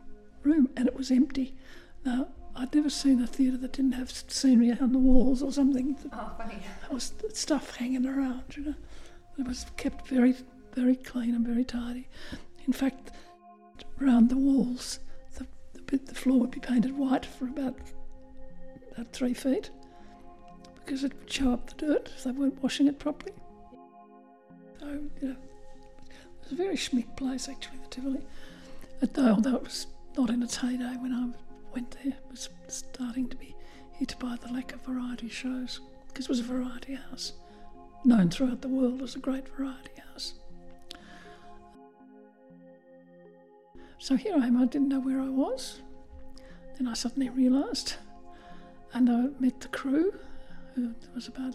room, 0.43 0.69
and 0.75 0.87
it 0.87 0.95
was 0.95 1.11
empty. 1.11 1.55
Now, 2.03 2.29
I'd 2.55 2.73
never 2.73 2.89
seen 2.89 3.21
a 3.21 3.27
theatre 3.27 3.57
that 3.57 3.73
didn't 3.73 3.93
have 3.93 4.11
scenery 4.11 4.71
on 4.79 4.91
the 4.91 4.99
walls 4.99 5.41
or 5.43 5.51
something. 5.51 5.97
Oh, 6.11 6.31
funny. 6.37 6.57
There 6.81 6.91
was 6.91 7.13
stuff 7.33 7.75
hanging 7.75 8.05
around, 8.05 8.43
you 8.55 8.63
know. 8.63 8.75
It 9.37 9.47
was 9.47 9.65
kept 9.77 10.07
very, 10.07 10.35
very 10.73 10.95
clean 10.95 11.35
and 11.35 11.45
very 11.45 11.63
tidy. 11.63 12.07
In 12.65 12.73
fact, 12.73 13.11
around 14.01 14.29
the 14.29 14.37
walls, 14.37 14.99
the, 15.37 15.45
the, 15.73 15.97
the 15.97 16.15
floor 16.15 16.39
would 16.39 16.51
be 16.51 16.59
painted 16.59 16.97
white 16.97 17.25
for 17.25 17.45
about, 17.45 17.75
about 18.91 19.11
three 19.13 19.33
feet 19.33 19.69
because 20.83 21.03
it 21.03 21.13
would 21.17 21.31
show 21.31 21.53
up 21.53 21.69
the 21.69 21.85
dirt 21.85 22.11
if 22.15 22.23
they 22.23 22.31
weren't 22.31 22.61
washing 22.61 22.87
it 22.87 22.99
properly. 22.99 23.33
So, 24.79 24.87
you 25.21 25.27
know, 25.27 25.31
it 25.31 26.43
was 26.43 26.51
a 26.51 26.55
very 26.55 26.75
schmick 26.75 27.15
place 27.15 27.47
actually, 27.47 27.77
the 27.83 27.87
Tivoli. 27.87 28.21
Although 29.17 29.55
it 29.55 29.63
was 29.63 29.87
not 30.17 30.29
in 30.29 30.43
its 30.43 30.57
heyday 30.57 30.95
when 30.97 31.13
I 31.13 31.29
went 31.73 31.91
there, 31.91 32.13
it 32.13 32.23
was 32.29 32.49
starting 32.67 33.29
to 33.29 33.37
be 33.37 33.55
hit 33.93 34.15
by 34.19 34.35
the 34.41 34.51
lack 34.51 34.73
of 34.73 34.81
variety 34.81 35.29
shows 35.29 35.79
because 36.07 36.25
it 36.25 36.29
was 36.29 36.39
a 36.39 36.43
variety 36.43 36.95
house 36.95 37.33
known 38.03 38.29
throughout 38.29 38.61
the 38.61 38.67
world 38.67 39.01
as 39.01 39.15
a 39.15 39.19
great 39.19 39.47
variety 39.55 39.91
house. 40.11 40.33
So 44.01 44.15
here 44.15 44.33
I 44.33 44.47
am, 44.47 44.57
I 44.57 44.65
didn't 44.65 44.87
know 44.87 44.99
where 44.99 45.21
I 45.21 45.29
was. 45.29 45.79
Then 46.75 46.87
I 46.87 46.93
suddenly 46.95 47.29
realised, 47.29 47.97
and 48.93 49.07
I 49.07 49.27
met 49.39 49.61
the 49.61 49.67
crew, 49.67 50.11
who, 50.73 50.95
there 51.01 51.11
was 51.13 51.27
about 51.27 51.53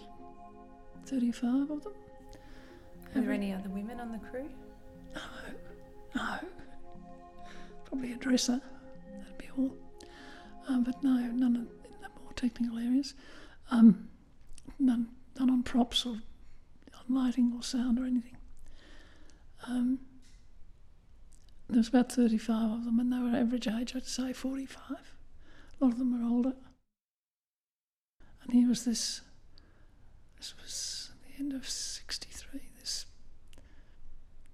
35 1.06 1.72
of 1.72 1.82
them. 1.82 1.92
Were 3.12 3.20
there 3.20 3.32
any 3.32 3.52
other 3.52 3.68
women 3.68 3.98
on 3.98 4.12
the 4.12 4.18
crew? 4.18 4.48
No, 5.12 5.20
no. 6.14 6.38
Probably 7.84 8.12
a 8.12 8.16
dresser, 8.16 8.60
that'd 9.10 9.38
be 9.38 9.48
all. 9.58 9.74
Um, 10.68 10.84
but 10.84 11.02
no, 11.02 11.16
none 11.16 11.56
in 11.56 12.00
the 12.00 12.08
more 12.22 12.32
technical 12.36 12.78
areas. 12.78 13.14
Um, 13.72 14.08
none, 14.78 15.08
none 15.36 15.50
on 15.50 15.64
props 15.64 16.06
or 16.06 16.10
on 16.94 17.08
lighting 17.08 17.52
or 17.56 17.64
sound 17.64 17.98
or 17.98 18.04
anything. 18.04 18.36
Um, 19.66 19.98
there 21.68 21.78
was 21.78 21.88
about 21.88 22.12
35 22.12 22.70
of 22.70 22.84
them, 22.84 23.00
and 23.00 23.12
they 23.12 23.18
were 23.18 23.36
average 23.36 23.66
age, 23.68 23.94
I'd 23.96 24.06
say 24.06 24.32
45. 24.32 24.80
A 25.80 25.84
lot 25.84 25.92
of 25.92 25.98
them 25.98 26.18
were 26.20 26.28
older. 26.28 26.52
And 28.42 28.52
here 28.52 28.68
was 28.68 28.84
this, 28.84 29.22
this 30.38 30.54
was 30.62 31.10
the 31.26 31.40
end 31.42 31.52
of 31.52 31.68
63, 31.68 32.60
this 32.78 33.06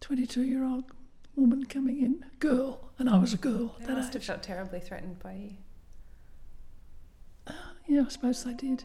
22 0.01 0.43
year 0.43 0.65
old 0.65 0.85
woman 1.37 1.67
coming 1.67 2.01
in, 2.03 2.25
girl, 2.39 2.91
and 2.99 3.09
I 3.11 3.19
was 3.19 3.35
a 3.35 3.39
girl 3.39 3.77
They 3.81 3.93
must 3.93 4.15
have 4.15 4.23
age. 4.23 4.27
felt 4.27 4.43
terribly 4.43 4.81
threatened 4.81 5.19
by 5.19 5.35
you. 5.35 5.51
Uh, 7.47 7.53
yeah, 7.87 8.05
I 8.07 8.09
suppose 8.09 8.43
they 8.45 8.55
did. 8.55 8.85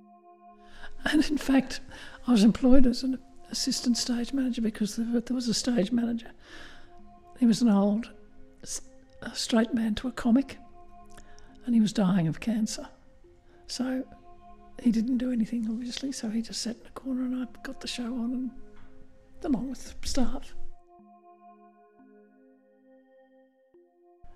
And 1.04 1.24
in 1.30 1.38
fact, 1.38 1.80
I 2.26 2.32
was 2.32 2.44
employed 2.44 2.86
as 2.86 3.02
an 3.02 3.18
assistant 3.50 3.96
stage 3.96 4.32
manager 4.32 4.60
because 4.60 4.96
there, 4.96 5.34
was 5.34 5.48
a 5.48 5.54
stage 5.54 5.92
manager. 5.92 6.30
He 7.38 7.46
was 7.46 7.62
an 7.62 7.70
old 7.70 8.10
straight 9.32 9.74
man 9.74 9.94
to 9.96 10.08
a 10.08 10.12
comic, 10.12 10.58
and 11.64 11.74
he 11.74 11.80
was 11.80 11.92
dying 11.92 12.28
of 12.28 12.40
cancer. 12.40 12.88
So 13.66 14.04
he 14.82 14.90
didn't 14.90 15.18
do 15.18 15.32
anything, 15.32 15.66
obviously, 15.70 16.12
so 16.12 16.28
he 16.28 16.42
just 16.42 16.62
sat 16.62 16.76
in 16.76 16.86
a 16.86 16.90
corner 16.90 17.22
and 17.22 17.42
I 17.42 17.60
got 17.62 17.80
the 17.80 17.88
show 17.88 18.04
on, 18.04 18.32
and 18.32 18.50
along 19.44 19.70
with 19.70 20.00
the 20.00 20.08
staff. 20.08 20.54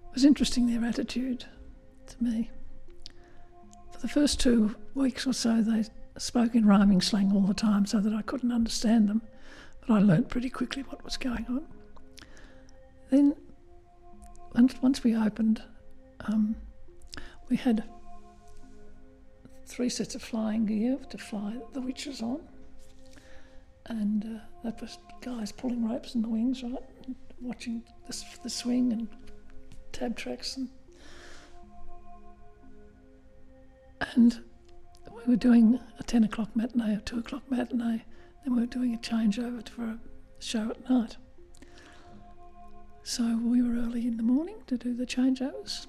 It 0.08 0.14
was 0.14 0.24
interesting 0.24 0.66
their 0.66 0.88
attitude 0.88 1.44
to 2.06 2.24
me. 2.24 2.50
The 4.04 4.10
first 4.10 4.38
two 4.38 4.76
weeks 4.94 5.26
or 5.26 5.32
so, 5.32 5.62
they 5.62 5.82
spoke 6.18 6.54
in 6.54 6.66
rhyming 6.66 7.00
slang 7.00 7.32
all 7.32 7.40
the 7.40 7.54
time 7.54 7.86
so 7.86 8.00
that 8.00 8.12
I 8.12 8.20
couldn't 8.20 8.52
understand 8.52 9.08
them, 9.08 9.22
but 9.80 9.94
I 9.94 9.98
learnt 10.00 10.28
pretty 10.28 10.50
quickly 10.50 10.82
what 10.82 11.02
was 11.02 11.16
going 11.16 11.46
on. 11.48 11.64
Then, 13.08 13.34
once, 14.54 14.74
once 14.82 15.02
we 15.02 15.16
opened, 15.16 15.62
um, 16.26 16.54
we 17.48 17.56
had 17.56 17.82
three 19.64 19.88
sets 19.88 20.14
of 20.14 20.20
flying 20.20 20.66
gear 20.66 20.98
to 21.08 21.16
fly 21.16 21.56
the 21.72 21.80
witches 21.80 22.20
on, 22.20 22.42
and 23.86 24.22
uh, 24.22 24.40
that 24.64 24.82
was 24.82 24.98
guys 25.22 25.50
pulling 25.50 25.88
ropes 25.88 26.14
in 26.14 26.20
the 26.20 26.28
wings, 26.28 26.62
right, 26.62 26.76
watching 27.40 27.82
the, 28.06 28.22
the 28.42 28.50
swing 28.50 28.92
and 28.92 29.08
tab 29.92 30.14
tracks 30.14 30.58
and 30.58 30.68
and 34.14 34.42
we 35.14 35.22
were 35.26 35.36
doing 35.36 35.78
a 35.98 36.02
10 36.02 36.24
o'clock 36.24 36.54
matinee 36.54 36.96
or 36.96 37.00
2 37.00 37.18
o'clock 37.18 37.42
matinee 37.50 38.04
then 38.44 38.54
we 38.54 38.60
were 38.60 38.66
doing 38.66 38.94
a 38.94 38.98
changeover 38.98 39.66
for 39.68 39.84
a 39.84 39.98
show 40.38 40.70
at 40.70 40.88
night 40.90 41.16
so 43.02 43.38
we 43.42 43.62
were 43.62 43.74
early 43.80 44.06
in 44.06 44.16
the 44.16 44.22
morning 44.22 44.56
to 44.66 44.76
do 44.76 44.94
the 44.94 45.06
changeovers 45.06 45.86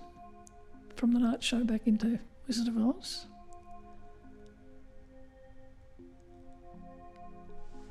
from 0.96 1.14
the 1.14 1.20
night 1.20 1.44
show 1.44 1.64
back 1.64 1.88
into 1.88 2.20
Wizard 2.48 2.68
of 2.68 2.78
Oz 2.78 3.26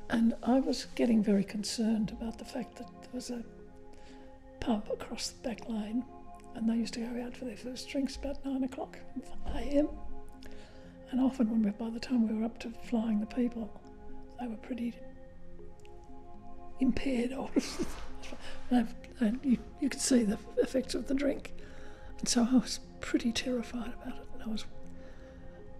and 0.09 0.35
I 0.43 0.59
was 0.59 0.85
getting 0.95 1.23
very 1.23 1.43
concerned 1.43 2.11
about 2.11 2.37
the 2.37 2.45
fact 2.45 2.75
that 2.77 2.87
there 3.01 3.09
was 3.13 3.29
a 3.29 3.43
pub 4.59 4.87
across 4.91 5.29
the 5.29 5.47
back 5.47 5.67
lane, 5.69 6.03
and 6.55 6.69
they 6.69 6.75
used 6.75 6.93
to 6.95 7.01
go 7.01 7.23
out 7.23 7.35
for 7.35 7.45
their 7.45 7.57
first 7.57 7.89
drinks 7.89 8.15
about 8.15 8.43
nine 8.45 8.63
o'clock 8.63 8.97
a.m. 9.55 9.89
And 11.11 11.21
often, 11.21 11.49
when 11.49 11.63
we, 11.63 11.71
by 11.71 11.89
the 11.89 11.99
time 11.99 12.27
we 12.27 12.35
were 12.35 12.45
up 12.45 12.59
to 12.59 12.71
flying 12.83 13.19
the 13.19 13.25
people, 13.25 13.69
they 14.39 14.47
were 14.47 14.57
pretty 14.57 14.93
impaired. 16.79 17.31
Or 18.71 18.87
and 19.19 19.39
you, 19.43 19.59
you 19.79 19.87
could 19.87 20.01
see 20.01 20.23
the 20.23 20.39
effects 20.57 20.95
of 20.95 21.07
the 21.07 21.13
drink, 21.13 21.53
and 22.19 22.27
so 22.27 22.47
I 22.51 22.55
was 22.55 22.79
pretty 22.99 23.31
terrified 23.31 23.93
about 24.01 24.19
it. 24.19 24.27
And 24.33 24.43
I 24.43 24.47
was, 24.47 24.65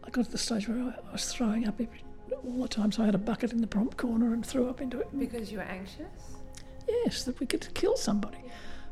I 0.03 0.11
got 0.11 0.25
to 0.25 0.31
the 0.31 0.37
stage 0.37 0.67
where 0.67 0.77
I, 0.77 1.09
I 1.09 1.11
was 1.11 1.33
throwing 1.33 1.67
up 1.67 1.81
every, 1.81 2.03
all 2.43 2.61
the 2.61 2.67
time. 2.67 2.91
So 2.91 3.01
I 3.01 3.07
had 3.07 3.15
a 3.15 3.19
bucket 3.19 3.51
in 3.51 3.61
the 3.61 3.67
prompt 3.67 3.97
corner 3.97 4.33
and 4.33 4.45
threw 4.45 4.69
up 4.69 4.79
into 4.79 4.99
it. 4.99 5.07
Because 5.17 5.51
you 5.51 5.57
were 5.57 5.63
anxious? 5.63 6.05
Yes, 6.87 7.23
that 7.23 7.39
we 7.39 7.47
could 7.47 7.67
kill 7.73 7.97
somebody. 7.97 8.37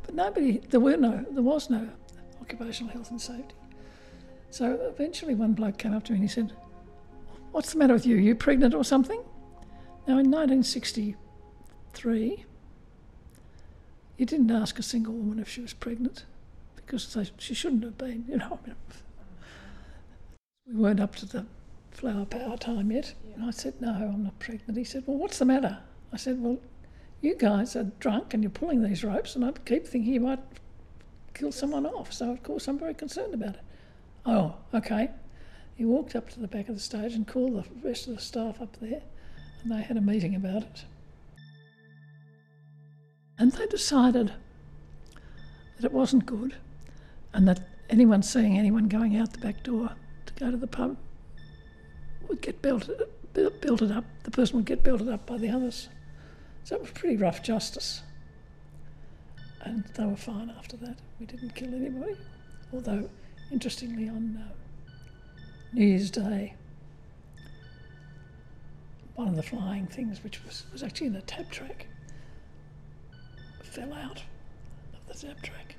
But 0.01 0.15
nobody, 0.15 0.57
there 0.69 0.79
were 0.79 0.97
no, 0.97 1.23
there 1.29 1.43
was 1.43 1.69
no 1.69 1.87
occupational 2.41 2.91
health 2.91 3.11
and 3.11 3.21
safety. 3.21 3.55
So 4.53 4.77
eventually 4.83 5.33
one 5.33 5.53
bloke 5.53 5.79
came 5.79 5.95
up 5.95 6.03
to 6.03 6.11
me 6.11 6.19
and 6.19 6.29
he 6.29 6.31
said, 6.31 6.53
What's 7.53 7.73
the 7.73 7.79
matter 7.79 7.95
with 7.95 8.05
you? 8.05 8.17
Are 8.17 8.19
You 8.19 8.35
pregnant 8.35 8.75
or 8.75 8.83
something? 8.83 9.19
Now 10.07 10.19
in 10.19 10.29
1963, 10.29 12.45
you 14.17 14.25
didn't 14.27 14.51
ask 14.51 14.77
a 14.77 14.83
single 14.83 15.15
woman 15.15 15.39
if 15.39 15.49
she 15.49 15.61
was 15.61 15.73
pregnant 15.73 16.25
because 16.75 17.11
they, 17.15 17.31
she 17.39 17.55
shouldn't 17.55 17.83
have 17.83 17.97
been, 17.97 18.25
you 18.29 18.37
know. 18.37 18.59
I 18.63 18.67
mean, 18.67 18.75
we 20.67 20.75
weren't 20.75 20.99
up 20.99 21.15
to 21.15 21.25
the 21.25 21.47
flower 21.89 22.25
power 22.25 22.55
time 22.55 22.91
yet. 22.91 23.15
And 23.33 23.45
I 23.45 23.49
said, 23.49 23.81
No, 23.81 23.89
I'm 23.89 24.25
not 24.25 24.37
pregnant. 24.37 24.77
He 24.77 24.83
said, 24.83 25.01
Well, 25.07 25.17
what's 25.17 25.39
the 25.39 25.45
matter? 25.45 25.79
I 26.11 26.17
said, 26.17 26.39
Well, 26.39 26.59
you 27.21 27.35
guys 27.35 27.75
are 27.75 27.85
drunk 27.99 28.35
and 28.35 28.43
you're 28.43 28.51
pulling 28.51 28.83
these 28.83 29.03
ropes, 29.03 29.35
and 29.35 29.43
I 29.43 29.51
keep 29.65 29.87
thinking 29.87 30.13
you 30.13 30.19
might 30.19 30.43
kill 31.33 31.51
someone 31.51 31.87
off. 31.87 32.13
So, 32.13 32.29
of 32.29 32.43
course, 32.43 32.67
I'm 32.67 32.77
very 32.77 32.93
concerned 32.93 33.33
about 33.33 33.55
it. 33.55 33.62
Oh, 34.25 34.55
okay. 34.73 35.09
He 35.75 35.85
walked 35.85 36.15
up 36.15 36.29
to 36.29 36.39
the 36.39 36.47
back 36.47 36.69
of 36.69 36.75
the 36.75 36.81
stage 36.81 37.13
and 37.13 37.27
called 37.27 37.55
the 37.55 37.87
rest 37.87 38.07
of 38.07 38.15
the 38.15 38.21
staff 38.21 38.61
up 38.61 38.77
there, 38.79 39.01
and 39.61 39.71
they 39.71 39.81
had 39.81 39.97
a 39.97 40.01
meeting 40.01 40.35
about 40.35 40.63
it. 40.63 40.85
And 43.37 43.51
they 43.51 43.65
decided 43.65 44.31
that 45.77 45.85
it 45.85 45.91
wasn't 45.91 46.25
good, 46.25 46.55
and 47.33 47.47
that 47.47 47.61
anyone 47.89 48.21
seeing 48.23 48.57
anyone 48.57 48.87
going 48.87 49.17
out 49.17 49.33
the 49.33 49.39
back 49.39 49.63
door 49.63 49.89
to 50.27 50.33
go 50.35 50.51
to 50.51 50.57
the 50.57 50.67
pub 50.67 50.95
would 52.29 52.41
get 52.41 52.61
belted, 52.61 53.01
belted 53.33 53.91
up. 53.91 54.05
The 54.23 54.31
person 54.31 54.57
would 54.57 54.65
get 54.65 54.83
belted 54.83 55.09
up 55.09 55.25
by 55.25 55.37
the 55.37 55.49
others. 55.49 55.89
So 56.63 56.75
it 56.75 56.81
was 56.81 56.91
pretty 56.91 57.17
rough 57.17 57.41
justice. 57.43 58.03
and 59.65 59.83
they 59.95 60.05
were 60.05 60.15
fine 60.15 60.51
after 60.57 60.77
that. 60.77 60.97
We 61.19 61.25
didn't 61.25 61.55
kill 61.55 61.73
anybody. 61.73 62.15
Although, 62.73 63.09
interestingly, 63.51 64.09
on 64.09 64.41
uh, 64.41 64.53
New 65.73 65.85
Year's 65.85 66.11
Day, 66.11 66.55
one 69.15 69.27
of 69.27 69.35
the 69.35 69.43
flying 69.43 69.87
things, 69.87 70.23
which 70.23 70.43
was, 70.43 70.65
was 70.71 70.83
actually 70.83 71.07
in 71.07 71.15
a 71.15 71.21
tab 71.21 71.49
track, 71.51 71.87
fell 73.61 73.93
out 73.93 74.23
of 74.93 75.07
the 75.07 75.27
tab 75.27 75.41
track. 75.41 75.75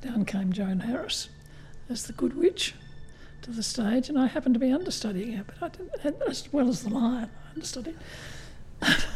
Down 0.00 0.24
came 0.24 0.52
Joan 0.52 0.80
Harris 0.80 1.28
as 1.88 2.06
the 2.06 2.12
good 2.12 2.36
witch 2.36 2.74
to 3.42 3.50
the 3.50 3.62
stage, 3.62 4.08
and 4.08 4.18
I 4.18 4.26
happened 4.26 4.54
to 4.54 4.60
be 4.60 4.70
understudying 4.70 5.32
her, 5.32 5.44
but 5.44 5.62
I 5.62 5.68
didn't, 5.68 6.22
as 6.28 6.52
well 6.52 6.68
as 6.68 6.82
the 6.82 6.90
lion, 6.90 7.30
I 7.46 7.52
understudied. 7.54 7.96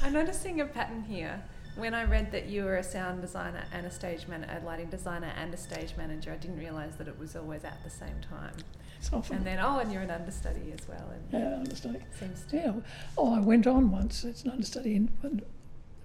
I'm 0.03 0.13
noticing 0.13 0.61
a 0.61 0.67
pattern 0.67 1.05
here. 1.05 1.43
When 1.77 1.95
I 1.95 2.05
read 2.05 2.33
that 2.33 2.47
you 2.47 2.65
were 2.65 2.77
a 2.77 2.83
sound 2.83 3.23
designer 3.23 3.65
and 3.73 3.87
a 3.87 3.91
stage 3.91 4.27
man, 4.29 4.45
a 4.45 4.65
lighting 4.65 4.91
designer 4.91 5.33
and 5.37 5.55
a 5.55 5.57
stage 5.57 5.95
manager, 5.97 6.33
I 6.33 6.37
didn't 6.37 6.59
realise 6.59 6.97
that 6.97 7.09
it 7.09 7.19
was 7.19 7.37
always 7.37 7.65
at 7.65 7.83
the 7.85 7.91
same 7.91 8.21
time. 8.29 8.55
It's 8.99 9.13
often. 9.13 9.39
And 9.39 9.47
then, 9.47 9.59
oh, 9.61 9.79
and 9.79 9.91
you're 9.91 10.03
an 10.03 10.11
understudy 10.11 10.75
as 10.79 10.87
well. 10.87 11.11
And 11.11 11.25
yeah, 11.33 11.57
understudy. 11.57 12.01
Seems 12.19 12.45
to. 12.51 12.57
Yeah. 12.57 12.73
Oh, 13.17 13.35
I 13.35 13.41
went 13.41 13.67
on 13.67 13.91
once. 13.91 14.25
It's 14.25 14.43
an 14.43 14.51
understudy, 14.51 14.95
in, 14.95 15.11
a 15.23 15.29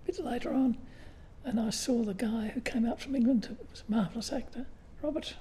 bit 0.06 0.24
later 0.24 0.54
on, 0.54 0.78
and 1.44 1.60
I 1.60 1.72
saw 1.72 2.04
the 2.04 2.14
guy 2.14 2.52
who 2.54 2.62
came 2.62 2.86
out 2.86 3.02
from 3.02 3.16
England. 3.16 3.46
Who 3.46 3.58
was 3.70 3.84
a 3.88 3.92
marvellous 3.92 4.32
actor, 4.32 4.68
Robert. 5.02 5.36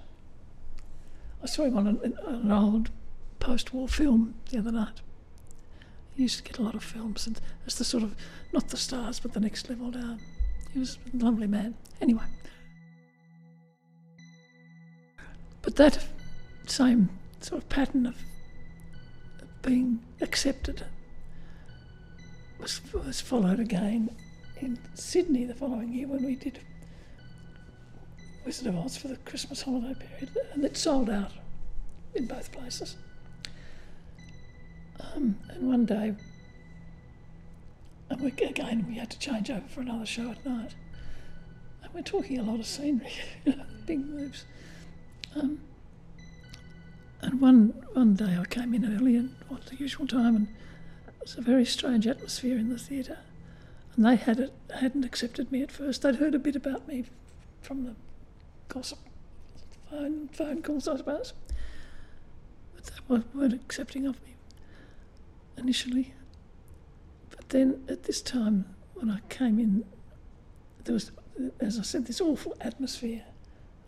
I 1.43 1.47
saw 1.47 1.65
him 1.65 1.77
on 1.77 1.87
an, 1.87 2.19
an 2.27 2.51
old 2.51 2.91
post-war 3.39 3.87
film 3.87 4.35
the 4.51 4.59
other 4.59 4.73
night. 4.73 5.01
He 6.17 6.23
used 6.23 6.39
to 6.39 6.43
get 6.45 6.59
a 6.59 6.63
lot 6.63 6.75
of 6.75 6.85
films, 6.85 7.27
and 7.27 7.41
it's 7.67 7.77
the 7.77 7.85
sort 7.85 8.03
of 8.03 8.15
not 8.53 8.69
the 8.69 8.77
stars, 8.77 9.19
but 9.19 9.33
the 9.33 9.41
next 9.41 9.69
level 9.69 9.91
down. 9.91 10.21
He 10.73 10.79
was 10.79 10.99
a 11.13 11.25
lovely 11.25 11.47
man. 11.47 11.75
Anyway, 12.01 12.25
but 15.63 15.77
that 15.77 16.07
same 16.67 17.11
sort 17.41 17.63
of 17.63 17.69
pattern 17.69 18.07
of 18.07 18.17
being 19.63 20.01
accepted 20.21 20.85
was, 22.61 22.81
was 22.93 23.21
followed 23.21 23.61
again 23.61 24.11
in 24.61 24.79
Sydney 24.95 25.45
the 25.45 25.55
following 25.55 25.93
year 25.93 26.07
when 26.07 26.25
we 26.25 26.37
did 26.37 26.61
Wizard 28.45 28.69
of 28.69 28.77
Oz 28.77 28.97
for 28.97 29.09
the 29.09 29.17
Christmas 29.19 29.63
holiday 29.63 29.95
period, 29.95 30.37
and 30.53 30.65
it 30.65 30.77
sold 30.77 31.11
out 31.11 31.33
in 32.15 32.27
both 32.27 32.53
places. 32.53 32.97
Um, 35.01 35.39
and 35.49 35.69
one 35.69 35.87
day, 35.87 36.15
and 38.11 38.21
we, 38.21 38.29
again, 38.29 38.87
we 38.89 38.97
had 38.97 39.11
to 39.11 39.19
change 39.19 39.51
over 39.51 39.67
for 39.69 39.81
another 39.81 40.07
show 40.07 40.31
at 40.31 40.45
night. 40.45 40.75
And 41.83 41.93
we're 41.93 42.03
talking 42.03 42.39
a 42.39 42.43
lot 42.43 42.61
of 42.61 42.67
scenery, 42.67 43.13
big 43.87 44.07
moves. 44.07 44.45
Um, 45.35 45.61
and 47.21 47.41
one 47.41 47.85
one 47.95 48.15
day 48.15 48.37
I 48.39 48.45
came 48.45 48.75
in 48.75 48.85
early 48.85 49.17
and 49.17 49.35
at 49.51 49.67
the 49.67 49.77
usual 49.77 50.07
time, 50.07 50.37
and 50.37 50.49
it 51.09 51.15
was 51.21 51.37
a 51.37 51.41
very 51.41 51.65
strange 51.65 52.07
atmosphere 52.07 52.59
in 52.59 52.69
the 52.69 52.79
theatre. 52.79 53.19
And 53.97 54.05
they 54.05 54.17
had 54.17 54.39
it, 54.39 54.53
hadn't 54.75 55.05
accepted 55.05 55.51
me 55.51 55.63
at 55.63 55.73
first. 55.73 56.03
They'd 56.03 56.17
heard 56.17 56.35
a 56.35 56.39
bit 56.39 56.57
about 56.57 56.87
me 56.87 57.05
from 57.63 57.85
the 57.85 57.95
gossip 58.69 58.99
phone 59.91 60.29
phone 60.29 60.63
calls, 60.63 60.87
I 60.89 60.97
suppose, 60.97 61.33
but 62.77 62.85
they 63.09 63.23
weren't 63.35 63.55
accepting 63.55 64.07
of 64.07 64.23
me 64.25 64.34
initially. 65.57 66.15
But 67.31 67.49
then 67.49 67.85
at 67.89 68.05
this 68.05 68.21
time, 68.23 68.67
when 68.95 69.11
I 69.11 69.21
came 69.29 69.59
in, 69.59 69.85
there 70.85 70.95
was, 70.95 71.11
as 71.61 71.79
I 71.79 71.83
said, 71.83 72.07
this 72.07 72.21
awful 72.21 72.57
atmosphere. 72.61 73.23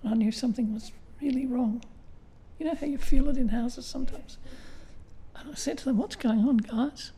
And 0.03 0.13
I 0.13 0.17
knew 0.17 0.33
something 0.33 0.73
was 0.73 0.93
really 1.21 1.47
wrong. 1.47 1.83
You 2.59 2.67
know 2.67 2.75
how 2.75 2.87
you 2.87 2.99
feel 2.99 3.29
it 3.29 3.37
in 3.37 3.49
houses 3.49 3.87
sometimes? 3.87 4.39
And 5.35 5.51
I 5.51 5.55
said 5.55 5.79
to 5.79 5.85
them, 5.85 5.99
What's 5.99 6.17
going 6.17 6.49
on, 6.49 6.59
guys? 6.59 7.13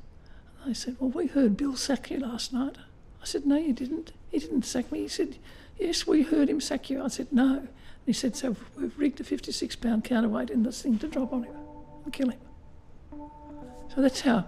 And 0.61 0.71
they 0.71 0.75
said, 0.75 0.97
Well, 0.99 1.11
we 1.11 1.29
heard 1.29 1.57
Bill 1.57 1.77
sack 1.77 2.11
you 2.11 2.19
last 2.19 2.53
night. 2.53 2.77
I 3.23 3.25
said, 3.25 3.47
No, 3.47 3.57
you 3.57 3.73
didn't. 3.73 4.13
He 4.31 4.39
didn't 4.39 4.63
sack 4.63 4.91
me. 4.91 5.03
He 5.03 5.09
said, 5.09 5.37
Yes, 5.79 6.07
we 6.07 6.23
heard 6.23 6.49
him 6.51 6.61
sack 6.61 6.91
you. 6.91 7.03
I 7.03 7.09
said, 7.09 7.29
No. 7.33 7.59
And 7.59 7.69
he 8.07 8.13
said, 8.13 8.35
So 8.37 8.57
we've 8.77 8.99
rigged 8.99 9.21
a 9.21 9.25
56 9.25 9.77
pound 9.77 10.05
counterweight 10.05 10.51
in 10.51 10.65
this 10.65 10.83
thing 10.83 10.99
to 10.99 11.09
drop 11.09 11.33
on 11.33 11.45
him 11.45 11.55
and 12.05 12.13
kill 12.13 12.31
him. 12.31 12.41
So 13.95 14.03
that's 14.03 14.21
how 14.21 14.47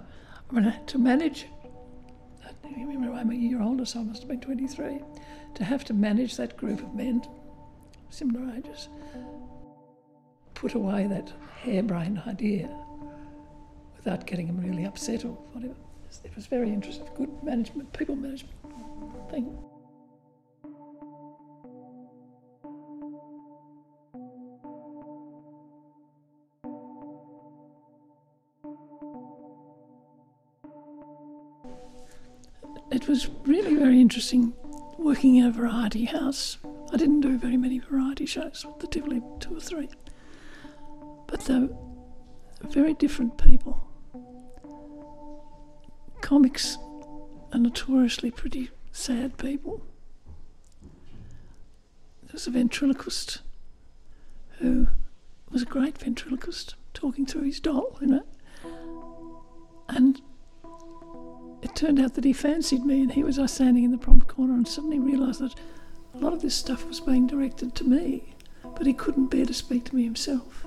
I 0.50 0.55
mean, 0.55 0.74
to 0.87 0.98
manage. 0.98 1.46
I'm 3.20 3.31
a 3.31 3.35
year 3.35 3.61
older, 3.61 3.85
so 3.85 4.00
I 4.00 4.05
must 4.05 4.20
have 4.22 4.29
been 4.29 4.40
23. 4.40 5.00
To 5.55 5.64
have 5.64 5.85
to 5.87 5.94
manage 5.94 6.37
that 6.37 6.57
group 6.57 6.81
of 6.81 6.94
men, 6.94 7.22
similar 8.09 8.55
ages, 8.57 8.88
put 10.55 10.74
away 10.74 11.07
that 11.07 11.33
harebrained 11.62 12.22
idea 12.26 12.70
without 13.96 14.26
getting 14.26 14.46
them 14.46 14.61
really 14.61 14.85
upset 14.85 15.24
or 15.24 15.33
whatever. 15.53 15.74
It 16.24 16.35
was 16.35 16.46
very 16.46 16.70
interesting. 16.70 17.07
Good 17.14 17.42
management, 17.42 17.92
people 17.92 18.16
management 18.16 18.55
thing. 19.31 19.59
Interesting 34.11 34.53
working 34.99 35.37
in 35.37 35.46
a 35.46 35.53
variety 35.53 36.05
house. 36.05 36.59
I 36.92 36.96
didn't 36.96 37.20
do 37.20 37.38
very 37.38 37.57
many 37.57 37.79
variety 37.79 38.27
shows 38.27 38.66
with 38.66 38.81
the 38.81 38.88
Tivoli, 38.88 39.23
two 39.38 39.57
or 39.57 39.61
three. 39.61 39.88
But 41.29 41.42
they're 41.42 41.68
very 42.64 42.94
different 42.94 43.38
people. 43.38 43.79
Comics 46.20 46.77
are 47.53 47.61
notoriously 47.61 48.33
pretty 48.33 48.70
sad 48.90 49.38
people. 49.38 49.81
There's 52.25 52.49
a 52.49 52.51
ventriloquist 52.51 53.42
who 54.59 54.88
was 55.53 55.62
a 55.62 55.66
great 55.66 55.96
ventriloquist 55.96 56.75
talking 56.94 57.27
through 57.27 57.44
his 57.44 57.61
doll, 57.61 57.96
you 58.01 58.09
know. 58.09 58.25
And 59.88 60.20
it 61.62 61.75
turned 61.77 62.01
out 62.01 62.14
that 62.14 62.25
he 62.25 62.33
fancied 62.33 62.85
me 62.85 63.03
and 63.03 63.12
he 63.12 63.23
was 63.23 63.38
standing 63.51 63.85
in 63.85 63.90
the 63.90 63.99
prompt 63.99 64.29
corner 64.29 64.55
and 64.55 64.66
suddenly 64.66 64.99
realised 64.99 65.40
that 65.40 65.55
a 66.14 66.18
lot 66.18 66.33
of 66.33 66.42
this 66.42 66.55
stuff 66.55 66.87
was 66.87 67.01
being 67.01 67.27
directed 67.27 67.75
to 67.77 67.85
me, 67.85 68.35
but 68.62 68.87
he 68.87 68.92
couldn't 68.92 69.27
bear 69.27 69.46
to 69.46 69.55
speak 69.55 69.85
to 69.87 69.94
me 69.94 70.05
himself. 70.05 70.66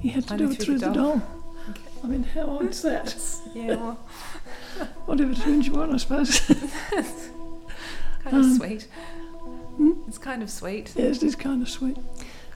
He 0.00 0.08
had 0.08 0.26
to 0.28 0.36
do 0.36 0.50
it 0.50 0.60
through 0.60 0.78
the 0.78 0.90
doll. 0.90 1.22
Okay. 1.70 1.80
I 2.02 2.06
mean, 2.06 2.24
how 2.24 2.58
odd's 2.58 2.82
that? 2.82 3.14
yeah, 3.54 3.76
well. 3.76 3.94
Whatever 5.06 5.34
turns 5.34 5.66
you 5.66 5.80
on, 5.80 5.94
I 5.94 5.96
suppose. 5.98 6.40
kind 6.90 7.06
of 8.26 8.34
um, 8.34 8.56
sweet. 8.56 8.88
Hmm? 9.76 9.92
It's 10.08 10.18
kind 10.18 10.42
of 10.42 10.50
sweet. 10.50 10.92
Yes, 10.96 11.18
it 11.18 11.22
is 11.22 11.36
kind 11.36 11.62
of 11.62 11.68
sweet. 11.68 11.98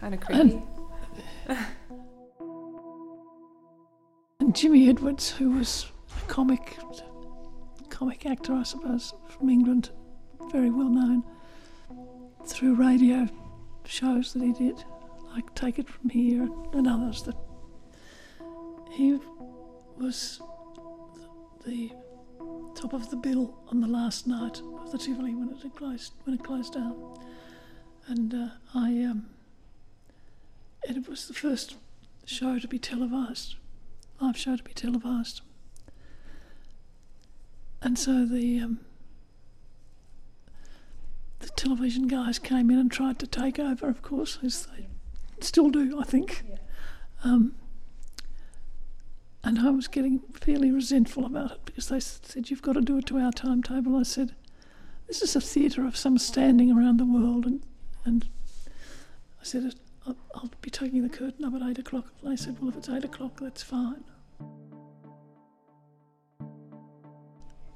Kind 0.01 0.15
of 0.15 0.21
creepy. 0.21 0.41
And, 1.49 1.59
and 4.41 4.57
Jimmy 4.57 4.89
Edwards, 4.89 5.31
who 5.31 5.51
was 5.53 5.87
a 6.25 6.29
comic 6.29 6.79
comic 7.97 8.27
actor, 8.27 8.53
I 8.53 8.63
suppose, 8.63 9.15
from 9.27 9.49
England, 9.49 9.89
very 10.53 10.69
well 10.69 10.91
known 10.91 11.25
through 12.47 12.75
radio 12.75 13.27
shows 13.87 14.35
that 14.35 14.43
he 14.43 14.53
did, 14.53 14.85
like 15.35 15.55
Take 15.55 15.79
It 15.79 15.89
From 15.89 16.11
Here 16.11 16.47
and 16.75 16.87
others 16.87 17.23
that 17.23 17.37
he 18.91 19.19
was 19.97 20.43
the 21.65 21.91
top 22.75 22.93
of 22.93 23.09
the 23.09 23.17
bill 23.17 23.59
on 23.69 23.81
the 23.81 23.89
last 23.89 24.27
night 24.27 24.61
of 24.79 24.93
the 24.93 24.99
Tivoli 24.99 25.35
when 25.35 25.49
it 25.49 25.75
closed 25.75 26.13
when 26.25 26.35
it 26.35 26.45
closed 26.45 26.75
down, 26.75 27.19
and 28.09 28.35
uh, 28.35 28.49
I 28.75 28.89
um, 29.05 29.31
and 30.87 30.99
it 30.99 31.09
was 31.09 31.29
the 31.29 31.35
first 31.35 31.77
show 32.27 32.59
to 32.59 32.69
be 32.69 32.79
televised, 32.79 33.55
live 34.21 34.37
show 34.37 34.55
to 34.55 34.63
be 34.63 34.75
televised, 34.75 35.41
and 37.87 37.97
so 37.97 38.27
the 38.27 38.59
um, 38.59 38.81
the 41.39 41.49
television 41.51 42.09
guys 42.09 42.41
came 42.41 42.69
in 42.69 42.81
and 42.81 42.91
tried 42.91 43.21
to 43.21 43.29
take 43.29 43.61
over, 43.61 43.89
of 43.89 44.03
course, 44.03 44.41
as 44.43 44.67
they 44.67 44.89
still 45.41 45.71
do, 45.71 46.01
I 46.01 46.03
think. 46.03 46.43
Um, 47.23 47.55
and 49.45 49.61
I 49.61 49.71
was 49.71 49.87
getting 49.87 50.19
fairly 50.33 50.73
resentful 50.73 51.25
about 51.25 51.53
it 51.53 51.61
because 51.65 51.89
they 51.89 52.01
said, 52.01 52.51
You've 52.51 52.61
got 52.61 52.73
to 52.73 52.81
do 52.81 52.99
it 52.99 53.07
to 53.07 53.19
our 53.19 53.31
timetable. 53.31 53.95
I 53.97 54.03
said, 54.03 54.35
This 55.07 55.23
is 55.23 55.37
a 55.37 55.41
theatre 55.41 55.87
of 55.87 55.97
some 55.97 56.19
standing 56.19 56.77
around 56.77 56.97
the 56.97 57.05
world. 57.05 57.47
And, 57.47 57.63
and 58.05 58.29
I 59.41 59.45
said, 59.45 59.77
I'll, 60.05 60.17
I'll 60.35 60.51
be 60.61 60.71
taking 60.71 61.05
the 61.05 61.09
curtain 61.09 61.45
up 61.45 61.55
at 61.55 61.63
8 61.63 61.79
o'clock. 61.79 62.13
And 62.21 62.33
they 62.33 62.37
said, 62.37 62.59
Well, 62.59 62.71
if 62.71 62.79
it's 62.79 62.89
8 62.89 63.05
o'clock, 63.05 63.39
that's 63.41 63.63
fine. 63.63 64.03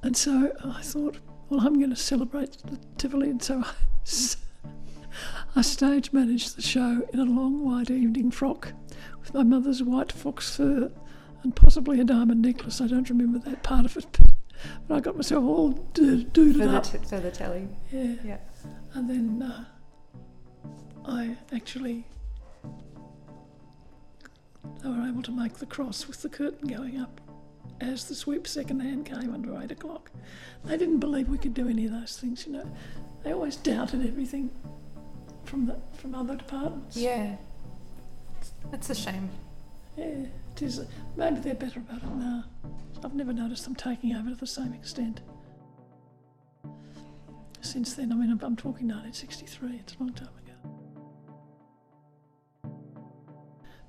And 0.03 0.17
so 0.17 0.53
I 0.65 0.83
thought, 0.83 1.19
well, 1.49 1.61
I'm 1.61 1.79
going 1.79 1.91
to 1.91 1.97
celebrate 1.97 2.57
the 2.65 2.79
Tivoli. 2.97 3.31
And 3.31 3.43
so 3.43 3.63
I 3.65 4.37
I 5.57 5.63
stage 5.63 6.13
managed 6.13 6.57
the 6.57 6.63
show 6.63 7.07
in 7.13 7.19
a 7.21 7.25
long 7.25 7.65
white 7.65 7.91
evening 7.91 8.31
frock 8.31 8.73
with 9.21 9.35
my 9.35 9.43
mother's 9.43 9.83
white 9.83 10.13
fox 10.13 10.57
fur 10.57 10.91
and 11.43 11.57
possibly 11.57 12.01
a 12.01 12.05
diamond 12.05 12.43
necklace. 12.43 12.81
I 12.81 12.87
don't 12.87 13.09
remember 13.11 13.39
that 13.41 13.63
part 13.63 13.85
of 13.85 13.97
it, 13.97 14.07
but, 14.13 14.31
but 14.87 14.95
I 14.95 15.01
got 15.01 15.17
myself 15.17 15.45
all 15.45 15.71
do- 15.95 16.25
For 16.25 16.41
the, 16.41 16.77
up. 16.77 16.85
t- 16.85 16.99
for 16.99 17.19
the 17.21 17.31
telly. 17.31 17.69
yeah. 17.93 18.15
Yeah. 18.25 18.39
And 18.95 19.09
then 19.11 19.43
uh, 19.43 19.65
I 21.07 21.37
actually 21.53 22.07
they 24.83 24.89
were 24.89 25.07
able 25.09 25.23
to 25.23 25.33
make 25.33 25.55
the 25.55 25.67
cross 25.67 26.07
with 26.07 26.23
the 26.23 26.29
curtain 26.29 26.69
going 26.69 27.01
up 27.01 27.21
as 27.81 28.05
the 28.05 28.15
sweep 28.15 28.47
second 28.47 28.81
hand 28.81 29.07
came 29.07 29.33
under 29.33 29.61
eight 29.61 29.71
o'clock. 29.71 30.11
They 30.65 30.77
didn't 30.77 31.01
believe 31.01 31.29
we 31.29 31.39
could 31.39 31.55
do 31.55 31.69
any 31.69 31.87
of 31.87 31.93
those 31.93 32.19
things, 32.19 32.47
you 32.47 32.53
know. 32.53 32.71
They 33.23 33.33
always 33.33 33.57
doubted 33.57 34.07
everything 34.07 34.51
from 35.45 35.67
the 35.67 35.77
from 35.95 36.15
other 36.15 36.37
departments. 36.37 36.97
Yeah. 36.97 37.37
That's 38.71 38.91
a 38.91 38.95
shame. 38.95 39.31
Yeah, 39.97 40.05
it 40.53 40.63
is. 40.63 40.81
Maybe 41.17 41.41
they're 41.41 41.55
better 41.55 41.81
about 41.81 42.03
it 42.03 42.15
now. 42.15 42.45
I've 43.03 43.15
never 43.15 43.33
noticed 43.33 43.65
them 43.65 43.75
taking 43.75 44.15
over 44.15 44.29
to 44.31 44.37
the 44.37 44.47
same 44.47 44.73
extent. 44.75 45.21
Since 47.63 47.95
then, 47.95 48.13
I 48.13 48.15
mean, 48.15 48.31
I'm, 48.31 48.41
I'm 48.43 48.57
talking 48.57 48.89
1963, 48.89 49.77
it's 49.77 49.95
a 49.95 49.99
long 50.01 50.13
time 50.13 50.29
ago. 50.29 50.53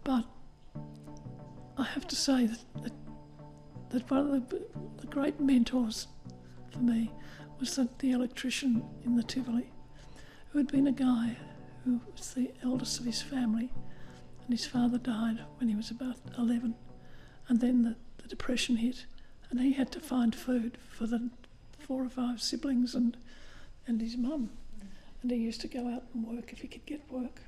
But 0.04 0.26
I 1.78 1.84
have 1.84 2.08
to 2.08 2.16
say 2.16 2.48
that, 2.48 2.60
that, 2.84 2.94
that 3.92 4.10
one 4.10 4.34
of 4.34 4.50
the, 4.50 4.62
the 5.00 5.08
great 5.08 5.40
mentors 5.40 6.08
for 6.72 6.80
me 6.80 7.12
was 7.60 7.76
the, 7.76 7.88
the 8.00 8.12
electrician 8.12 8.84
in 9.06 9.16
the 9.16 9.24
Tivoli, 9.24 9.70
who 10.50 10.58
had 10.58 10.72
been 10.72 10.88
a 10.88 10.92
guy 10.92 11.38
who 11.84 12.00
was 12.16 12.34
the 12.34 12.52
eldest 12.64 13.00
of 13.00 13.06
his 13.06 13.22
family 13.22 13.70
and 14.44 14.50
his 14.50 14.66
father 14.66 14.98
died 14.98 15.40
when 15.58 15.70
he 15.70 15.76
was 15.76 15.92
about 15.92 16.18
11 16.38 16.76
and 17.48 17.60
then 17.60 17.84
the, 17.84 17.96
the 18.22 18.28
depression 18.28 18.78
hit 18.78 19.06
and 19.50 19.60
he 19.60 19.74
had 19.74 19.92
to 19.92 20.00
find 20.00 20.36
food 20.36 20.78
for 20.90 21.08
the 21.08 21.30
four 21.80 22.04
or 22.04 22.10
five 22.10 22.42
siblings 22.42 22.96
and 22.96 23.18
and 23.88 24.00
his 24.02 24.16
mum 24.16 24.50
and 25.22 25.32
he 25.32 25.38
used 25.38 25.62
to 25.62 25.68
go 25.68 25.88
out 25.88 26.04
and 26.14 26.26
work 26.26 26.54
if 26.54 26.60
he 26.60 26.68
could 26.68 26.86
get 26.86 27.02
work 27.12 27.42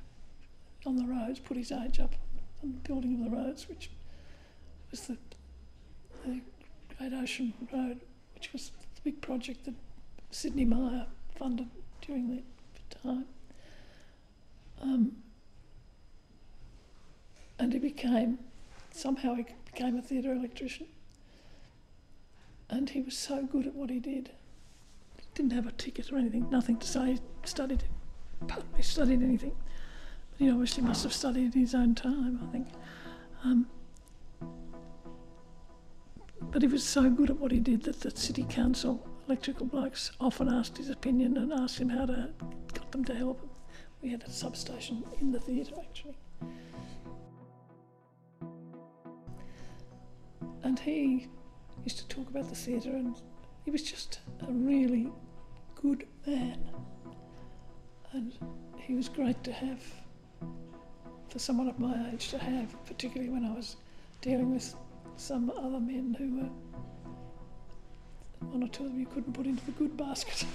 on 0.85 0.97
the 0.97 1.05
roads 1.05 1.39
put 1.39 1.57
his 1.57 1.71
age 1.71 1.99
up 1.99 2.15
on 2.63 2.71
the 2.73 2.89
building 2.89 3.13
of 3.13 3.31
the 3.31 3.37
roads 3.37 3.69
which 3.69 3.89
was 4.91 5.01
the, 5.01 5.17
the 6.25 6.41
Great 6.97 7.13
Ocean 7.13 7.53
Road 7.71 7.99
which 8.43 8.51
was 8.51 8.71
the 8.95 9.01
big 9.03 9.21
project 9.21 9.63
that 9.63 9.73
Sidney 10.31 10.65
Myer 10.65 11.05
funded 11.33 11.69
during 12.01 12.27
that 12.35 13.01
time. 13.01 13.25
Um, 14.81 15.13
and 17.57 17.71
he 17.71 17.79
became 17.79 18.39
somehow 18.91 19.35
he 19.35 19.45
became 19.65 19.97
a 19.97 20.01
theatre 20.01 20.33
electrician. 20.33 20.87
And 22.69 22.89
he 22.89 23.01
was 23.01 23.17
so 23.17 23.43
good 23.43 23.65
at 23.65 23.75
what 23.75 23.89
he 23.89 23.99
did. 23.99 24.31
He 25.17 25.23
didn't 25.35 25.53
have 25.53 25.67
a 25.67 25.71
ticket 25.71 26.11
or 26.11 26.17
anything 26.17 26.49
nothing 26.49 26.75
to 26.79 26.87
say. 26.87 27.13
He 27.13 27.19
studied 27.45 27.85
pardon 28.45 28.67
studied 28.81 29.23
anything. 29.23 29.55
But 30.31 30.39
he 30.39 30.51
obviously 30.51 30.83
must 30.83 31.03
have 31.03 31.13
studied 31.13 31.55
in 31.55 31.61
his 31.61 31.73
own 31.73 31.95
time 31.95 32.41
I 32.45 32.51
think. 32.51 32.67
Um, 33.45 33.67
but 36.53 36.61
he 36.61 36.67
was 36.67 36.83
so 36.83 37.09
good 37.09 37.31
at 37.31 37.39
what 37.39 37.51
he 37.51 37.59
did 37.59 37.81
that 37.83 37.99
the 37.99 38.11
city 38.11 38.45
council 38.47 39.05
electrical 39.27 39.65
blokes 39.65 40.11
often 40.19 40.47
asked 40.47 40.77
his 40.77 40.91
opinion 40.91 41.35
and 41.37 41.51
asked 41.51 41.79
him 41.79 41.89
how 41.89 42.05
to 42.05 42.29
got 42.73 42.91
them 42.91 43.03
to 43.03 43.15
help 43.15 43.49
we 44.03 44.09
had 44.09 44.21
a 44.23 44.29
substation 44.29 45.03
in 45.21 45.31
the 45.31 45.39
theatre 45.39 45.75
actually. 45.79 46.15
And 50.63 50.77
he 50.77 51.27
used 51.83 51.99
to 51.99 52.07
talk 52.07 52.29
about 52.29 52.49
the 52.49 52.55
theatre 52.55 52.91
and 52.91 53.15
he 53.63 53.71
was 53.71 53.81
just 53.81 54.19
a 54.41 54.51
really 54.51 55.11
good 55.75 56.05
man. 56.27 56.69
And 58.11 58.37
he 58.77 58.93
was 58.93 59.07
great 59.07 59.41
to 59.45 59.53
have 59.53 59.81
for 61.29 61.39
someone 61.39 61.69
of 61.69 61.79
my 61.79 62.11
age 62.11 62.27
to 62.29 62.37
have 62.37 62.75
particularly 62.85 63.31
when 63.31 63.45
I 63.45 63.53
was 63.53 63.77
dealing 64.21 64.53
with 64.53 64.75
some 65.15 65.49
other 65.51 65.79
men 65.79 66.15
who 66.17 66.37
were 66.37 66.49
one 68.47 68.63
or 68.63 68.67
two 68.67 68.83
of 68.83 68.89
them 68.89 68.99
you 68.99 69.05
couldn't 69.05 69.33
put 69.33 69.45
into 69.45 69.65
the 69.65 69.71
good 69.73 69.95
basket 69.95 70.45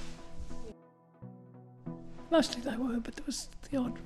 mostly 2.31 2.61
they 2.63 2.77
were 2.77 3.01
but 3.01 3.17
there 3.17 3.25
was 3.27 3.49
the 3.71 3.77
odd 3.77 3.99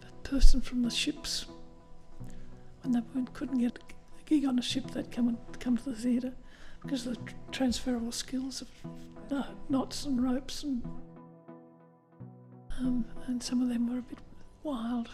That 0.00 0.22
person 0.24 0.60
from 0.60 0.82
the 0.82 0.90
ships. 0.90 1.46
When 2.82 2.92
they 2.92 3.00
couldn't 3.32 3.58
get 3.58 3.78
a 3.78 4.22
gig 4.24 4.44
on 4.46 4.58
a 4.58 4.62
ship, 4.62 4.90
they'd 4.92 5.10
come 5.10 5.28
and 5.28 5.38
come 5.60 5.76
to 5.76 5.90
the 5.90 5.96
theatre 5.96 6.32
because 6.82 7.06
of 7.06 7.14
the 7.14 7.32
transferable 7.50 8.12
skills 8.12 8.62
of 8.62 8.68
uh, 9.32 9.44
knots 9.68 10.04
and 10.04 10.22
ropes, 10.22 10.62
and 10.62 10.84
um, 12.78 13.04
and 13.26 13.42
some 13.42 13.60
of 13.60 13.68
them 13.68 13.90
were 13.90 13.98
a 13.98 14.02
bit 14.02 14.18
wild, 14.62 15.08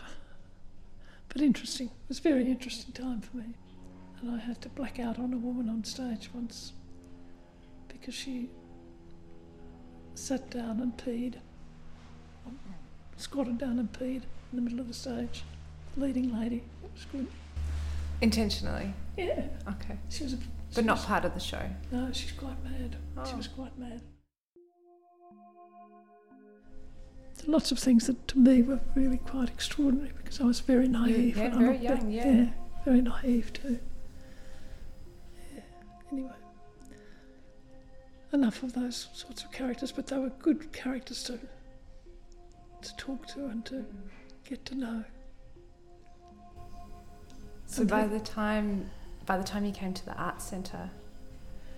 but 1.33 1.43
interesting. 1.43 1.87
It 1.89 2.09
was 2.09 2.19
a 2.19 2.23
very 2.23 2.47
interesting 2.47 2.93
time 2.93 3.21
for 3.21 3.37
me, 3.39 3.55
and 4.21 4.31
I 4.31 4.39
had 4.39 4.61
to 4.63 4.69
black 4.71 4.99
out 4.99 5.19
on 5.19 5.33
a 5.33 5.37
woman 5.39 5.69
on 5.69 5.85
stage 5.85 6.31
once 6.35 6.73
because 7.89 8.15
she 8.15 8.51
sat 10.15 10.51
down 10.51 10.81
and 10.81 10.97
peed, 10.97 11.35
squatted 13.17 13.59
down 13.59 13.79
and 13.79 13.93
peed 13.93 14.23
in 14.53 14.57
the 14.57 14.61
middle 14.63 14.81
of 14.81 14.89
the 14.89 14.95
stage. 14.95 15.43
Leading 15.97 16.39
lady. 16.39 16.63
It 16.83 16.91
was 16.95 17.05
good. 17.13 17.27
Intentionally. 18.23 18.95
Yeah. 19.17 19.45
Okay. 19.69 19.99
She 20.09 20.25
was 20.25 20.33
a. 20.35 20.39
But 20.75 20.87
not 20.87 20.99
part 21.03 21.27
of 21.27 21.35
the 21.35 21.41
show. 21.41 21.61
No, 21.91 22.11
she's 22.13 22.33
quite 22.33 22.63
mad. 22.65 22.97
She 23.27 23.33
Oh. 23.35 23.37
was 23.37 23.47
quite 23.49 23.79
mad. 23.79 24.01
Lots 27.47 27.73
of 27.73 27.79
things 27.79 28.07
that 28.07 28.29
to 28.29 28.39
me 28.39 28.63
were 28.63 28.81
really 28.95 29.19
quite 29.19 29.49
extraordinary 29.49 30.13
because 30.17 30.41
I 30.41 30.45
was 30.45 30.61
very 30.61 30.87
naive. 30.89 31.37
yeah, 31.37 31.47
I 31.47 31.49
very 31.51 31.79
looked 31.79 31.83
back. 31.89 31.99
young, 32.01 32.11
yeah. 32.11 32.47
very 32.85 33.01
naive 33.03 33.53
too. 33.53 33.79
Yeah. 35.55 35.61
Anyway, 36.13 36.31
enough 38.33 38.63
of 38.63 38.73
those 38.75 39.09
sorts 39.13 39.43
of 39.43 39.51
characters, 39.51 39.91
but 39.93 40.07
they 40.07 40.19
were 40.19 40.31
good 40.31 40.73
characters 40.73 41.23
to 41.25 41.39
to 42.83 42.97
talk 42.97 43.27
to 43.29 43.47
and 43.47 43.65
to 43.67 43.85
get 44.45 44.65
to 44.67 44.75
know. 44.77 45.05
So 47.67 47.83
And 47.83 47.91
by 47.91 48.01
then- 48.07 48.11
the 48.19 48.21
time 48.25 48.91
by 49.27 49.37
the 49.39 49.45
time 49.45 49.65
you 49.65 49.73
came 49.73 49.95
to 49.95 50.05
the 50.05 50.15
arts 50.15 50.45
centre, 50.45 50.91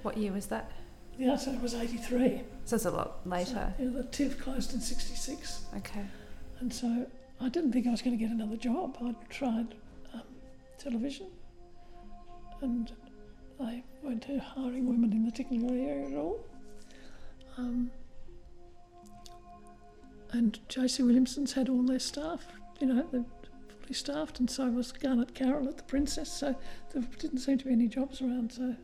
what 0.03 0.17
year 0.17 0.33
was 0.33 0.47
that? 0.47 0.71
The 1.19 1.37
centre 1.37 1.61
was 1.61 1.75
83. 1.75 2.43
So 2.65 2.77
it's 2.77 2.85
a 2.85 2.91
lot 2.91 3.27
later. 3.27 3.75
So, 3.77 3.85
yeah, 3.85 3.91
the 3.91 4.05
TIV 4.05 4.41
closed 4.41 4.75
in 4.75 4.81
66. 4.81 5.67
Okay. 5.77 6.05
And 6.61 6.73
so 6.73 7.07
I 7.41 7.49
didn't 7.49 7.73
think 7.73 7.87
I 7.87 7.91
was 7.91 8.03
going 8.03 8.17
to 8.17 8.23
get 8.23 8.33
another 8.33 8.57
job. 8.57 8.97
I'd 9.05 9.31
tried 9.31 9.75
um, 10.12 10.23
television 10.79 11.27
and 12.61 12.93
they 13.61 13.85
weren't 14.03 14.25
hiring 14.25 14.89
women 14.89 15.12
in 15.12 15.25
the 15.25 15.31
technical 15.31 15.71
area 15.71 16.07
at 16.09 16.15
all. 16.15 16.45
Um, 17.57 17.91
and 20.33 20.59
JC 20.69 21.05
Williamson's 21.05 21.53
had 21.53 21.69
all 21.69 21.83
their 21.83 22.01
staff, 22.01 22.45
you 22.81 22.89
know, 22.89 23.07
they're 23.12 23.25
fully 23.81 23.95
staffed, 23.95 24.41
and 24.41 24.51
so 24.51 24.69
was 24.69 24.91
Garnet 24.91 25.35
Carroll 25.35 25.69
at 25.69 25.77
the 25.77 25.85
Princess, 25.85 26.33
so 26.33 26.57
there 26.93 27.03
didn't 27.19 27.39
seem 27.39 27.59
to 27.59 27.67
be 27.67 27.73
any 27.73 27.87
jobs 27.87 28.21
around. 28.21 28.53
So 28.53 28.75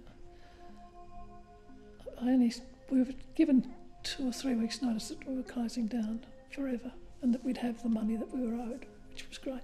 I 2.21 2.31
only, 2.31 2.53
we 2.91 2.99
were 2.99 3.12
given 3.35 3.73
two 4.03 4.29
or 4.29 4.33
three 4.33 4.55
weeks' 4.55 4.83
notice 4.83 5.09
that 5.09 5.27
we 5.27 5.37
were 5.37 5.43
closing 5.43 5.87
down 5.87 6.25
forever 6.51 6.93
and 7.23 7.33
that 7.35 7.45
we'd 7.45 7.59
have 7.59 7.83
the 7.83 7.89
money 7.89 8.16
that 8.16 8.33
we 8.35 8.47
were 8.47 8.55
owed, 8.55 8.87
which 9.11 9.29
was 9.29 9.39
great. 9.39 9.61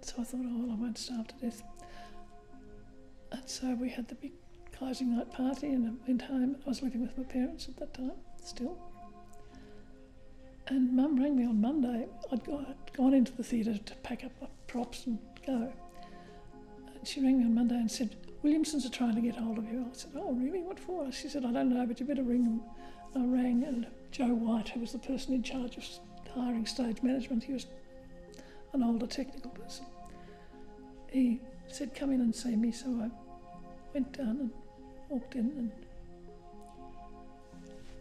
So 0.00 0.14
I 0.20 0.24
thought, 0.24 0.40
oh, 0.44 0.58
well, 0.58 0.72
I 0.72 0.80
won't 0.80 0.98
starve 0.98 1.28
to 1.28 1.34
death. 1.36 1.62
And 3.32 3.42
so 3.46 3.74
we 3.74 3.88
had 3.88 4.08
the 4.08 4.14
big 4.14 4.32
closing 4.76 5.16
night 5.16 5.30
party 5.32 5.68
and 5.68 5.86
I 5.86 5.92
went 6.06 6.22
home. 6.22 6.56
I 6.64 6.68
was 6.68 6.82
living 6.82 7.02
with 7.02 7.16
my 7.16 7.24
parents 7.24 7.68
at 7.68 7.76
that 7.78 7.94
time, 7.94 8.12
still. 8.42 8.78
And 10.68 10.94
Mum 10.94 11.20
rang 11.20 11.36
me 11.36 11.44
on 11.44 11.60
Monday. 11.60 12.06
I'd, 12.32 12.44
go, 12.44 12.64
I'd 12.66 12.92
gone 12.94 13.12
into 13.12 13.32
the 13.32 13.42
theatre 13.42 13.76
to 13.76 13.94
pack 13.96 14.24
up 14.24 14.32
my 14.40 14.48
props 14.66 15.06
and 15.06 15.18
go. 15.46 15.72
And 16.94 17.06
she 17.06 17.20
rang 17.22 17.38
me 17.38 17.44
on 17.44 17.54
Monday 17.54 17.74
and 17.74 17.90
said, 17.90 18.16
Williamsons 18.44 18.84
are 18.84 18.90
trying 18.90 19.14
to 19.14 19.22
get 19.22 19.36
hold 19.36 19.56
of 19.56 19.64
you. 19.72 19.86
I 19.90 19.96
said, 19.96 20.12
oh, 20.16 20.34
really? 20.34 20.60
What 20.60 20.78
for? 20.78 21.10
She 21.10 21.30
said, 21.30 21.46
I 21.46 21.50
don't 21.50 21.70
know, 21.70 21.86
but 21.86 21.98
you 21.98 22.04
better 22.04 22.22
ring 22.22 22.44
them. 22.44 22.60
I 23.16 23.24
rang, 23.24 23.64
and 23.64 23.86
Joe 24.10 24.34
White, 24.34 24.68
who 24.68 24.80
was 24.80 24.92
the 24.92 24.98
person 24.98 25.32
in 25.32 25.42
charge 25.42 25.78
of 25.78 25.84
hiring 26.34 26.66
stage 26.66 27.02
management, 27.02 27.42
he 27.42 27.54
was 27.54 27.66
an 28.74 28.82
older 28.82 29.06
technical 29.06 29.50
person. 29.50 29.86
He 31.10 31.40
said, 31.68 31.94
come 31.94 32.10
in 32.10 32.20
and 32.20 32.34
see 32.34 32.54
me. 32.54 32.70
So 32.70 32.88
I 32.88 33.10
went 33.94 34.12
down 34.12 34.28
and 34.28 34.50
walked 35.08 35.36
in 35.36 35.46
and 35.56 35.72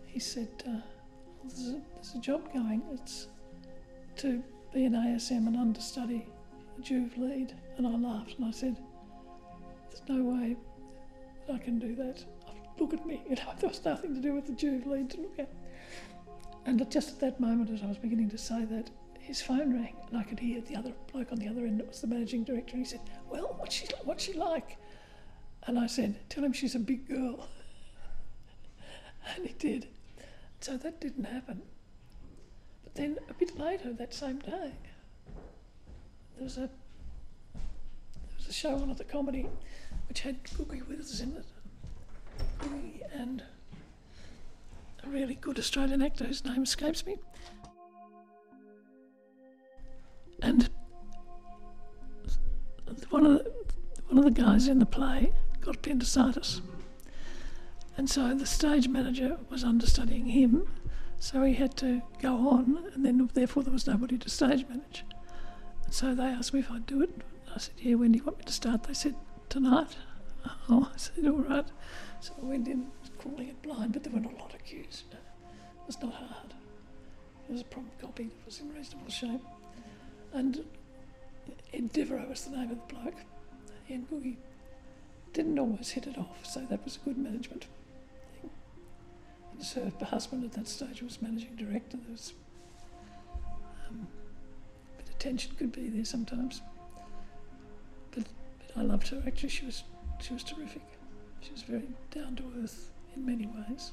he 0.08 0.20
said, 0.20 0.50
uh, 0.68 0.82
there's, 1.44 1.70
a, 1.70 1.82
there's 1.96 2.16
a 2.16 2.20
job 2.20 2.52
going. 2.52 2.82
It's 2.92 3.28
to 4.18 4.44
be 4.74 4.84
an 4.84 4.94
ASM 4.94 5.48
and 5.48 5.56
understudy 5.56 6.28
a 6.78 6.82
Juve 6.82 7.18
lead. 7.18 7.56
And 7.78 7.88
I 7.88 7.92
laughed 7.92 8.36
and 8.40 8.46
I 8.46 8.52
said, 8.52 8.76
there's 9.94 10.10
no 10.10 10.24
way 10.24 10.56
that 11.48 11.54
I 11.54 11.58
can 11.60 11.80
do 11.80 11.96
that. 11.96 12.24
Look 12.80 12.94
at 12.94 13.06
me, 13.06 13.22
you 13.30 13.36
know, 13.36 13.54
there 13.60 13.70
was 13.70 13.84
nothing 13.86 14.16
to 14.16 14.22
do 14.22 14.34
with 14.34 14.48
the 14.48 14.54
Juve 14.54 14.88
lead 14.88 15.10
to 15.12 15.22
look 15.22 15.40
at. 15.40 15.52
And 16.66 16.90
just 16.90 17.10
at 17.10 17.20
that 17.20 17.40
moment, 17.40 17.70
as 17.70 17.84
I 17.84 17.88
was 17.88 17.98
beginning 17.98 18.30
to 18.32 18.38
say 18.38 18.66
that, 18.66 18.90
his 19.20 19.42
phone 19.42 19.74
rang 19.74 19.96
and 20.10 20.18
I 20.18 20.24
could 20.24 20.40
hear 20.40 20.62
the 20.62 20.76
other 20.76 20.92
bloke 21.12 21.32
on 21.32 21.38
the 21.38 21.48
other 21.48 21.62
end. 21.66 21.80
It 21.80 21.88
was 21.88 22.02
the 22.02 22.08
managing 22.08 22.44
director. 22.44 22.74
And 22.76 22.86
he 22.86 22.90
said, 22.90 23.00
"Well, 23.30 23.56
what's 23.58 23.76
she 23.76 23.88
what's 24.04 24.24
she 24.24 24.34
like?" 24.34 24.78
And 25.66 25.80
I 25.80 25.88
said, 25.88 26.16
"Tell 26.30 26.44
him 26.44 26.52
she's 26.52 26.76
a 26.76 26.80
big 26.80 27.08
girl." 27.08 27.48
and 29.36 29.48
he 29.48 29.54
did. 29.54 29.88
So 30.60 30.76
that 30.78 31.00
didn't 31.00 31.24
happen. 31.24 31.62
But 32.84 32.96
then 32.96 33.18
a 33.30 33.34
bit 33.34 33.58
later 33.58 33.94
that 33.94 34.14
same 34.14 34.40
day, 34.40 34.74
there 36.36 36.44
was 36.44 36.58
a 36.58 36.70
a 38.54 38.56
show 38.56 38.94
the 38.96 39.04
comedy 39.04 39.48
which 40.08 40.22
had 40.22 40.44
Googie 40.44 40.88
Withers 40.88 41.22
in 41.22 41.36
it. 41.36 41.46
Googie 42.60 43.02
and 43.12 43.42
a 45.04 45.10
really 45.10 45.36
good 45.36 45.58
Australian 45.58 46.04
actor 46.04 46.26
whose 46.26 46.46
name 46.46 46.62
escapes 46.62 47.04
me. 47.06 47.16
And 50.42 50.70
one 53.10 53.26
of 53.26 53.40
the, 53.40 53.52
one 54.08 54.20
of 54.20 54.26
the 54.26 54.42
guys 54.42 54.68
in 54.68 54.78
the 54.78 54.86
play 54.86 55.32
got 55.62 55.78
appendicitis, 55.78 56.62
and 57.98 58.10
so 58.10 58.36
the 58.36 58.46
stage 58.46 58.88
manager 58.88 59.38
was 59.50 59.64
understudying 59.64 60.26
him, 60.26 60.68
so 61.18 61.44
he 61.44 61.54
had 61.54 61.78
to 61.78 62.02
go 62.22 62.50
on, 62.50 62.86
and 62.94 63.06
then 63.06 63.30
therefore 63.34 63.64
there 63.64 63.74
was 63.74 63.88
nobody 63.88 64.18
to 64.18 64.30
stage 64.30 64.68
manage. 64.68 65.06
And 65.86 65.94
so 65.94 66.14
they 66.14 66.26
asked 66.26 66.54
me 66.54 66.60
if 66.60 66.70
I'd 66.70 66.86
do 66.86 67.02
it. 67.02 67.22
I 67.56 67.60
said, 67.60 67.76
"Yeah, 67.78 67.96
when 67.96 68.12
do 68.12 68.18
you 68.18 68.24
want 68.24 68.40
me 68.40 68.46
to 68.46 68.54
start?" 68.54 68.84
They 68.84 68.94
said, 68.94 69.16
"Tonight." 69.50 69.96
Oh, 70.70 70.90
I 70.94 70.98
said, 70.98 71.26
"All 71.26 71.38
right." 71.38 71.66
So 72.20 72.34
I 72.42 72.46
went 72.46 72.68
in, 72.68 72.92
crawling 73.18 73.50
it 73.50 73.62
blind, 73.62 73.94
but 73.94 74.04
there 74.04 74.14
were 74.14 74.20
not 74.20 74.34
a 74.34 74.38
lot 74.38 74.54
of 74.54 74.64
cues. 74.66 75.04
It 75.12 75.18
was 75.88 76.02
not 76.02 76.14
hard. 76.14 76.54
It 77.48 77.52
was 77.52 77.62
a 77.62 77.66
prompt 77.66 78.00
copy 78.00 78.26
that 78.26 78.46
was 78.46 78.60
in 78.60 78.74
reasonable 78.74 79.12
shape. 79.12 79.42
And 80.34 80.66
Ed 81.74 81.92
Devereux 81.94 82.28
was 82.30 82.46
the 82.46 82.58
name 82.58 82.72
of 82.72 82.78
the 82.88 82.94
bloke. 82.94 83.22
And 83.90 84.10
Googie 84.10 84.38
didn't 85.34 85.60
always 85.60 85.90
hit 85.90 86.08
it 86.08 86.18
off, 86.18 86.46
so 86.46 86.62
that 86.70 86.84
was 86.84 86.96
a 86.98 87.00
good 87.00 87.18
management 87.18 87.68
thing. 88.42 88.50
And 89.52 89.94
her 90.00 90.06
husband 90.06 90.44
at 90.46 90.54
that 90.54 90.68
stage 90.68 91.02
was 91.02 91.22
managing 91.22 91.56
director. 91.56 91.98
There 91.98 92.12
was 92.12 92.34
um, 93.90 94.08
a 94.94 94.98
bit 94.98 95.10
of 95.10 95.20
tension 95.20 95.54
could 95.58 95.72
be 95.72 95.90
there 95.90 96.06
sometimes. 96.06 96.62
But, 98.74 98.80
but 98.80 98.82
I 98.82 98.84
loved 98.84 99.08
her 99.10 99.24
actually. 99.26 99.50
She 99.50 99.66
was 99.66 99.84
she 100.20 100.34
was 100.34 100.44
terrific. 100.44 100.84
She 101.42 101.52
was 101.52 101.64
very 101.64 101.90
down 102.12 102.36
to 102.38 102.44
earth 102.62 102.92
in 103.16 103.26
many 103.26 103.48
ways. 103.48 103.92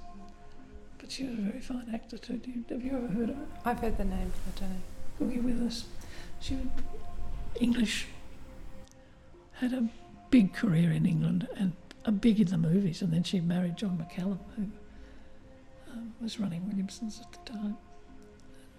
But 0.98 1.10
she 1.10 1.24
was 1.24 1.38
a 1.38 1.42
very 1.42 1.60
fine 1.60 1.90
actor 1.94 2.18
too. 2.18 2.40
You, 2.44 2.64
have 2.68 2.84
you 2.84 2.96
ever 2.96 3.08
heard 3.08 3.30
of 3.30 3.36
her? 3.36 3.46
I've 3.64 3.78
heard 3.80 3.96
the 3.96 4.04
name, 4.04 4.32
I 4.46 4.60
don't 4.60 5.36
know. 5.36 5.42
with 5.42 5.66
us? 5.66 5.86
She 6.40 6.54
was 6.54 6.66
English, 7.58 8.06
had 9.52 9.72
a 9.72 9.88
big 10.30 10.52
career 10.52 10.92
in 10.92 11.06
England 11.06 11.48
and 11.56 11.72
a 12.04 12.12
big 12.12 12.40
in 12.40 12.48
the 12.48 12.58
movies, 12.58 13.02
and 13.02 13.12
then 13.12 13.22
she 13.22 13.40
married 13.40 13.76
John 13.76 13.98
McCallum, 13.98 14.38
who 14.56 14.66
um, 15.92 16.14
was 16.20 16.38
running 16.38 16.66
Williamson's 16.68 17.20
at 17.20 17.32
the 17.32 17.52
time. 17.52 17.76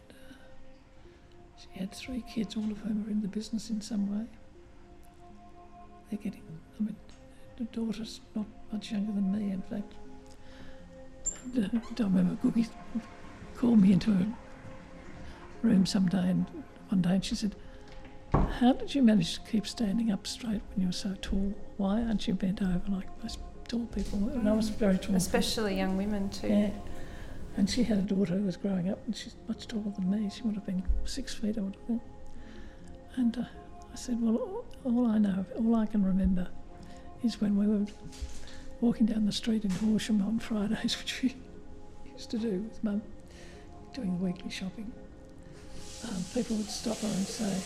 And, 0.10 0.12
uh, 0.12 0.34
she 1.58 1.80
had 1.80 1.92
three 1.92 2.24
kids, 2.34 2.56
all 2.56 2.72
of 2.72 2.78
whom 2.80 3.06
are 3.06 3.12
in 3.12 3.22
the 3.22 3.28
business 3.28 3.70
in 3.70 3.82
some 3.82 4.18
way. 4.18 4.26
They're 6.12 6.20
getting, 6.20 6.44
I 6.78 6.84
mean, 6.84 6.96
the 7.58 7.64
daughter's 7.66 8.20
not 8.36 8.46
much 8.72 8.92
younger 8.92 9.14
than 9.14 9.32
me, 9.32 9.52
in 9.52 9.62
fact. 9.62 9.94
And, 11.56 11.66
uh, 11.66 12.04
I 12.04 12.04
remember 12.04 12.36
Googie 12.46 12.68
called 13.56 13.82
me 13.82 13.94
into 13.94 14.12
a 14.12 14.28
room 15.66 15.86
someday 15.86 16.30
and 16.30 16.46
one 16.90 17.02
day 17.02 17.12
and 17.12 17.24
she 17.24 17.36
said, 17.36 17.56
How 18.34 18.74
did 18.74 18.94
you 18.94 19.02
manage 19.02 19.36
to 19.36 19.50
keep 19.50 19.66
standing 19.66 20.12
up 20.12 20.28
straight 20.28 20.62
when 20.74 20.82
you 20.82 20.88
were 20.88 20.92
so 20.92 21.16
tall? 21.22 21.54
Why 21.78 22.02
aren't 22.02 22.28
you 22.28 22.34
bent 22.34 22.62
over 22.62 22.82
like 22.90 23.08
most 23.24 23.40
tall 23.70 23.86
people? 23.96 24.30
And 24.34 24.50
I 24.50 24.52
was 24.52 24.68
very 24.68 24.98
tall. 24.98 25.16
Especially 25.16 25.78
young 25.78 25.96
women 25.96 26.30
too. 26.30 26.48
Yeah. 26.48 26.70
And 27.56 27.70
she 27.70 27.84
had 27.84 28.00
a 28.00 28.02
daughter 28.02 28.36
who 28.38 28.46
was 28.46 28.58
growing 28.58 28.90
up 28.90 29.00
and 29.06 29.16
she's 29.16 29.36
much 29.48 29.68
taller 29.68 29.94
than 29.98 30.10
me. 30.10 30.30
She 30.30 30.42
would 30.44 30.56
have 30.56 30.66
been 30.66 30.84
six 31.06 31.34
feet, 31.34 31.58
I 31.58 31.62
would 31.62 31.76
have 31.76 31.84
thought. 31.84 32.02
And 33.16 33.38
uh, 33.38 33.44
I 33.92 33.96
said, 33.96 34.22
Well, 34.22 34.66
all 34.84 35.06
I 35.08 35.18
know, 35.18 35.46
all 35.58 35.76
I 35.76 35.86
can 35.86 36.04
remember 36.04 36.48
is 37.24 37.40
when 37.42 37.58
we 37.58 37.68
were 37.68 37.86
walking 38.80 39.06
down 39.06 39.26
the 39.26 39.32
street 39.32 39.64
in 39.64 39.72
Horsham 39.72 40.22
on 40.22 40.40
Fridays, 40.40 40.98
which 41.00 41.22
we 41.22 41.36
used 42.12 42.32
to 42.32 42.38
do 42.38 42.62
with 42.62 42.84
Mum, 42.84 43.02
doing 43.94 44.18
the 44.18 44.24
weekly 44.24 44.50
shopping 44.50 44.92
um, 46.04 46.26
people 46.34 46.56
would 46.56 46.70
stop 46.70 46.98
her 46.98 47.08
and 47.08 47.28
say, 47.28 47.62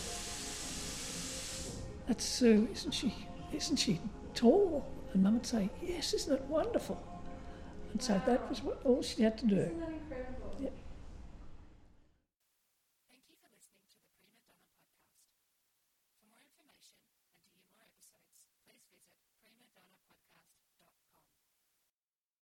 "That's 2.06 2.24
Sue, 2.24 2.68
isn't 2.72 2.92
she? 2.92 3.14
Isn't 3.52 3.76
she 3.76 4.00
tall?" 4.34 4.86
And 5.12 5.22
Mum 5.22 5.34
would 5.34 5.46
say, 5.46 5.70
"Yes, 5.82 6.12
isn't 6.14 6.34
it 6.34 6.42
wonderful?" 6.42 7.02
And 7.92 8.02
so 8.02 8.20
that 8.26 8.48
was 8.48 8.62
what, 8.62 8.80
all 8.84 9.02
she 9.02 9.22
had 9.22 9.38
to 9.38 9.46
do. 9.46 9.70